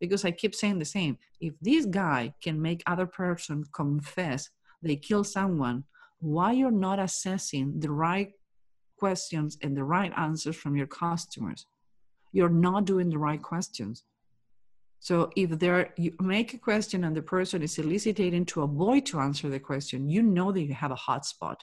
Because 0.00 0.24
I 0.24 0.30
keep 0.30 0.54
saying 0.54 0.78
the 0.78 0.84
same. 0.84 1.18
If 1.40 1.54
this 1.60 1.86
guy 1.86 2.34
can 2.42 2.60
make 2.60 2.82
other 2.86 3.06
person 3.06 3.64
confess 3.72 4.48
they 4.84 4.96
kill 4.96 5.24
someone, 5.24 5.84
why 6.24 6.52
you're 6.52 6.70
not 6.70 6.98
assessing 6.98 7.80
the 7.80 7.90
right 7.90 8.30
questions 8.98 9.58
and 9.62 9.76
the 9.76 9.84
right 9.84 10.12
answers 10.16 10.56
from 10.56 10.74
your 10.76 10.86
customers? 10.86 11.66
You're 12.32 12.48
not 12.48 12.86
doing 12.86 13.10
the 13.10 13.18
right 13.18 13.42
questions. 13.42 14.04
So 15.00 15.30
if 15.36 15.50
there 15.58 15.92
you 15.98 16.14
make 16.20 16.54
a 16.54 16.58
question 16.58 17.04
and 17.04 17.14
the 17.14 17.20
person 17.20 17.62
is 17.62 17.78
eliciting 17.78 18.46
to 18.46 18.62
avoid 18.62 19.04
to 19.06 19.20
answer 19.20 19.50
the 19.50 19.60
question, 19.60 20.08
you 20.08 20.22
know 20.22 20.50
that 20.50 20.62
you 20.62 20.72
have 20.72 20.92
a 20.92 20.96
hot 21.08 21.26
spot. 21.26 21.62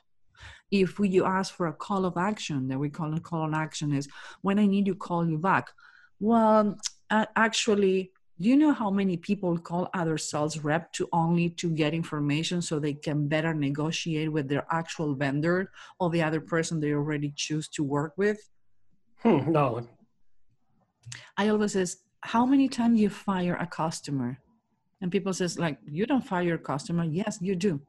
If 0.70 1.00
you 1.00 1.26
ask 1.26 1.54
for 1.54 1.68
a 1.68 1.74
call 1.74 2.06
of 2.06 2.18
action, 2.18 2.68
that 2.68 2.78
we 2.78 2.90
call 2.90 3.14
a 3.16 3.20
call 3.20 3.48
of 3.48 3.54
action 3.54 3.92
is 3.94 4.08
when 4.42 4.60
I 4.60 4.68
need 4.68 4.86
to 4.86 4.96
call 4.96 5.28
you 5.28 5.40
back. 5.40 5.72
Well, 6.20 6.78
actually, 7.10 8.12
do 8.42 8.50
you 8.50 8.58
know 8.58 8.74
how 8.74 8.90
many 8.90 9.18
people 9.18 9.58
call 9.58 9.88
other 9.94 10.18
sales 10.18 10.58
rep 10.58 10.92
to 10.94 11.08
only 11.14 11.50
to 11.50 11.70
get 11.70 11.94
information 11.94 12.62
so 12.62 12.80
they 12.80 12.94
can 12.94 13.28
better 13.28 13.54
negotiate 13.54 14.32
with 14.32 14.50
their 14.50 14.66
actual 14.72 15.14
vendor 15.14 15.72
or 16.00 16.10
the 16.10 16.24
other 16.24 16.42
person 16.42 16.80
they 16.80 16.94
already 16.94 17.32
choose 17.36 17.68
to 17.70 17.84
work 17.84 18.14
with? 18.18 18.40
Hmm, 19.18 19.52
no. 19.52 19.88
I 21.38 21.50
always 21.50 21.74
says 21.74 21.98
how 22.22 22.46
many 22.46 22.68
times 22.68 23.00
you 23.00 23.10
fire 23.10 23.56
a 23.56 23.68
customer 23.68 24.40
and 25.02 25.12
people 25.12 25.34
says 25.34 25.60
like 25.60 25.78
you 25.86 26.06
don't 26.06 26.26
fire 26.26 26.56
a 26.56 26.60
customer 26.60 27.04
yes 27.04 27.40
you 27.42 27.56
do 27.56 27.82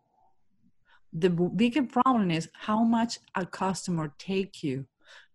the 1.12 1.28
bigger 1.28 1.82
problem 1.82 2.30
is 2.30 2.48
how 2.54 2.82
much 2.82 3.18
a 3.34 3.44
customer 3.44 4.14
take 4.18 4.62
you 4.62 4.86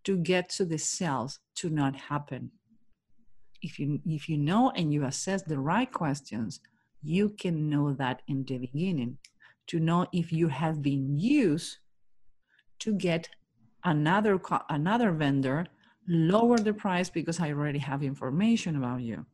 to 0.03 0.17
get 0.17 0.49
to 0.49 0.65
the 0.65 0.77
sales 0.77 1.39
to 1.56 1.69
not 1.69 1.95
happen 1.95 2.51
if 3.67 3.73
you 3.80 3.99
if 4.17 4.23
you 4.30 4.38
know 4.49 4.63
and 4.77 4.86
you 4.93 5.01
assess 5.12 5.41
the 5.43 5.60
right 5.71 5.91
questions 6.01 6.51
you 7.15 7.25
can 7.41 7.56
know 7.71 7.86
that 8.01 8.17
in 8.32 8.38
the 8.45 8.58
beginning 8.65 9.12
to 9.69 9.75
know 9.88 10.01
if 10.21 10.27
you 10.39 10.47
have 10.47 10.82
been 10.89 11.03
used 11.19 11.77
to 12.84 12.89
get 13.08 13.30
another 13.84 14.39
another 14.69 15.12
vendor 15.12 15.60
lower 16.08 16.58
the 16.58 16.73
price 16.73 17.10
because 17.10 17.39
I 17.39 17.51
already 17.51 17.80
have 17.80 18.01
information 18.01 18.75
about 18.77 19.01
you. 19.01 19.25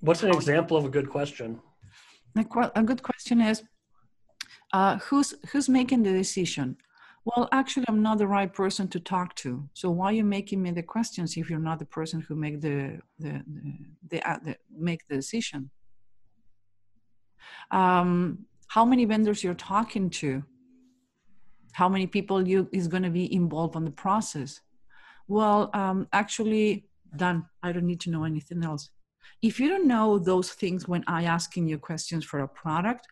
What's 0.00 0.22
an 0.22 0.30
example 0.30 0.76
of 0.76 0.84
a 0.84 0.88
good 0.88 1.08
question? 1.08 1.60
A, 2.36 2.44
a 2.74 2.82
good 2.82 3.02
question 3.02 3.40
is 3.40 3.62
uh, 4.72 4.98
who's 4.98 5.34
who's 5.50 5.68
making 5.68 6.02
the 6.02 6.12
decision? 6.12 6.76
Well, 7.24 7.48
actually, 7.52 7.84
I'm 7.88 8.02
not 8.02 8.18
the 8.18 8.26
right 8.26 8.52
person 8.52 8.88
to 8.88 9.00
talk 9.00 9.36
to. 9.36 9.68
So 9.74 9.90
why 9.90 10.06
are 10.06 10.12
you 10.12 10.24
making 10.24 10.60
me 10.60 10.72
the 10.72 10.82
questions 10.82 11.36
if 11.36 11.48
you're 11.48 11.60
not 11.60 11.78
the 11.78 11.84
person 11.84 12.20
who 12.20 12.34
make 12.34 12.60
the 12.60 13.00
the 13.18 13.42
the, 13.46 13.74
the, 14.10 14.30
uh, 14.30 14.38
the 14.44 14.56
make 14.76 15.06
the 15.08 15.16
decision? 15.16 15.70
Um, 17.70 18.46
how 18.68 18.84
many 18.84 19.04
vendors 19.04 19.44
you're 19.44 19.54
talking 19.54 20.10
to? 20.10 20.42
How 21.72 21.88
many 21.88 22.06
people 22.06 22.46
you 22.46 22.68
is 22.72 22.88
going 22.88 23.04
to 23.04 23.10
be 23.10 23.32
involved 23.32 23.76
on 23.76 23.84
the 23.84 23.90
process? 23.90 24.60
well, 25.28 25.70
um, 25.72 26.08
actually, 26.12 26.86
done. 27.16 27.46
I 27.62 27.72
don't 27.72 27.86
need 27.86 28.00
to 28.00 28.10
know 28.10 28.24
anything 28.24 28.64
else. 28.64 28.90
If 29.40 29.58
you 29.58 29.68
don't 29.68 29.86
know 29.86 30.18
those 30.18 30.50
things 30.52 30.86
when 30.86 31.04
I 31.06 31.24
asking 31.24 31.68
you 31.68 31.78
questions 31.78 32.24
for 32.24 32.40
a 32.40 32.48
product, 32.48 33.06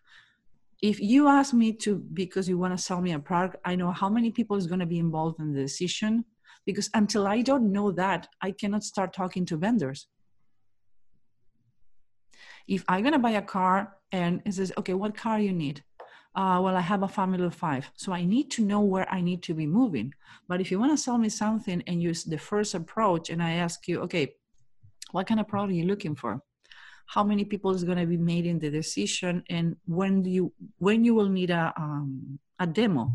if 0.81 0.99
you 0.99 1.27
ask 1.27 1.53
me 1.53 1.73
to 1.73 1.95
because 1.95 2.49
you 2.49 2.57
want 2.57 2.75
to 2.75 2.83
sell 2.83 3.01
me 3.01 3.11
a 3.11 3.19
product, 3.19 3.57
I 3.65 3.75
know 3.75 3.91
how 3.91 4.09
many 4.09 4.31
people 4.31 4.57
is 4.57 4.67
going 4.67 4.79
to 4.79 4.85
be 4.85 4.99
involved 4.99 5.39
in 5.39 5.53
the 5.53 5.61
decision. 5.61 6.25
Because 6.65 6.89
until 6.93 7.25
I 7.27 7.41
don't 7.41 7.71
know 7.71 7.91
that, 7.91 8.27
I 8.41 8.51
cannot 8.51 8.83
start 8.83 9.13
talking 9.13 9.45
to 9.47 9.57
vendors. 9.57 10.07
If 12.67 12.83
I'm 12.87 13.01
going 13.01 13.13
to 13.13 13.19
buy 13.19 13.31
a 13.31 13.41
car 13.41 13.97
and 14.11 14.41
it 14.45 14.53
says, 14.53 14.71
okay, 14.77 14.93
what 14.93 15.17
car 15.17 15.39
you 15.39 15.53
need? 15.53 15.83
uh, 16.35 16.59
well, 16.63 16.75
I 16.77 16.81
have 16.81 17.03
a 17.03 17.07
family 17.07 17.43
of 17.45 17.53
five, 17.53 17.91
so 17.95 18.13
I 18.13 18.23
need 18.23 18.51
to 18.51 18.63
know 18.63 18.79
where 18.79 19.11
I 19.13 19.21
need 19.21 19.43
to 19.43 19.53
be 19.53 19.67
moving. 19.67 20.13
But 20.47 20.61
if 20.61 20.71
you 20.71 20.79
want 20.79 20.93
to 20.93 20.97
sell 20.97 21.17
me 21.17 21.29
something 21.29 21.83
and 21.87 22.01
use 22.01 22.23
the 22.23 22.37
first 22.37 22.73
approach, 22.73 23.29
and 23.29 23.43
I 23.43 23.53
ask 23.53 23.87
you, 23.87 24.01
okay, 24.01 24.35
what 25.11 25.27
kind 25.27 25.39
of 25.39 25.47
product 25.47 25.73
are 25.73 25.75
you 25.75 25.85
looking 25.85 26.15
for? 26.15 26.41
How 27.13 27.23
many 27.23 27.43
people 27.43 27.71
is 27.71 27.83
going 27.83 27.97
to 27.97 28.05
be 28.05 28.17
making 28.17 28.59
the 28.59 28.71
decision, 28.81 29.43
and 29.49 29.75
when 29.85 30.13
do 30.23 30.29
you 30.29 30.53
when 30.77 31.03
you 31.03 31.13
will 31.13 31.31
need 31.39 31.51
a 31.51 31.73
um, 31.77 32.39
a 32.59 32.67
demo? 32.67 33.11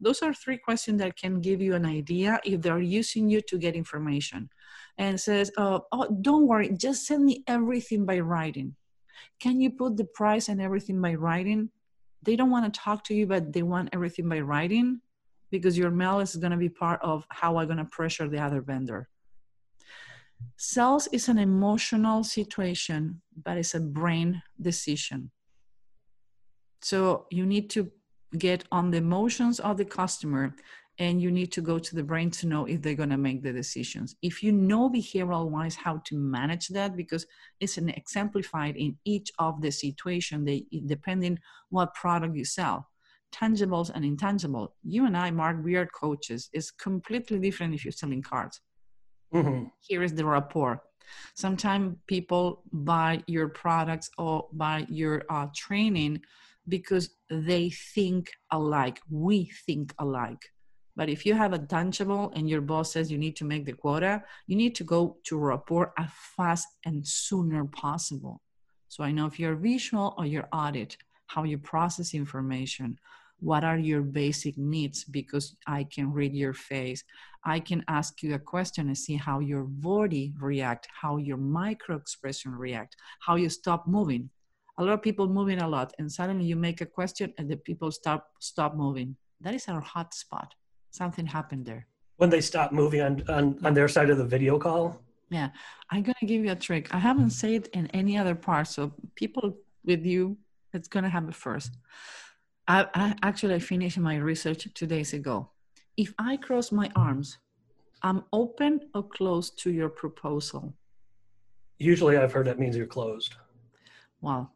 Those 0.00 0.22
are 0.22 0.34
three 0.34 0.58
questions 0.58 0.98
that 1.00 1.16
can 1.16 1.40
give 1.40 1.60
you 1.60 1.74
an 1.74 1.86
idea 1.86 2.40
if 2.44 2.60
they're 2.62 2.88
using 3.00 3.28
you 3.28 3.40
to 3.42 3.56
get 3.58 3.74
information. 3.74 4.50
And 4.98 5.20
says, 5.20 5.50
uh, 5.56 5.80
oh, 5.92 6.06
don't 6.20 6.46
worry, 6.46 6.70
just 6.86 7.06
send 7.06 7.24
me 7.24 7.42
everything 7.46 8.04
by 8.04 8.18
writing. 8.20 8.76
Can 9.40 9.60
you 9.60 9.70
put 9.70 9.96
the 9.96 10.04
price 10.04 10.48
and 10.48 10.60
everything 10.60 11.00
by 11.00 11.14
writing? 11.14 11.70
they 12.24 12.36
don't 12.36 12.50
want 12.50 12.72
to 12.72 12.80
talk 12.80 13.04
to 13.04 13.14
you, 13.14 13.26
but 13.26 13.52
they 13.52 13.62
want 13.62 13.90
everything 13.92 14.28
by 14.28 14.40
writing 14.40 15.00
because 15.50 15.78
your 15.78 15.90
mail 15.90 16.20
is 16.20 16.36
going 16.36 16.50
to 16.50 16.56
be 16.56 16.68
part 16.68 17.00
of 17.02 17.26
how 17.30 17.58
I'm 17.58 17.66
going 17.66 17.78
to 17.78 17.84
pressure 17.84 18.28
the 18.28 18.40
other 18.40 18.60
vendor. 18.60 19.08
Sales 20.56 21.08
is 21.12 21.28
an 21.28 21.38
emotional 21.38 22.24
situation, 22.24 23.20
but 23.42 23.56
it's 23.56 23.74
a 23.74 23.80
brain 23.80 24.42
decision. 24.60 25.30
So 26.80 27.26
you 27.30 27.46
need 27.46 27.70
to 27.70 27.90
get 28.38 28.64
on 28.70 28.90
the 28.90 28.98
emotions 28.98 29.60
of 29.60 29.76
the 29.76 29.84
customer 29.84 30.54
and 30.98 31.20
you 31.20 31.30
need 31.30 31.50
to 31.52 31.60
go 31.60 31.78
to 31.78 31.94
the 31.94 32.02
brain 32.02 32.30
to 32.30 32.46
know 32.46 32.66
if 32.66 32.80
they're 32.80 32.94
going 32.94 33.10
to 33.10 33.16
make 33.16 33.42
the 33.42 33.52
decisions. 33.52 34.14
If 34.22 34.42
you 34.42 34.52
know 34.52 34.88
behavioral 34.88 35.50
wise 35.50 35.74
how 35.74 36.00
to 36.04 36.16
manage 36.16 36.68
that 36.68 36.96
because 36.96 37.26
it's 37.58 37.78
an 37.78 37.88
exemplified 37.88 38.76
in 38.76 38.96
each 39.04 39.32
of 39.38 39.60
the 39.60 39.72
situation 39.72 40.44
they 40.44 40.66
depending 40.86 41.38
what 41.70 41.94
product 41.94 42.36
you 42.36 42.44
sell 42.44 42.88
tangibles 43.34 43.90
and 43.92 44.04
intangible. 44.04 44.76
You 44.84 45.06
and 45.06 45.16
i 45.16 45.30
mark 45.30 45.56
we 45.64 45.74
are 45.74 45.86
coaches. 45.86 46.48
It's 46.52 46.70
completely 46.70 47.40
different 47.40 47.74
if 47.74 47.84
you're 47.84 47.90
selling 47.90 48.22
cards 48.22 48.60
mm-hmm. 49.34 49.64
here 49.80 50.02
is 50.02 50.14
the 50.14 50.24
rapport 50.24 50.82
sometimes 51.34 51.96
people 52.06 52.62
buy 52.72 53.22
your 53.26 53.48
products 53.48 54.10
or 54.18 54.48
buy 54.52 54.86
your 54.88 55.22
uh, 55.28 55.46
training 55.54 56.20
because 56.68 57.10
they 57.30 57.68
think 57.70 58.30
alike 58.50 59.00
we 59.10 59.50
think 59.66 59.94
alike 59.98 60.50
but 60.96 61.08
if 61.08 61.26
you 61.26 61.34
have 61.34 61.52
a 61.52 61.58
tangible 61.58 62.32
and 62.34 62.48
your 62.48 62.60
boss 62.60 62.92
says 62.92 63.10
you 63.10 63.18
need 63.18 63.36
to 63.36 63.44
make 63.44 63.64
the 63.64 63.72
quota, 63.72 64.22
you 64.46 64.56
need 64.56 64.74
to 64.76 64.84
go 64.84 65.16
to 65.24 65.36
rapport 65.36 65.92
as 65.98 66.08
fast 66.36 66.68
and 66.84 67.06
sooner 67.06 67.64
possible. 67.64 68.40
So 68.88 69.02
I 69.02 69.10
know 69.10 69.26
if 69.26 69.40
you're 69.40 69.56
visual 69.56 70.14
or 70.16 70.24
your 70.24 70.48
audit, 70.52 70.96
how 71.26 71.42
you 71.42 71.58
process 71.58 72.14
information, 72.14 72.98
what 73.44 73.62
are 73.62 73.76
your 73.76 74.00
basic 74.00 74.56
needs 74.56 75.04
because 75.04 75.54
I 75.66 75.84
can 75.84 76.10
read 76.10 76.34
your 76.34 76.54
face. 76.54 77.04
I 77.44 77.60
can 77.60 77.84
ask 77.88 78.22
you 78.22 78.34
a 78.34 78.38
question 78.38 78.86
and 78.86 78.96
see 78.96 79.16
how 79.16 79.40
your 79.40 79.64
body 79.64 80.32
react, 80.40 80.88
how 81.02 81.18
your 81.18 81.36
micro 81.36 81.96
expression 81.96 82.52
react, 82.52 82.96
how 83.20 83.34
you 83.36 83.50
stop 83.50 83.86
moving. 83.86 84.30
A 84.78 84.84
lot 84.84 84.94
of 84.94 85.02
people 85.02 85.28
moving 85.28 85.60
a 85.60 85.68
lot 85.68 85.92
and 85.98 86.10
suddenly 86.10 86.46
you 86.46 86.56
make 86.56 86.80
a 86.80 86.86
question 86.86 87.34
and 87.36 87.50
the 87.50 87.58
people 87.58 87.90
stop 87.92 88.30
stop 88.40 88.74
moving. 88.74 89.14
That 89.42 89.54
is 89.54 89.68
our 89.68 89.80
hot 89.80 90.14
spot 90.14 90.54
something 90.90 91.26
happened 91.26 91.66
there. 91.66 91.86
When 92.16 92.30
they 92.30 92.40
stop 92.40 92.72
moving 92.72 93.02
on, 93.02 93.22
on, 93.28 93.58
on 93.64 93.74
their 93.74 93.88
side 93.88 94.08
of 94.10 94.18
the 94.18 94.24
video 94.24 94.58
call? 94.58 95.02
Yeah. 95.28 95.50
I'm 95.90 96.02
going 96.02 96.20
to 96.20 96.26
give 96.26 96.44
you 96.44 96.52
a 96.52 96.56
trick. 96.56 96.94
I 96.94 96.98
haven't 96.98 97.30
said 97.30 97.50
it 97.50 97.66
in 97.78 97.88
any 97.88 98.16
other 98.16 98.36
part. 98.36 98.68
So 98.68 98.92
people 99.16 99.58
with 99.84 100.06
you, 100.06 100.38
it's 100.72 100.88
going 100.88 101.02
to 101.02 101.10
happen 101.10 101.32
first. 101.32 101.72
I, 102.66 102.86
I 102.94 103.14
actually 103.22 103.60
finished 103.60 103.98
my 103.98 104.16
research 104.16 104.66
two 104.72 104.86
days 104.86 105.12
ago. 105.12 105.50
If 105.96 106.14
I 106.18 106.36
cross 106.36 106.72
my 106.72 106.90
arms, 106.96 107.38
I'm 108.02 108.24
open 108.32 108.80
or 108.94 109.02
closed 109.02 109.58
to 109.60 109.70
your 109.70 109.88
proposal. 109.88 110.74
Usually 111.78 112.16
I've 112.16 112.32
heard 112.32 112.46
that 112.46 112.58
means 112.58 112.76
you're 112.76 112.86
closed. 112.86 113.34
Well, 114.20 114.52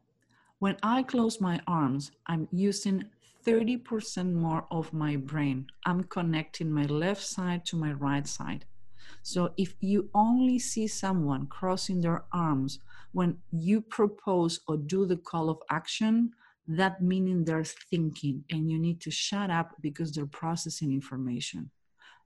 when 0.59 0.77
I 0.83 1.03
close 1.03 1.41
my 1.41 1.61
arms, 1.67 2.11
I'm 2.27 2.49
using 2.51 3.05
30% 3.47 4.33
more 4.33 4.67
of 4.71 4.93
my 4.93 5.17
brain. 5.17 5.67
I'm 5.87 6.05
connecting 6.05 6.71
my 6.71 6.85
left 6.85 7.23
side 7.23 7.65
to 7.67 7.77
my 7.77 7.93
right 7.93 8.27
side. 8.27 8.65
So 9.23 9.53
if 9.57 9.75
you 9.81 10.09
only 10.15 10.59
see 10.59 10.87
someone 10.87 11.47
crossing 11.47 12.01
their 12.01 12.25
arms 12.33 12.79
when 13.13 13.39
you 13.53 13.81
propose 13.81 14.61
or 14.67 14.77
do 14.77 15.07
the 15.07 15.17
call 15.17 15.51
of 15.51 15.59
action, 15.71 16.33
that 16.69 17.03
meaning 17.03 17.45
they're 17.45 17.65
thinking 17.65 18.45
and 18.51 18.71
you 18.71 18.79
need 18.79 19.01
to 19.01 19.11
shut 19.11 19.51
up 19.51 19.75
because 19.81 20.13
they're 20.13 20.27
processing 20.27 20.93
information. 20.93 21.71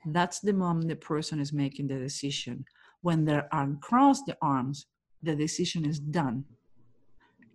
That's 0.04 0.40
the 0.40 0.52
moment 0.52 0.88
the 0.88 0.96
person 0.96 1.38
is 1.38 1.52
making 1.52 1.86
the 1.86 1.98
decision. 1.98 2.64
When 3.02 3.24
they're 3.24 3.48
uncrossed 3.52 4.26
the 4.26 4.36
arms, 4.42 4.86
the 5.22 5.36
decision 5.36 5.84
is 5.84 6.00
done. 6.00 6.44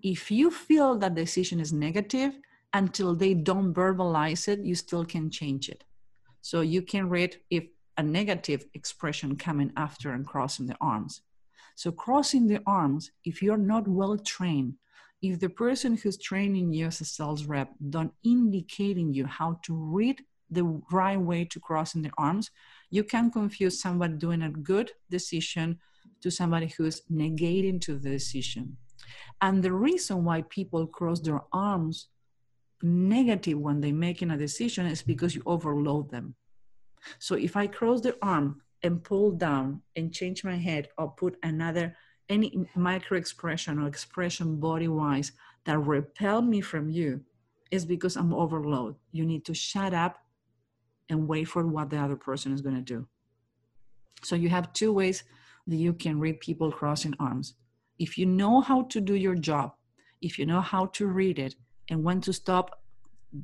If 0.01 0.31
you 0.31 0.49
feel 0.49 0.97
that 0.97 1.15
decision 1.15 1.59
is 1.59 1.73
negative, 1.73 2.39
until 2.73 3.15
they 3.15 3.33
don't 3.33 3.73
verbalize 3.73 4.47
it, 4.47 4.59
you 4.59 4.75
still 4.75 5.05
can 5.05 5.29
change 5.29 5.69
it. 5.69 5.83
So 6.41 6.61
you 6.61 6.81
can 6.81 7.09
read 7.09 7.37
if 7.49 7.65
a 7.97 8.03
negative 8.03 8.65
expression 8.73 9.35
coming 9.35 9.71
after 9.75 10.13
and 10.13 10.25
crossing 10.25 10.67
the 10.67 10.77
arms. 10.79 11.21
So 11.75 11.91
crossing 11.91 12.47
the 12.47 12.61
arms, 12.65 13.11
if 13.25 13.41
you're 13.41 13.57
not 13.57 13.87
well 13.87 14.17
trained, 14.17 14.75
if 15.21 15.39
the 15.39 15.49
person 15.49 15.97
who's 15.97 16.17
training 16.17 16.73
you 16.73 16.87
as 16.87 17.01
a 17.01 17.05
sales 17.05 17.45
rep 17.45 17.71
don't 17.89 18.13
indicating 18.23 19.13
you 19.13 19.25
how 19.25 19.59
to 19.63 19.73
read 19.73 20.21
the 20.49 20.63
right 20.91 21.19
way 21.19 21.43
to 21.45 21.59
crossing 21.59 22.01
the 22.01 22.11
arms, 22.17 22.51
you 22.89 23.03
can 23.03 23.31
confuse 23.31 23.81
somebody 23.81 24.13
doing 24.13 24.43
a 24.43 24.49
good 24.49 24.91
decision 25.09 25.79
to 26.21 26.31
somebody 26.31 26.73
who's 26.77 27.01
negating 27.11 27.81
to 27.81 27.97
the 27.97 28.09
decision. 28.09 28.77
And 29.41 29.61
the 29.61 29.73
reason 29.73 30.23
why 30.23 30.43
people 30.43 30.87
cross 30.87 31.19
their 31.19 31.41
arms 31.51 32.07
negative 32.81 33.57
when 33.57 33.81
they're 33.81 33.93
making 33.93 34.31
a 34.31 34.37
decision 34.37 34.85
is 34.85 35.01
because 35.01 35.35
you 35.35 35.41
overload 35.45 36.09
them. 36.11 36.35
So 37.19 37.35
if 37.35 37.55
I 37.55 37.67
cross 37.67 38.01
the 38.01 38.15
arm 38.21 38.61
and 38.83 39.03
pull 39.03 39.31
down 39.31 39.81
and 39.95 40.13
change 40.13 40.43
my 40.43 40.55
head 40.55 40.89
or 40.97 41.11
put 41.11 41.37
another 41.43 41.95
any 42.29 42.67
micro 42.75 43.17
expression 43.17 43.79
or 43.79 43.87
expression 43.87 44.59
body 44.59 44.87
wise 44.87 45.31
that 45.65 45.79
repel 45.79 46.41
me 46.41 46.61
from 46.61 46.89
you 46.89 47.21
is 47.71 47.85
because 47.85 48.15
I'm 48.15 48.33
overloaded. 48.33 48.95
You 49.11 49.25
need 49.25 49.45
to 49.45 49.53
shut 49.53 49.93
up 49.93 50.17
and 51.09 51.27
wait 51.27 51.45
for 51.45 51.65
what 51.65 51.89
the 51.89 51.97
other 51.97 52.15
person 52.15 52.53
is 52.53 52.61
going 52.61 52.75
to 52.75 52.81
do. 52.81 53.07
So 54.23 54.35
you 54.35 54.49
have 54.49 54.73
two 54.73 54.91
ways 54.93 55.23
that 55.67 55.75
you 55.75 55.93
can 55.93 56.19
read 56.19 56.39
people 56.39 56.71
crossing 56.71 57.13
arms. 57.19 57.55
If 57.99 58.17
you 58.17 58.25
know 58.25 58.61
how 58.61 58.83
to 58.83 59.01
do 59.01 59.15
your 59.15 59.35
job, 59.35 59.73
if 60.21 60.39
you 60.39 60.45
know 60.45 60.61
how 60.61 60.87
to 60.87 61.07
read 61.07 61.39
it 61.39 61.55
and 61.89 62.03
when 62.03 62.21
to 62.21 62.33
stop 62.33 62.81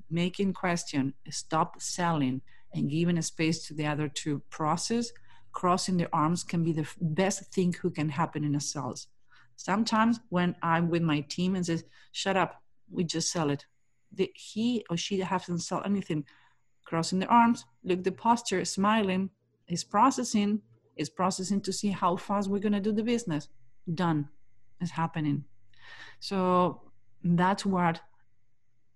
making 0.09 0.53
question, 0.53 1.13
stop 1.29 1.81
selling 1.81 2.41
and 2.73 2.89
giving 2.89 3.17
a 3.17 3.21
space 3.21 3.67
to 3.67 3.73
the 3.73 3.85
other 3.85 4.07
to 4.07 4.39
process, 4.49 5.11
crossing 5.53 5.97
the 5.97 6.09
arms 6.11 6.43
can 6.43 6.63
be 6.63 6.73
the 6.73 6.87
best 6.99 7.53
thing 7.53 7.73
who 7.81 7.89
can 7.89 8.09
happen 8.09 8.43
in 8.43 8.55
a 8.55 8.59
sales. 8.59 9.07
Sometimes 9.55 10.19
when 10.29 10.55
I'm 10.61 10.89
with 10.89 11.03
my 11.03 11.21
team 11.21 11.55
and 11.55 11.65
says, 11.65 11.85
shut 12.11 12.35
up, 12.35 12.61
we 12.91 13.03
just 13.03 13.31
sell 13.31 13.49
it. 13.49 13.65
The, 14.11 14.31
he 14.35 14.83
or 14.89 14.97
she 14.97 15.19
hasn't 15.19 15.61
sell 15.61 15.81
anything. 15.85 16.25
Crossing 16.85 17.19
the 17.19 17.27
arms, 17.27 17.65
look 17.83 18.03
the 18.03 18.11
posture, 18.11 18.65
smiling, 18.65 19.29
is 19.67 19.83
processing, 19.83 20.61
is 20.97 21.09
processing 21.09 21.61
to 21.61 21.71
see 21.71 21.89
how 21.89 22.17
fast 22.17 22.49
we're 22.49 22.59
gonna 22.59 22.81
do 22.81 22.91
the 22.91 23.03
business. 23.03 23.47
Done. 23.93 24.27
It's 24.81 24.91
happening. 24.91 25.45
So 26.19 26.81
that's 27.23 27.65
what 27.65 28.01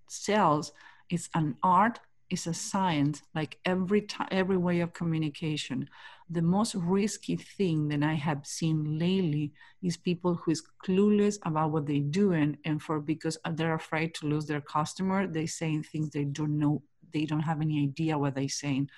sales 0.08 0.74
is 1.10 1.30
an 1.34 1.56
art 1.64 2.00
is 2.30 2.48
a 2.48 2.54
science 2.54 3.22
like 3.34 3.58
every 3.66 4.02
time 4.02 4.28
every 4.32 4.58
way 4.58 4.80
of 4.82 4.94
communication. 4.94 5.90
The 6.30 6.42
most 6.42 6.76
risky 6.76 7.38
thing 7.38 7.88
that 7.88 8.04
i 8.04 8.14
have 8.14 8.46
seen 8.46 9.00
lately 9.00 9.54
is 9.82 9.96
people 9.96 10.36
who 10.36 10.52
is 10.52 10.64
clueless 10.86 11.38
about 11.44 11.72
what 11.72 11.86
they're 11.88 12.00
doing 12.00 12.58
and 12.66 12.82
for 12.82 13.00
because 13.00 13.38
they're 13.54 13.76
afraid 13.76 14.14
to 14.16 14.28
lose 14.28 14.46
their 14.46 14.60
customer 14.60 15.26
they 15.26 15.46
saying 15.46 15.84
things 15.84 16.10
they 16.10 16.26
don't 16.26 16.58
know 16.58 16.82
they 17.14 17.26
don't 17.26 17.40
have 17.42 17.62
any 17.62 17.84
idea 17.84 18.18
what 18.18 18.36
they're 18.36 18.50
saying. 18.50 18.90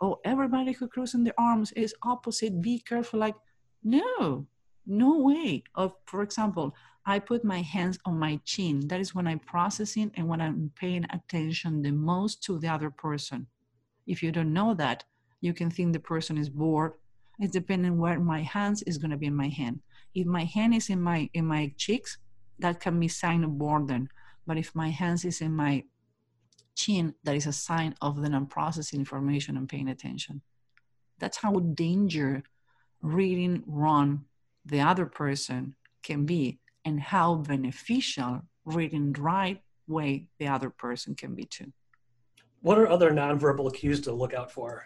Oh 0.00 0.20
everybody 0.24 0.72
who 0.72 0.88
crossing 0.88 1.24
the 1.24 1.34
arms 1.38 1.72
is 1.72 1.94
opposite 2.02 2.60
be 2.60 2.80
careful 2.80 3.20
like 3.20 3.36
no 3.84 4.46
no 4.86 5.18
way 5.18 5.62
of 5.74 5.94
for 6.06 6.22
example 6.22 6.74
I 7.04 7.18
put 7.18 7.44
my 7.44 7.62
hands 7.62 7.98
on 8.04 8.18
my 8.18 8.40
chin. 8.44 8.86
That 8.86 9.00
is 9.00 9.14
when 9.14 9.26
I'm 9.26 9.40
processing 9.40 10.12
and 10.14 10.28
when 10.28 10.40
I'm 10.40 10.70
paying 10.76 11.04
attention 11.10 11.82
the 11.82 11.90
most 11.90 12.42
to 12.44 12.58
the 12.58 12.68
other 12.68 12.90
person. 12.90 13.48
If 14.06 14.22
you 14.22 14.30
don't 14.30 14.52
know 14.52 14.74
that, 14.74 15.04
you 15.40 15.52
can 15.52 15.70
think 15.70 15.92
the 15.92 16.00
person 16.00 16.38
is 16.38 16.48
bored. 16.48 16.92
It's 17.40 17.52
depending 17.52 17.98
where 17.98 18.20
my 18.20 18.42
hands 18.42 18.82
is 18.82 18.98
going 18.98 19.10
to 19.10 19.16
be 19.16 19.26
in 19.26 19.34
my 19.34 19.48
hand. 19.48 19.80
If 20.14 20.26
my 20.26 20.44
hand 20.44 20.74
is 20.74 20.90
in 20.90 21.00
my 21.00 21.28
in 21.34 21.46
my 21.46 21.72
cheeks, 21.76 22.18
that 22.60 22.78
can 22.78 23.00
be 23.00 23.08
sign 23.08 23.42
of 23.42 23.58
boredom. 23.58 24.08
But 24.46 24.58
if 24.58 24.74
my 24.74 24.90
hands 24.90 25.24
is 25.24 25.40
in 25.40 25.52
my 25.52 25.84
chin, 26.76 27.14
that 27.24 27.34
is 27.34 27.46
a 27.46 27.52
sign 27.52 27.94
of 28.00 28.22
the 28.22 28.28
non-processing 28.28 29.00
information 29.00 29.56
and 29.56 29.68
paying 29.68 29.88
attention. 29.88 30.42
That's 31.18 31.38
how 31.38 31.54
danger 31.54 32.44
reading 33.00 33.64
wrong 33.66 34.26
the 34.64 34.80
other 34.80 35.06
person 35.06 35.74
can 36.02 36.24
be 36.24 36.60
and 36.84 37.00
how 37.00 37.36
beneficial 37.36 38.42
reading 38.64 39.12
the 39.12 39.20
right 39.20 39.60
way 39.86 40.26
the 40.38 40.48
other 40.48 40.70
person 40.70 41.14
can 41.14 41.34
be 41.34 41.44
too. 41.44 41.72
What 42.60 42.78
are 42.78 42.88
other 42.88 43.10
nonverbal 43.10 43.74
cues 43.74 44.00
to 44.02 44.12
look 44.12 44.34
out 44.34 44.50
for? 44.52 44.84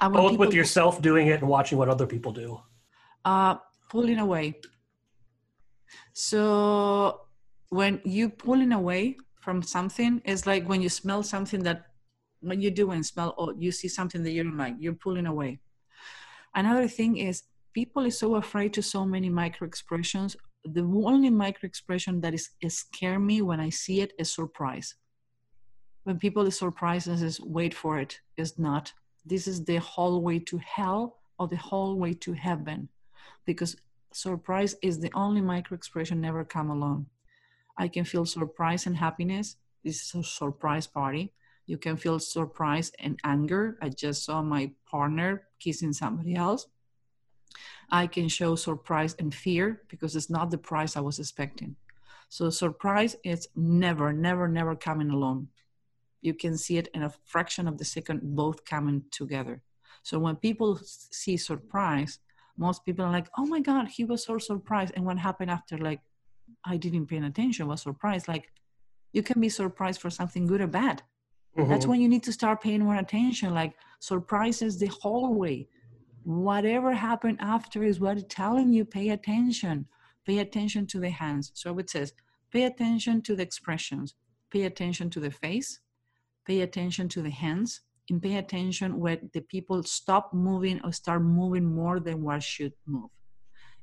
Uh, 0.00 0.08
Both 0.08 0.38
with 0.38 0.54
yourself 0.54 1.02
doing 1.02 1.26
it 1.28 1.40
and 1.40 1.48
watching 1.48 1.76
what 1.76 1.88
other 1.88 2.06
people 2.06 2.32
do. 2.32 2.60
Uh, 3.24 3.56
pulling 3.90 4.18
away. 4.18 4.58
So 6.14 7.22
when 7.68 8.00
you 8.04 8.30
pulling 8.30 8.72
away 8.72 9.16
from 9.40 9.62
something, 9.62 10.22
it's 10.24 10.46
like 10.46 10.66
when 10.66 10.80
you 10.80 10.88
smell 10.88 11.22
something 11.22 11.62
that 11.64 11.86
when 12.40 12.62
you 12.62 12.70
do 12.70 12.90
and 12.92 13.04
smell 13.04 13.34
or 13.36 13.54
you 13.58 13.70
see 13.70 13.88
something 13.88 14.22
that 14.22 14.30
you 14.30 14.42
don't 14.42 14.56
like, 14.56 14.76
you're 14.78 14.94
pulling 14.94 15.26
away. 15.26 15.60
Another 16.54 16.88
thing 16.88 17.18
is 17.18 17.42
people 17.72 18.04
is 18.04 18.18
so 18.18 18.36
afraid 18.36 18.72
to 18.74 18.82
so 18.82 19.04
many 19.04 19.28
micro 19.28 19.66
expressions 19.66 20.36
the 20.64 20.82
only 20.82 21.30
micro 21.30 21.66
expression 21.66 22.20
that 22.20 22.34
is, 22.34 22.50
is 22.60 22.78
scare 22.78 23.18
me 23.18 23.42
when 23.42 23.60
I 23.60 23.70
see 23.70 24.00
it 24.00 24.12
is 24.18 24.32
surprise. 24.32 24.94
When 26.04 26.18
people 26.18 26.46
is 26.46 26.58
surprised 26.58 27.08
and 27.08 27.18
says, 27.18 27.40
wait 27.40 27.74
for 27.74 27.98
it, 27.98 28.20
is 28.36 28.58
not. 28.58 28.92
This 29.24 29.46
is 29.46 29.64
the 29.64 29.76
hallway 29.76 30.38
to 30.40 30.58
hell 30.58 31.18
or 31.38 31.48
the 31.48 31.56
hallway 31.56 32.14
to 32.14 32.32
heaven. 32.32 32.88
Because 33.44 33.76
surprise 34.12 34.76
is 34.82 34.98
the 34.98 35.10
only 35.14 35.40
micro 35.40 35.76
expression 35.76 36.20
never 36.20 36.44
come 36.44 36.70
alone. 36.70 37.06
I 37.78 37.88
can 37.88 38.04
feel 38.04 38.26
surprise 38.26 38.86
and 38.86 38.96
happiness. 38.96 39.56
This 39.84 40.02
is 40.02 40.14
a 40.14 40.22
surprise 40.22 40.86
party. 40.86 41.32
You 41.66 41.78
can 41.78 41.96
feel 41.96 42.18
surprise 42.18 42.92
and 42.98 43.18
anger. 43.24 43.78
I 43.80 43.90
just 43.90 44.24
saw 44.24 44.42
my 44.42 44.72
partner 44.90 45.44
kissing 45.58 45.92
somebody 45.92 46.34
else 46.34 46.66
I 47.90 48.06
can 48.06 48.28
show 48.28 48.54
surprise 48.54 49.14
and 49.18 49.34
fear 49.34 49.82
because 49.88 50.16
it's 50.16 50.30
not 50.30 50.50
the 50.50 50.58
price 50.58 50.96
I 50.96 51.00
was 51.00 51.18
expecting. 51.18 51.76
So 52.28 52.50
surprise 52.50 53.16
is 53.24 53.48
never, 53.56 54.12
never, 54.12 54.46
never 54.46 54.76
coming 54.76 55.10
alone. 55.10 55.48
You 56.22 56.34
can 56.34 56.56
see 56.56 56.76
it 56.76 56.88
in 56.94 57.02
a 57.02 57.12
fraction 57.24 57.66
of 57.66 57.78
the 57.78 57.84
second, 57.84 58.20
both 58.22 58.64
coming 58.64 59.04
together. 59.10 59.62
So 60.02 60.18
when 60.18 60.36
people 60.36 60.78
see 60.84 61.36
surprise, 61.36 62.20
most 62.56 62.84
people 62.84 63.04
are 63.04 63.12
like, 63.12 63.28
"Oh 63.36 63.46
my 63.46 63.60
God, 63.60 63.88
he 63.88 64.04
was 64.04 64.24
so 64.24 64.38
surprised!" 64.38 64.92
And 64.94 65.04
what 65.04 65.18
happened 65.18 65.50
after? 65.50 65.78
Like, 65.78 66.02
I 66.64 66.76
didn't 66.76 67.06
pay 67.06 67.18
attention. 67.18 67.66
Was 67.66 67.82
surprised. 67.82 68.28
Like, 68.28 68.52
you 69.12 69.22
can 69.22 69.40
be 69.40 69.48
surprised 69.48 70.00
for 70.00 70.10
something 70.10 70.46
good 70.46 70.60
or 70.60 70.66
bad. 70.66 71.02
Mm-hmm. 71.56 71.70
That's 71.70 71.86
when 71.86 72.00
you 72.00 72.08
need 72.08 72.22
to 72.24 72.32
start 72.32 72.62
paying 72.62 72.84
more 72.84 72.96
attention. 72.96 73.54
Like 73.54 73.74
surprises 73.98 74.78
the 74.78 74.86
whole 74.86 75.34
way 75.34 75.68
whatever 76.24 76.92
happened 76.92 77.38
after 77.40 77.82
is 77.82 78.00
what 78.00 78.18
it's 78.18 78.34
telling 78.34 78.72
you 78.72 78.84
pay 78.84 79.10
attention. 79.10 79.86
Pay 80.26 80.38
attention 80.38 80.86
to 80.88 81.00
the 81.00 81.10
hands. 81.10 81.52
So 81.54 81.78
it 81.78 81.90
says 81.90 82.12
pay 82.52 82.64
attention 82.64 83.22
to 83.22 83.36
the 83.36 83.42
expressions. 83.42 84.14
Pay 84.50 84.64
attention 84.64 85.10
to 85.10 85.20
the 85.20 85.30
face. 85.30 85.80
Pay 86.46 86.60
attention 86.62 87.08
to 87.10 87.22
the 87.22 87.30
hands. 87.30 87.80
And 88.08 88.20
pay 88.20 88.36
attention 88.36 88.98
when 88.98 89.30
the 89.32 89.40
people 89.40 89.82
stop 89.84 90.34
moving 90.34 90.80
or 90.82 90.92
start 90.92 91.22
moving 91.22 91.64
more 91.64 92.00
than 92.00 92.22
what 92.22 92.42
should 92.42 92.72
move. 92.86 93.10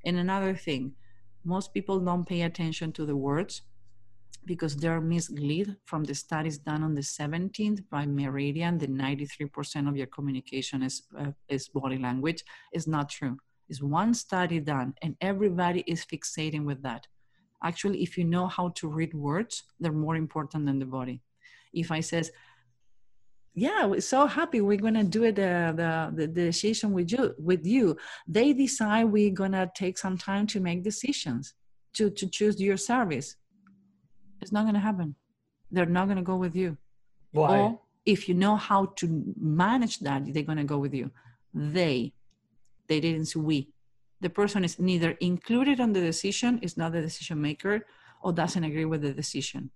And 0.05 0.17
another 0.17 0.53
thing 0.55 0.93
most 1.43 1.73
people 1.73 1.99
don't 1.99 2.27
pay 2.27 2.41
attention 2.41 2.91
to 2.93 3.05
the 3.05 3.15
words 3.15 3.61
because 4.47 4.75
they're 4.75 5.01
misled 5.01 5.75
from 5.85 6.03
the 6.03 6.15
studies 6.15 6.57
done 6.57 6.81
on 6.83 6.95
the 6.95 7.01
17th 7.01 7.81
by 7.91 8.05
Mehrabian, 8.05 8.79
the 8.79 8.87
93% 8.87 9.87
of 9.87 9.95
your 9.95 10.07
communication 10.07 10.81
is, 10.81 11.03
uh, 11.19 11.31
is 11.49 11.67
body 11.67 11.97
language, 11.97 12.43
is 12.73 12.87
not 12.87 13.09
true. 13.09 13.37
It's 13.69 13.81
one 13.81 14.13
study 14.13 14.59
done, 14.59 14.95
and 15.03 15.15
everybody 15.21 15.81
is 15.85 16.05
fixating 16.05 16.63
with 16.63 16.81
that. 16.83 17.05
Actually, 17.63 18.01
if 18.01 18.17
you 18.17 18.23
know 18.23 18.47
how 18.47 18.69
to 18.79 18.87
read 18.87 19.13
words, 19.13 19.63
they're 19.79 19.91
more 19.91 20.15
important 20.15 20.65
than 20.65 20.79
the 20.79 20.85
body. 20.85 21.21
If 21.73 21.91
I 21.91 21.99
says, 21.99 22.31
yeah, 23.53 23.85
we're 23.85 24.01
so 24.01 24.27
happy 24.27 24.61
we're 24.61 24.77
gonna 24.77 25.03
do 25.03 25.23
it 25.23 25.39
uh, 25.39 25.73
the, 25.75 26.11
the 26.13 26.27
the 26.27 26.45
decision 26.45 26.93
with 26.93 27.11
you 27.11 27.33
with 27.39 27.65
you. 27.65 27.97
They 28.27 28.53
decide 28.53 29.05
we're 29.05 29.33
gonna 29.33 29.71
take 29.73 29.97
some 29.97 30.15
time 30.15 30.45
to 30.47 30.59
make 30.59 30.83
decisions 30.83 31.55
to 31.93 32.11
to 32.11 32.27
choose 32.27 32.61
your 32.61 32.77
service 32.77 33.35
it's 34.41 34.51
not 34.51 34.63
going 34.63 34.73
to 34.75 34.79
happen. 34.79 35.15
They're 35.71 35.85
not 35.85 36.05
going 36.05 36.17
to 36.17 36.23
go 36.23 36.37
with 36.37 36.55
you. 36.55 36.77
Why? 37.31 37.59
Or 37.59 37.79
if 38.05 38.29
you 38.29 38.35
know 38.35 38.55
how 38.55 38.85
to 38.97 39.33
manage 39.39 39.99
that, 39.99 40.33
they're 40.33 40.43
going 40.43 40.57
to 40.57 40.63
go 40.63 40.77
with 40.77 40.93
you. 40.93 41.11
They, 41.53 42.13
they 42.87 42.99
didn't 42.99 43.25
say 43.25 43.39
we. 43.39 43.69
The 44.21 44.29
person 44.29 44.63
is 44.63 44.79
neither 44.79 45.11
included 45.19 45.79
on 45.79 45.93
the 45.93 46.01
decision, 46.01 46.59
is 46.61 46.77
not 46.77 46.93
the 46.93 47.01
decision 47.01 47.41
maker, 47.41 47.85
or 48.21 48.33
doesn't 48.33 48.63
agree 48.63 48.85
with 48.85 49.01
the 49.01 49.13
decision. 49.13 49.69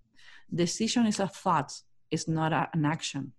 Decision 0.52 1.06
is 1.06 1.20
a 1.20 1.28
thought, 1.28 1.72
it's 2.10 2.26
not 2.26 2.52
a, 2.52 2.68
an 2.72 2.84
action. 2.84 3.32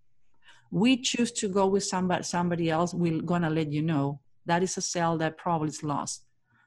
We 0.71 0.97
choose 0.97 1.31
to 1.33 1.47
go 1.49 1.67
with 1.67 1.83
somebody, 1.83 2.23
somebody 2.23 2.69
else, 2.69 2.93
we're 2.93 3.21
gonna 3.21 3.49
let 3.49 3.71
you 3.71 3.81
know. 3.81 4.19
That 4.45 4.63
is 4.63 4.77
a 4.77 4.81
cell 4.81 5.17
that 5.17 5.37
probably 5.37 5.69
is 5.69 5.83
lost. 5.83 6.25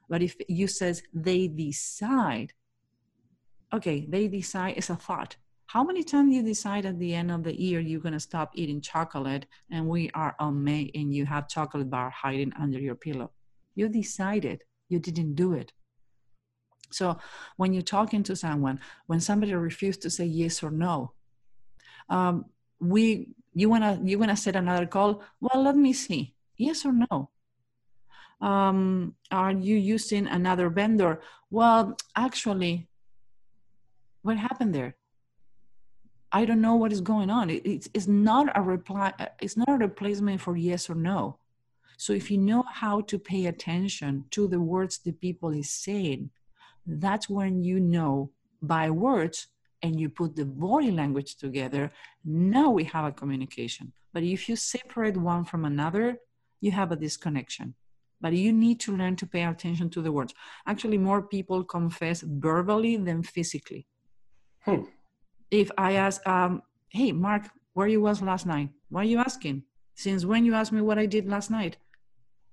But 0.09 0.21
if 0.21 0.35
you 0.47 0.67
says 0.67 1.03
they 1.13 1.47
decide, 1.47 2.53
okay, 3.73 4.05
they 4.07 4.27
decide 4.27 4.75
it's 4.77 4.89
a 4.89 4.95
thought. 4.95 5.35
How 5.67 5.83
many 5.83 6.03
times 6.03 6.33
you 6.33 6.43
decide 6.43 6.85
at 6.85 6.97
the 6.97 7.13
end 7.13 7.29
of 7.29 7.43
the 7.43 7.59
year 7.59 7.79
you're 7.79 7.99
gonna 7.99 8.19
stop 8.19 8.51
eating 8.55 8.79
chocolate 8.79 9.45
and 9.69 9.87
we 9.87 10.09
are 10.13 10.35
on 10.39 10.63
May 10.63 10.89
and 10.95 11.13
you 11.13 11.25
have 11.25 11.49
chocolate 11.49 11.89
bar 11.89 12.09
hiding 12.09 12.53
under 12.59 12.79
your 12.79 12.95
pillow? 12.95 13.31
You 13.75 13.89
decided, 13.89 14.63
you 14.87 14.99
didn't 14.99 15.35
do 15.35 15.53
it. 15.53 15.73
So 16.89 17.17
when 17.57 17.73
you're 17.73 17.81
talking 17.81 18.23
to 18.23 18.35
someone, 18.35 18.79
when 19.07 19.19
somebody 19.19 19.53
refuses 19.53 20.01
to 20.03 20.09
say 20.09 20.25
yes 20.25 20.63
or 20.63 20.71
no, 20.71 21.11
um, 22.09 22.45
we 22.79 23.27
you 23.53 23.69
wanna 23.69 23.99
you 24.03 24.17
wanna 24.19 24.37
set 24.37 24.55
another 24.55 24.85
call. 24.85 25.21
Well, 25.41 25.63
let 25.63 25.75
me 25.75 25.91
see. 25.91 26.35
Yes 26.57 26.85
or 26.85 26.93
no. 26.93 27.29
Um, 28.39 29.15
are 29.31 29.51
you 29.51 29.75
using 29.75 30.27
another 30.27 30.69
vendor? 30.69 31.21
Well, 31.49 31.97
actually, 32.15 32.87
what 34.27 34.37
happened 34.37 34.75
there? 34.75 34.95
I 36.31 36.43
don't 36.45 36.61
know 36.61 36.75
what 36.75 36.91
is 36.91 37.01
going 37.01 37.29
on. 37.29 37.49
It, 37.49 37.65
it's, 37.65 37.89
it's 37.93 38.07
not 38.07 38.45
a 38.55 38.61
reply. 38.61 39.13
It's 39.41 39.55
not 39.55 39.69
a 39.69 39.83
replacement 39.87 40.41
for 40.41 40.57
yes 40.57 40.89
or 40.89 40.95
no. 40.95 41.39
So 41.97 42.11
if 42.13 42.29
you 42.29 42.37
know 42.37 42.63
how 42.69 43.01
to 43.01 43.17
pay 43.17 43.45
attention 43.45 44.25
to 44.31 44.47
the 44.47 44.59
words 44.59 44.99
the 44.99 45.13
people 45.13 45.51
is 45.51 45.69
saying, 45.69 46.29
that's 46.85 47.29
when 47.29 47.63
you 47.63 47.79
know 47.79 48.31
by 48.61 48.89
words 48.89 49.47
and 49.81 49.99
you 49.99 50.09
put 50.09 50.35
the 50.35 50.45
body 50.45 50.91
language 50.91 51.37
together, 51.37 51.91
now 52.25 52.69
we 52.69 52.83
have 52.83 53.05
a 53.05 53.11
communication. 53.11 53.93
But 54.13 54.23
if 54.23 54.49
you 54.49 54.55
separate 54.57 55.15
one 55.15 55.45
from 55.45 55.63
another, 55.63 56.17
you 56.59 56.71
have 56.71 56.91
a 56.91 56.97
disconnection. 56.97 57.75
But 58.19 58.33
you 58.33 58.51
need 58.51 58.79
to 58.81 58.97
learn 58.97 59.15
to 59.17 59.25
pay 59.25 59.43
attention 59.45 59.89
to 59.91 60.01
the 60.01 60.11
words. 60.11 60.33
Actually, 60.65 60.97
more 60.97 61.21
people 61.21 61.63
confess 61.63 62.21
verbally 62.21 62.97
than 62.97 63.23
physically. 63.23 63.87
Hmm. 64.67 64.83
If 65.49 65.71
I 65.77 65.93
ask, 65.93 66.25
um, 66.27 66.61
hey, 66.89 67.13
Mark, 67.13 67.47
where 67.73 67.87
you 67.87 68.01
was 68.01 68.21
last 68.21 68.45
night? 68.45 68.69
Why 68.89 69.01
are 69.01 69.05
you 69.05 69.19
asking? 69.19 69.63
Since 69.95 70.25
when 70.25 70.43
you 70.43 70.53
asked 70.53 70.73
me 70.73 70.81
what 70.81 70.99
I 70.99 71.05
did 71.05 71.29
last 71.29 71.49
night? 71.49 71.77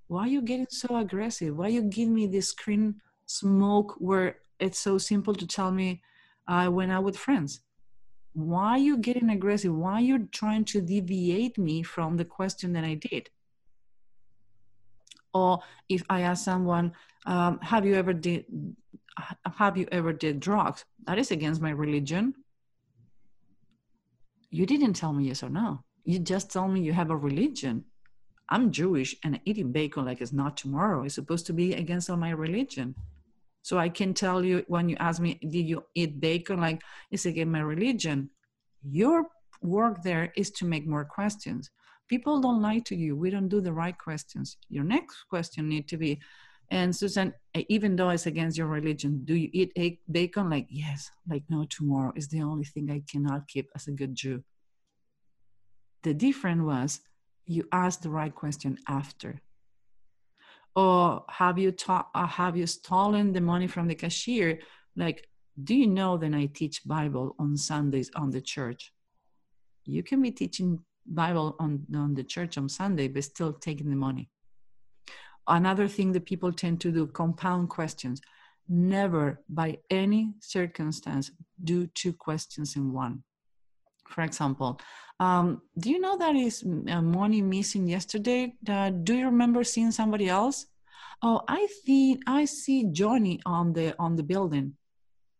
Why 0.07 0.21
are 0.21 0.27
you 0.27 0.41
getting 0.41 0.67
so 0.69 0.95
aggressive? 0.95 1.57
Why 1.57 1.67
you 1.67 1.81
give 1.81 2.07
me 2.07 2.25
this 2.25 2.49
screen 2.49 3.01
smoke 3.25 3.95
where 3.97 4.37
it's 4.61 4.79
so 4.79 4.97
simple 4.97 5.35
to 5.35 5.45
tell 5.45 5.71
me 5.71 6.01
I 6.47 6.69
went 6.69 6.91
out 6.91 7.03
with 7.03 7.17
friends. 7.17 7.59
Why 8.31 8.69
are 8.71 8.77
you 8.77 8.97
getting 8.97 9.29
aggressive? 9.29 9.75
Why 9.75 9.93
are 9.95 10.01
you 10.01 10.27
trying 10.31 10.63
to 10.65 10.81
deviate 10.81 11.57
me 11.57 11.83
from 11.83 12.15
the 12.15 12.25
question 12.25 12.71
that 12.73 12.85
I 12.85 12.93
did? 12.93 13.29
Or 15.35 15.59
if 15.89 16.01
I 16.09 16.21
ask 16.21 16.45
someone, 16.45 16.93
um, 17.25 17.59
have 17.59 17.85
you 17.85 17.95
ever 17.95 18.13
did 18.13 18.45
have 19.57 19.75
you 19.75 19.85
ever 19.91 20.13
did 20.13 20.39
drugs? 20.39 20.85
That 21.05 21.19
is 21.19 21.29
against 21.31 21.61
my 21.61 21.71
religion. 21.71 22.33
You 24.49 24.65
didn't 24.65 24.93
tell 24.93 25.11
me 25.11 25.27
yes 25.27 25.43
or 25.43 25.49
no. 25.49 25.83
You 26.05 26.19
just 26.19 26.51
tell 26.51 26.67
me 26.69 26.79
you 26.81 26.93
have 26.93 27.11
a 27.11 27.17
religion. 27.17 27.83
I'm 28.47 28.71
Jewish 28.71 29.15
and 29.23 29.39
eating 29.43 29.73
bacon 29.73 30.05
like 30.05 30.21
it's 30.21 30.31
not 30.31 30.55
tomorrow 30.55 31.03
is 31.03 31.15
supposed 31.15 31.45
to 31.47 31.53
be 31.53 31.73
against 31.73 32.09
all 32.09 32.17
my 32.17 32.29
religion. 32.29 32.95
So 33.61 33.77
I 33.77 33.89
can 33.89 34.13
tell 34.13 34.45
you 34.45 34.63
when 34.67 34.87
you 34.87 34.95
ask 34.99 35.19
me, 35.19 35.39
did 35.41 35.67
you 35.67 35.83
eat 35.95 36.21
bacon? 36.21 36.61
Like, 36.61 36.81
it's 37.11 37.25
against 37.25 37.51
my 37.51 37.61
religion. 37.61 38.29
Your 38.83 39.25
work 39.61 40.03
there 40.03 40.31
is 40.37 40.51
to 40.51 40.65
make 40.65 40.85
more 40.87 41.03
questions. 41.03 41.71
People 42.07 42.39
don't 42.39 42.61
lie 42.61 42.79
to 42.79 42.95
you. 42.95 43.15
We 43.15 43.29
don't 43.29 43.47
do 43.47 43.61
the 43.61 43.73
right 43.73 43.97
questions. 43.97 44.57
Your 44.69 44.83
next 44.83 45.23
question 45.29 45.67
need 45.67 45.87
to 45.89 45.97
be, 45.97 46.19
and 46.71 46.95
Susan, 46.95 47.33
even 47.69 47.95
though 47.95 48.09
it's 48.09 48.25
against 48.25 48.57
your 48.57 48.67
religion, 48.67 49.21
do 49.23 49.35
you 49.35 49.49
eat 49.53 49.99
bacon? 50.11 50.49
Like, 50.49 50.67
yes, 50.69 51.09
like 51.29 51.43
no 51.49 51.65
tomorrow 51.65 52.11
is 52.15 52.27
the 52.27 52.41
only 52.41 52.65
thing 52.65 52.89
I 52.89 53.03
cannot 53.09 53.47
keep 53.47 53.69
as 53.75 53.87
a 53.87 53.91
good 53.91 54.15
Jew. 54.15 54.43
The 56.03 56.13
difference 56.13 56.63
was 56.63 57.01
you 57.45 57.67
asked 57.71 58.01
the 58.01 58.09
right 58.09 58.33
question 58.33 58.77
after 58.87 59.41
or 60.75 61.23
have 61.29 61.57
you 61.57 61.71
ta- 61.71 62.07
uh, 62.13 62.27
have 62.27 62.57
you 62.57 62.67
stolen 62.67 63.31
the 63.31 63.41
money 63.41 63.67
from 63.67 63.87
the 63.87 63.95
cashier 63.95 64.59
like 64.95 65.27
do 65.63 65.73
you 65.73 65.87
know 65.87 66.17
that 66.17 66.33
i 66.33 66.45
teach 66.47 66.81
bible 66.85 67.35
on 67.39 67.55
sundays 67.55 68.11
on 68.15 68.29
the 68.29 68.41
church 68.41 68.91
you 69.85 70.03
can 70.03 70.21
be 70.21 70.31
teaching 70.31 70.79
bible 71.05 71.55
on, 71.59 71.85
on 71.95 72.13
the 72.13 72.23
church 72.23 72.57
on 72.57 72.67
sunday 72.69 73.07
but 73.07 73.23
still 73.23 73.53
taking 73.53 73.89
the 73.89 73.95
money 73.95 74.29
another 75.47 75.87
thing 75.87 76.11
that 76.11 76.25
people 76.25 76.51
tend 76.51 76.81
to 76.81 76.91
do 76.91 77.07
compound 77.07 77.69
questions 77.69 78.21
never 78.67 79.41
by 79.47 79.77
any 79.89 80.33
circumstance 80.39 81.31
do 81.63 81.85
two 81.87 82.13
questions 82.13 82.75
in 82.75 82.91
one 82.91 83.23
for 84.09 84.21
example 84.21 84.79
um, 85.19 85.61
do 85.77 85.89
you 85.89 85.99
know 85.99 86.17
that 86.17 86.35
is 86.35 86.63
uh, 86.63 87.01
money 87.01 87.41
missing 87.41 87.87
yesterday? 87.87 88.53
Uh, 88.67 88.89
do 88.89 89.13
you 89.13 89.25
remember 89.25 89.63
seeing 89.63 89.91
somebody 89.91 90.27
else? 90.27 90.65
Oh, 91.21 91.41
I 91.47 91.67
think 91.85 92.21
I 92.27 92.45
see 92.45 92.85
Johnny 92.91 93.39
on 93.45 93.71
the 93.71 93.95
on 93.97 94.17
the 94.17 94.23
building, 94.23 94.73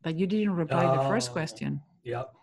but 0.02 0.18
you 0.18 0.28
didn't 0.28 0.56
reply 0.56 0.86
uh, 0.86 1.04
the 1.04 1.10
first 1.10 1.32
oh, 1.32 1.34
question. 1.34 1.82
Yep. 2.04 2.34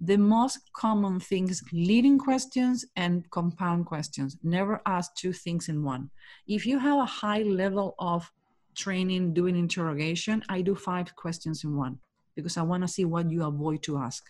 The 0.00 0.16
most 0.16 0.72
common 0.72 1.20
things 1.20 1.62
leading 1.72 2.18
questions 2.18 2.86
and 2.96 3.28
compound 3.30 3.84
questions. 3.84 4.38
Never 4.42 4.80
ask 4.86 5.14
two 5.14 5.32
things 5.32 5.68
in 5.68 5.84
one. 5.84 6.10
If 6.46 6.64
you 6.64 6.78
have 6.78 7.00
a 7.00 7.04
high 7.04 7.42
level 7.42 7.94
of 7.98 8.32
training 8.74 9.34
doing 9.34 9.56
interrogation, 9.56 10.42
I 10.48 10.62
do 10.62 10.74
five 10.74 11.14
questions 11.16 11.64
in 11.64 11.76
one 11.76 11.98
because 12.34 12.56
I 12.56 12.62
want 12.62 12.82
to 12.82 12.88
see 12.88 13.04
what 13.04 13.30
you 13.30 13.44
avoid 13.44 13.82
to 13.82 13.98
ask 13.98 14.24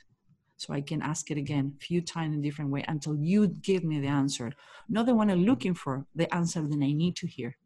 so 0.56 0.74
I 0.74 0.80
can 0.82 1.00
ask 1.00 1.30
it 1.30 1.38
again 1.38 1.74
a 1.80 1.84
few 1.84 2.02
times 2.02 2.34
in 2.34 2.42
different 2.42 2.70
way 2.70 2.84
until 2.86 3.16
you 3.16 3.48
give 3.48 3.82
me 3.82 3.98
the 4.00 4.08
answer, 4.08 4.52
not 4.88 5.06
the 5.06 5.14
one 5.14 5.30
I'm 5.30 5.44
looking 5.44 5.74
for, 5.74 6.04
the 6.14 6.32
answer 6.34 6.60
that 6.60 6.74
I 6.74 6.92
need 6.92 7.16
to 7.16 7.26
hear. 7.26 7.56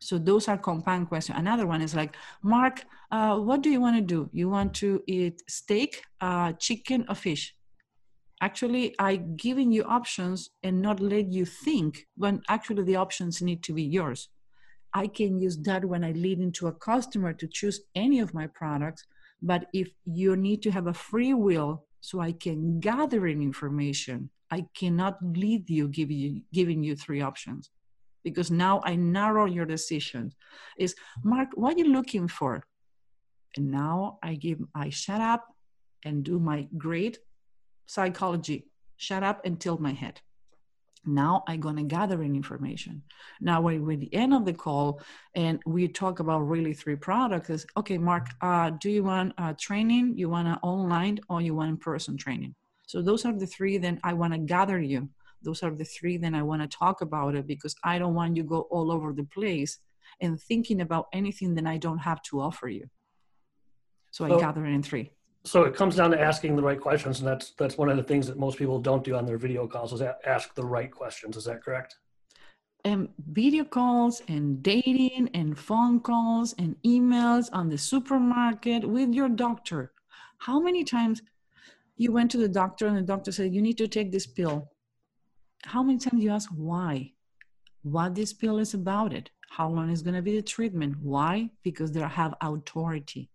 So 0.00 0.18
those 0.18 0.48
are 0.48 0.56
compound 0.56 1.08
questions. 1.08 1.38
Another 1.38 1.66
one 1.66 1.82
is 1.82 1.94
like, 1.94 2.16
Mark, 2.42 2.84
uh, 3.10 3.36
what 3.38 3.62
do 3.62 3.70
you 3.70 3.80
want 3.80 3.96
to 3.96 4.02
do? 4.02 4.30
You 4.32 4.48
want 4.48 4.74
to 4.76 5.02
eat 5.06 5.42
steak, 5.48 6.02
uh, 6.20 6.52
chicken, 6.54 7.04
or 7.08 7.14
fish? 7.14 7.54
Actually, 8.40 8.94
I 8.98 9.16
giving 9.16 9.70
you 9.70 9.84
options 9.84 10.50
and 10.62 10.80
not 10.80 11.00
let 11.00 11.30
you 11.30 11.44
think 11.44 12.06
when 12.16 12.40
actually 12.48 12.84
the 12.84 12.96
options 12.96 13.42
need 13.42 13.62
to 13.64 13.74
be 13.74 13.82
yours. 13.82 14.28
I 14.94 15.06
can 15.06 15.38
use 15.38 15.58
that 15.58 15.84
when 15.84 16.02
I 16.02 16.12
lead 16.12 16.40
into 16.40 16.66
a 16.66 16.72
customer 16.72 17.32
to 17.34 17.46
choose 17.46 17.80
any 17.94 18.18
of 18.20 18.32
my 18.32 18.46
products 18.46 19.06
but 19.42 19.66
if 19.72 19.88
you 20.04 20.36
need 20.36 20.62
to 20.62 20.70
have 20.70 20.86
a 20.86 20.94
free 20.94 21.34
will 21.34 21.84
so 22.00 22.20
I 22.20 22.32
can 22.32 22.80
gather 22.80 23.26
in 23.26 23.42
information, 23.42 24.30
I 24.50 24.66
cannot 24.74 25.18
lead 25.22 25.70
you, 25.70 25.88
give 25.88 26.10
you 26.10 26.42
giving 26.52 26.82
you 26.82 26.96
three 26.96 27.20
options. 27.20 27.70
Because 28.24 28.50
now 28.50 28.80
I 28.84 28.96
narrow 28.96 29.46
your 29.46 29.66
decision. 29.66 30.32
Is 30.78 30.94
Mark, 31.24 31.48
what 31.54 31.74
are 31.74 31.78
you 31.78 31.92
looking 31.92 32.28
for? 32.28 32.64
And 33.56 33.70
now 33.70 34.18
I 34.22 34.34
give 34.34 34.58
I 34.74 34.90
shut 34.90 35.20
up 35.20 35.46
and 36.04 36.22
do 36.22 36.38
my 36.38 36.68
great 36.76 37.18
psychology. 37.86 38.66
Shut 38.96 39.22
up 39.22 39.44
and 39.44 39.58
tilt 39.58 39.80
my 39.80 39.92
head 39.92 40.20
now 41.04 41.42
i'm 41.48 41.60
going 41.60 41.76
to 41.76 41.82
gather 41.82 42.22
in 42.22 42.34
information 42.34 43.02
now 43.40 43.60
when 43.60 43.84
we're 43.84 43.92
at 43.92 44.00
the 44.00 44.14
end 44.14 44.34
of 44.34 44.44
the 44.44 44.52
call 44.52 45.00
and 45.34 45.60
we 45.66 45.88
talk 45.88 46.20
about 46.20 46.40
really 46.40 46.74
three 46.74 46.96
products 46.96 47.50
is 47.50 47.66
okay 47.76 47.96
mark 47.96 48.28
uh, 48.42 48.70
do 48.80 48.90
you 48.90 49.02
want 49.02 49.32
uh, 49.38 49.52
training 49.58 50.12
you 50.16 50.28
want 50.28 50.58
online 50.62 51.18
or 51.28 51.40
you 51.40 51.54
want 51.54 51.70
in-person 51.70 52.16
training 52.16 52.54
so 52.86 53.00
those 53.00 53.24
are 53.24 53.32
the 53.32 53.46
three 53.46 53.78
then 53.78 53.98
i 54.04 54.12
want 54.12 54.32
to 54.32 54.38
gather 54.38 54.80
you 54.80 55.08
those 55.42 55.62
are 55.62 55.70
the 55.70 55.84
three 55.84 56.16
then 56.16 56.34
i 56.34 56.42
want 56.42 56.62
to 56.62 56.78
talk 56.78 57.00
about 57.00 57.34
it 57.34 57.46
because 57.46 57.74
i 57.84 57.98
don't 57.98 58.14
want 58.14 58.36
you 58.36 58.42
go 58.42 58.62
all 58.70 58.90
over 58.90 59.12
the 59.12 59.24
place 59.24 59.78
and 60.20 60.40
thinking 60.40 60.80
about 60.80 61.06
anything 61.12 61.54
that 61.54 61.66
i 61.66 61.76
don't 61.76 61.98
have 61.98 62.22
to 62.22 62.40
offer 62.40 62.68
you. 62.68 62.88
So, 64.10 64.26
so 64.26 64.36
i 64.36 64.40
gather 64.40 64.64
it 64.64 64.70
in 64.70 64.82
three. 64.82 65.10
So 65.44 65.64
it 65.64 65.74
comes 65.74 65.96
down 65.96 66.10
to 66.10 66.20
asking 66.20 66.56
the 66.56 66.62
right 66.62 66.80
questions 66.80 67.20
and 67.20 67.28
that's 67.28 67.52
that's 67.52 67.78
one 67.78 67.88
of 67.88 67.96
the 67.96 68.02
things 68.02 68.26
that 68.26 68.38
most 68.38 68.58
people 68.58 68.78
don't 68.80 69.04
do 69.04 69.14
on 69.14 69.24
their 69.24 69.38
video 69.38 69.66
calls 69.66 69.92
is 69.92 70.02
ask 70.26 70.54
the 70.54 70.64
right 70.64 70.90
questions. 70.90 71.36
Is 71.36 71.44
that 71.44 71.62
correct? 71.62 71.96
And 72.84 73.08
video 73.30 73.64
calls 73.64 74.22
and 74.28 74.62
dating 74.62 75.28
and 75.34 75.58
phone 75.58 76.00
calls 76.00 76.54
and 76.58 76.76
emails 76.84 77.50
on 77.52 77.68
the 77.68 77.76
supermarket 77.76 78.88
with 78.88 79.12
your 79.12 79.28
doctor. 79.28 79.92
How 80.38 80.58
many 80.58 80.84
times 80.84 81.20
you 81.96 82.10
went 82.12 82.30
to 82.30 82.38
the 82.38 82.48
doctor 82.48 82.86
and 82.86 82.96
the 82.96 83.02
doctor 83.02 83.32
said 83.32 83.54
you 83.54 83.60
need 83.60 83.76
to 83.78 83.88
take 83.88 84.10
this 84.10 84.26
pill 84.26 84.70
how 85.64 85.82
many 85.82 85.98
times 85.98 86.22
you 86.22 86.30
ask 86.30 86.50
why? 86.50 87.12
What 87.82 88.14
this 88.14 88.32
pill 88.32 88.58
is 88.58 88.74
about 88.74 89.12
it? 89.12 89.30
How 89.50 89.68
long 89.68 89.90
is 89.90 90.02
going 90.02 90.14
to 90.14 90.22
be 90.22 90.36
the 90.36 90.42
treatment? 90.42 90.96
Why? 91.00 91.50
Because 91.62 91.92
they 91.92 92.00
have 92.00 92.34
authority. 92.40 93.30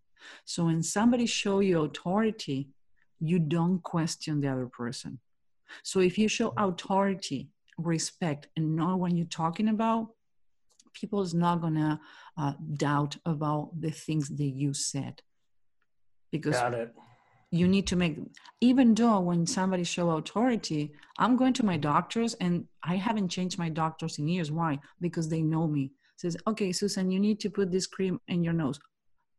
So 0.45 0.65
when 0.65 0.81
somebody 0.81 1.25
show 1.25 1.59
you 1.59 1.83
authority, 1.83 2.69
you 3.19 3.39
don't 3.39 3.81
question 3.81 4.41
the 4.41 4.47
other 4.47 4.67
person. 4.67 5.19
So 5.83 5.99
if 5.99 6.17
you 6.17 6.27
show 6.27 6.53
authority, 6.57 7.49
respect, 7.77 8.47
and 8.55 8.75
know 8.75 8.95
what 8.97 9.15
you're 9.15 9.25
talking 9.25 9.67
about, 9.67 10.09
people 10.93 11.21
is 11.21 11.33
not 11.33 11.61
gonna 11.61 11.99
uh, 12.37 12.53
doubt 12.75 13.17
about 13.25 13.71
the 13.79 13.91
things 13.91 14.29
that 14.29 14.45
you 14.45 14.73
said. 14.73 15.21
Because 16.31 16.55
you 17.51 17.67
need 17.67 17.87
to 17.87 17.95
make 17.95 18.17
even 18.61 18.93
though 18.95 19.19
when 19.19 19.45
somebody 19.45 19.83
show 19.83 20.11
authority 20.11 20.93
i'm 21.19 21.37
going 21.37 21.53
to 21.53 21.65
my 21.65 21.77
doctors 21.77 22.33
and 22.35 22.65
i 22.83 22.95
haven't 22.95 23.29
changed 23.29 23.57
my 23.59 23.69
doctors 23.69 24.19
in 24.19 24.27
years 24.27 24.51
why 24.51 24.79
because 25.01 25.29
they 25.29 25.41
know 25.41 25.67
me 25.67 25.91
says 26.17 26.37
okay 26.47 26.71
susan 26.71 27.11
you 27.11 27.19
need 27.19 27.39
to 27.39 27.49
put 27.49 27.71
this 27.71 27.87
cream 27.87 28.19
in 28.27 28.43
your 28.43 28.53
nose 28.53 28.79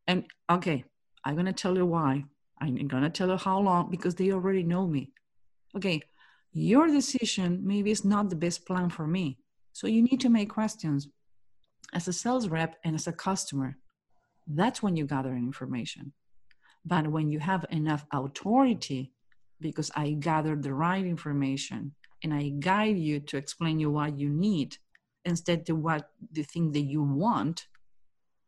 And 0.07 0.25
okay, 0.51 0.85
I'm 1.25 1.35
going 1.35 1.47
to 1.47 1.53
tell 1.53 1.77
you 1.77 1.87
why. 1.87 2.25
I'm 2.61 2.77
going 2.89 3.03
to 3.03 3.11
tell 3.11 3.29
you 3.29 3.37
how 3.37 3.61
long 3.61 3.91
because 3.91 4.15
they 4.17 4.33
already 4.33 4.63
know 4.63 4.87
me. 4.87 5.13
Okay, 5.77 6.03
your 6.53 6.87
decision 6.89 7.61
maybe 7.65 7.91
is 7.91 8.05
not 8.05 8.31
the 8.31 8.37
best 8.37 8.67
plan 8.67 8.91
for 8.91 9.07
me. 9.07 9.39
So 9.73 9.87
you 9.87 10.03
need 10.03 10.21
to 10.23 10.31
make 10.31 10.51
questions. 10.51 11.09
As 11.93 12.09
a 12.09 12.13
sales 12.13 12.49
rep 12.49 12.77
and 12.85 12.95
as 12.95 13.07
a 13.07 13.13
customer, 13.13 13.77
that's 14.47 14.83
when 14.83 14.97
you 14.97 15.07
gather 15.07 15.35
information. 15.35 16.13
But 16.87 17.09
when 17.09 17.29
you 17.29 17.41
have 17.41 17.67
enough 17.71 18.07
authority, 18.13 19.11
because 19.61 19.91
I 19.97 20.13
gathered 20.13 20.63
the 20.63 20.73
right 20.73 21.05
information 21.05 21.93
and 22.23 22.33
I 22.33 22.51
guide 22.61 22.97
you 22.97 23.19
to 23.21 23.37
explain 23.37 23.81
you 23.81 23.91
what 23.91 24.17
you 24.17 24.29
need 24.29 24.77
instead 25.25 25.69
of 25.69 25.79
what 25.79 26.11
the 26.31 26.45
thing 26.45 26.71
that 26.73 26.83
you 26.83 27.03
want, 27.03 27.67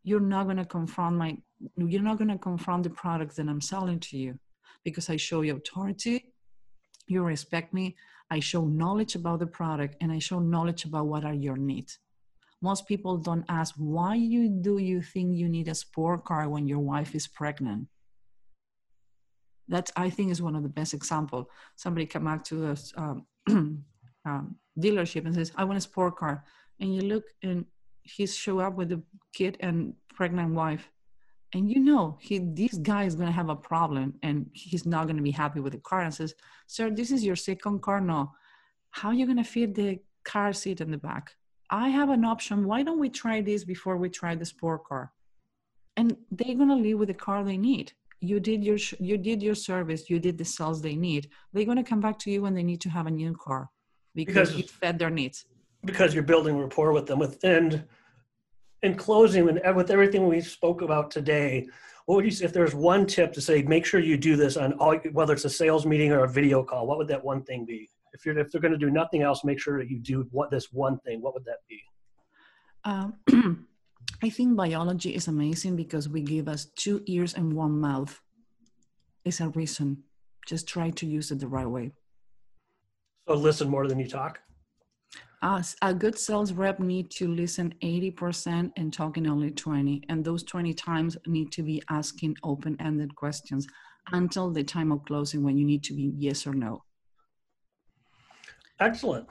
you're 0.05 0.21
not 0.21 0.45
going 0.45 0.59
to 0.59 0.65
confront 0.65 1.17
my 1.17 1.37
you're 1.77 2.03
not 2.03 2.19
going 2.19 2.29
to 2.29 2.39
confront 2.39 2.85
the 2.85 2.91
product 2.91 3.35
that 3.35 3.49
i'm 3.49 3.61
selling 3.61 3.99
to 3.99 4.17
you. 4.17 4.39
Because 4.85 5.11
i 5.11 5.17
show 5.17 5.41
you 5.43 5.57
authority 5.57 6.33
you 7.09 7.23
respect 7.25 7.75
me 7.75 7.97
i 8.31 8.39
show 8.39 8.65
knowledge 8.67 9.17
about 9.17 9.41
the 9.41 9.47
product 9.47 9.97
and 10.01 10.13
i 10.13 10.21
show 10.21 10.39
knowledge 10.39 10.85
about 10.85 11.09
what 11.09 11.25
are 11.25 11.35
your 11.35 11.57
needs. 11.57 11.99
Most 12.63 12.87
people 12.87 13.17
don't 13.17 13.45
ask 13.49 13.75
why 13.77 14.15
you 14.15 14.49
do 14.49 14.79
you 14.79 15.03
think 15.03 15.37
you 15.37 15.49
need 15.49 15.67
a 15.67 15.75
sport 15.75 16.25
car 16.25 16.49
when 16.49 16.69
your 16.69 16.79
wife 16.79 17.15
is 17.17 17.27
pregnant 17.27 17.89
that 19.69 19.91
i 19.97 20.09
think 20.11 20.31
is 20.31 20.43
one 20.43 20.57
of 20.57 20.63
the 20.63 20.69
best 20.69 20.95
example. 20.95 21.51
Somebody 21.77 22.07
come 22.07 22.25
back 22.25 22.45
to 22.45 22.71
a 22.71 22.77
um, 22.97 23.27
um, 24.25 24.57
dealership 24.79 25.25
and 25.27 25.35
says 25.35 25.53
i 25.57 25.65
want 25.65 25.79
a 25.79 25.81
sport 25.81 26.17
car. 26.17 26.45
And 26.81 26.95
you 26.95 27.03
look 27.03 27.25
and 27.43 27.65
he's 28.03 28.35
show 28.35 28.61
up 28.61 28.75
with 28.75 28.93
a 28.93 29.03
kid 29.33 29.57
and 29.61 29.95
pregnant 30.15 30.55
wife. 30.55 30.91
And 31.55 31.71
you 31.71 31.81
know 31.81 32.19
he 32.21 32.39
this 32.39 32.75
guy 32.75 33.05
is 33.05 33.15
going 33.15 33.29
to 33.29 33.33
have 33.41 33.49
a 33.49 33.57
problem 33.57 34.15
and 34.23 34.51
he's 34.53 34.87
not 34.87 35.07
going 35.07 35.17
to 35.17 35.23
be 35.23 35.31
happy 35.31 35.61
with 35.61 35.73
the 35.73 35.81
car 35.81 36.03
and 36.03 36.15
says 36.15 36.35
sir 36.67 36.91
this 36.91 37.11
is 37.11 37.25
your 37.25 37.37
second 37.37 37.83
car. 37.83 38.01
No. 38.01 38.33
How 38.91 39.09
are 39.11 39.15
you 39.15 39.27
going 39.27 39.39
to 39.39 39.45
fit 39.45 39.75
the 39.75 39.99
car 40.25 40.53
seat 40.53 40.81
in 40.81 40.91
the 40.91 40.99
back? 40.99 41.35
I 41.71 41.89
have 41.89 42.09
an 42.09 42.25
option. 42.25 42.67
Why 42.67 42.83
don't 42.83 42.99
we 42.99 43.11
try 43.11 43.41
this 43.43 43.65
before 43.65 43.97
we 43.99 44.09
try 44.09 44.35
the 44.35 44.47
sport 44.47 44.85
car? 44.85 45.13
And 45.97 46.17
they're 46.31 46.55
going 46.55 46.69
to 46.69 46.75
leave 46.75 46.99
with 46.99 47.09
the 47.09 47.15
car 47.15 47.45
they 47.45 47.59
need 47.59 47.93
you 48.21 48.41
did 48.41 48.65
your 48.65 48.79
you 48.99 49.17
did 49.17 49.43
your 49.43 49.55
service 49.55 50.11
you 50.11 50.19
did 50.19 50.37
the 50.37 50.45
sales 50.45 50.83
they 50.83 50.97
need 50.97 51.29
they're 51.53 51.65
going 51.65 51.77
to 51.77 51.83
come 51.83 52.01
back 52.01 52.19
to 52.19 52.31
you 52.31 52.43
when 52.43 52.55
they 52.55 52.63
need 52.63 52.81
to 52.81 52.89
have 52.89 53.07
a 53.07 53.11
new 53.11 53.35
car 53.35 53.71
because, 54.15 54.51
because 54.51 54.57
you 54.57 54.63
fed 54.65 54.99
their 54.99 55.11
needs 55.11 55.47
because 55.85 56.15
you're 56.15 56.25
building 56.25 56.59
rapport 56.59 56.93
with 56.93 57.07
them 57.07 57.19
with 57.19 57.43
and 57.45 57.85
in 58.83 58.95
closing, 58.95 59.49
and 59.49 59.77
with 59.77 59.91
everything 59.91 60.27
we 60.27 60.41
spoke 60.41 60.83
about 60.83 61.11
today, 61.11 61.67
what 62.07 62.17
would 62.17 62.25
you 62.25 62.31
say 62.31 62.45
if 62.45 62.53
there's 62.53 62.75
one 62.75 63.07
tip 63.07 63.33
to 63.35 63.41
say, 63.41 63.63
make 63.63 63.85
sure 63.85 64.01
you 64.01 64.17
do 64.17 64.37
this 64.37 64.57
on 64.57 64.73
all, 64.75 64.97
whether 65.13 65.33
it's 65.33 65.45
a 65.45 65.51
sales 65.51 65.85
meeting 65.85 66.13
or 66.13 66.25
a 66.25 66.29
video 66.29 66.63
call? 66.63 66.87
What 66.87 66.99
would 66.99 67.09
that 67.09 67.23
one 67.23 67.43
thing 67.43 67.65
be? 67.65 67.91
If 68.13 68.25
you're 68.25 68.39
if 68.39 68.51
they're 68.51 68.61
going 68.61 68.73
to 68.73 68.79
do 68.79 68.91
nothing 68.91 69.23
else, 69.23 69.45
make 69.45 69.61
sure 69.61 69.79
that 69.79 69.91
you 69.91 69.99
do 69.99 70.27
what 70.31 70.51
this 70.51 70.73
one 70.73 70.99
thing. 71.01 71.21
What 71.21 71.35
would 71.35 71.45
that 71.45 71.59
be? 71.69 71.83
Um, 72.85 73.67
I 74.23 74.31
think 74.31 74.57
biology 74.57 75.15
is 75.15 75.29
amazing 75.29 75.77
because 75.77 76.09
we 76.09 76.23
give 76.23 76.49
us 76.49 76.67
two 76.77 77.03
ears 77.07 77.35
and 77.35 77.53
one 77.53 77.81
mouth. 77.81 78.21
It's 79.25 79.41
a 79.41 79.49
reason. 79.51 80.05
Just 80.47 80.67
try 80.67 80.91
to 80.91 81.07
use 81.07 81.31
it 81.31 81.41
the 81.41 81.49
right 81.49 81.69
way. 81.69 81.93
So 83.29 83.35
listen 83.35 83.69
more 83.69 83.87
than 83.87 83.99
you 83.99 84.09
talk 84.09 84.41
as 85.43 85.77
a 85.83 85.95
good 85.95 86.19
sales 86.19 86.53
rep 86.53 86.81
need 86.81 87.11
to 87.11 87.29
listen 87.29 87.73
80% 87.83 88.73
and 88.77 88.93
talking 88.93 89.27
only 89.29 89.51
20 89.51 90.03
and 90.09 90.25
those 90.25 90.43
20 90.43 90.75
times 90.75 91.17
need 91.27 91.53
to 91.53 91.63
be 91.63 91.81
asking 91.91 92.37
open-ended 92.43 93.15
questions 93.15 93.67
until 94.13 94.51
the 94.51 94.65
time 94.65 94.91
of 94.91 95.05
closing 95.05 95.45
when 95.45 95.57
you 95.57 95.65
need 95.65 95.85
to 95.85 95.95
be 95.95 96.13
yes 96.17 96.47
or 96.47 96.55
no 96.55 96.83
excellent 98.81 99.29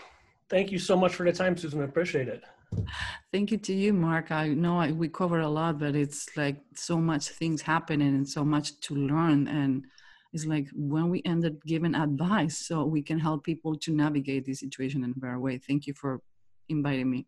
thank 0.49 0.71
you 0.71 0.79
so 0.79 0.95
much 0.95 1.15
for 1.15 1.25
the 1.25 1.31
time 1.31 1.55
susan 1.55 1.81
i 1.81 1.85
appreciate 1.85 2.27
it 2.27 2.43
thank 3.31 3.51
you 3.51 3.57
to 3.57 3.73
you 3.73 3.93
mark 3.93 4.31
i 4.31 4.47
know 4.49 4.77
I, 4.77 4.91
we 4.91 5.07
cover 5.07 5.39
a 5.39 5.47
lot 5.47 5.79
but 5.79 5.95
it's 5.95 6.35
like 6.35 6.57
so 6.75 6.97
much 6.97 7.29
things 7.29 7.61
happening 7.61 8.09
and 8.15 8.27
so 8.27 8.43
much 8.43 8.79
to 8.81 8.95
learn 8.95 9.47
and 9.47 9.85
it's 10.33 10.45
like 10.45 10.67
when 10.75 11.09
we 11.09 11.21
end 11.25 11.45
up 11.45 11.53
giving 11.65 11.95
advice 11.95 12.57
so 12.57 12.85
we 12.85 13.01
can 13.01 13.19
help 13.19 13.43
people 13.43 13.75
to 13.75 13.91
navigate 13.91 14.45
this 14.45 14.59
situation 14.59 15.03
in 15.03 15.11
a 15.11 15.19
better 15.19 15.39
way. 15.39 15.57
Thank 15.57 15.87
you 15.87 15.93
for 15.93 16.21
inviting 16.69 17.09
me. 17.09 17.25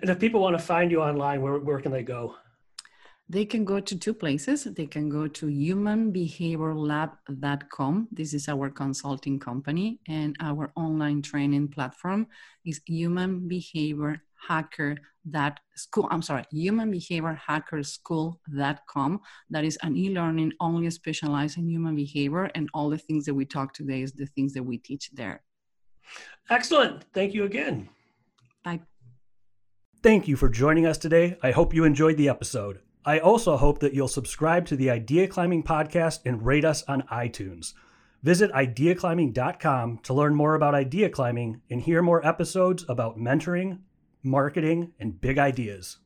And 0.00 0.10
if 0.10 0.18
people 0.18 0.40
want 0.40 0.56
to 0.58 0.64
find 0.64 0.90
you 0.90 1.02
online, 1.02 1.42
where, 1.42 1.58
where 1.58 1.80
can 1.80 1.92
they 1.92 2.02
go? 2.02 2.36
They 3.28 3.44
can 3.44 3.64
go 3.64 3.80
to 3.80 3.98
two 3.98 4.14
places. 4.14 4.62
They 4.64 4.86
can 4.86 5.08
go 5.08 5.26
to 5.26 5.46
humanbehaviorlab.com. 5.46 8.08
This 8.12 8.34
is 8.34 8.48
our 8.48 8.70
consulting 8.70 9.40
company, 9.40 9.98
and 10.06 10.36
our 10.40 10.70
online 10.76 11.22
training 11.22 11.66
platform 11.68 12.28
is 12.64 12.80
Human 12.86 13.48
Behavior 13.48 14.22
Hacker 14.48 14.96
that 15.26 15.58
school 15.74 16.06
i'm 16.10 16.22
sorry 16.22 16.44
human 16.52 16.90
behavior 16.90 17.34
hacker 17.34 17.82
school.com 17.82 19.20
that 19.50 19.64
is 19.64 19.76
an 19.82 19.96
e-learning 19.96 20.52
only 20.60 20.88
specialized 20.90 21.58
in 21.58 21.68
human 21.68 21.96
behavior 21.96 22.44
and 22.54 22.68
all 22.72 22.88
the 22.88 22.98
things 22.98 23.24
that 23.24 23.34
we 23.34 23.44
talk 23.44 23.74
today 23.74 24.02
is 24.02 24.12
the 24.12 24.26
things 24.26 24.54
that 24.54 24.62
we 24.62 24.78
teach 24.78 25.10
there. 25.12 25.42
Excellent. 26.48 27.04
Thank 27.12 27.34
you 27.34 27.44
again. 27.44 27.88
Bye. 28.62 28.80
Thank 30.02 30.28
you 30.28 30.36
for 30.36 30.48
joining 30.48 30.86
us 30.86 30.98
today. 30.98 31.36
I 31.42 31.50
hope 31.50 31.74
you 31.74 31.82
enjoyed 31.82 32.16
the 32.16 32.28
episode 32.28 32.80
i 33.06 33.18
also 33.18 33.56
hope 33.56 33.78
that 33.78 33.94
you'll 33.94 34.06
subscribe 34.06 34.66
to 34.66 34.76
the 34.76 34.90
idea 34.90 35.26
climbing 35.26 35.62
podcast 35.62 36.20
and 36.26 36.44
rate 36.44 36.64
us 36.64 36.82
on 36.82 37.02
itunes 37.10 37.72
Visit 38.26 38.50
ideaclimbing.com 38.52 39.98
to 39.98 40.12
learn 40.12 40.34
more 40.34 40.56
about 40.56 40.74
idea 40.74 41.08
climbing 41.08 41.60
and 41.70 41.80
hear 41.80 42.02
more 42.02 42.26
episodes 42.26 42.84
about 42.88 43.16
mentoring, 43.18 43.78
marketing, 44.22 44.92
and 44.98 45.20
big 45.20 45.38
ideas. 45.38 45.98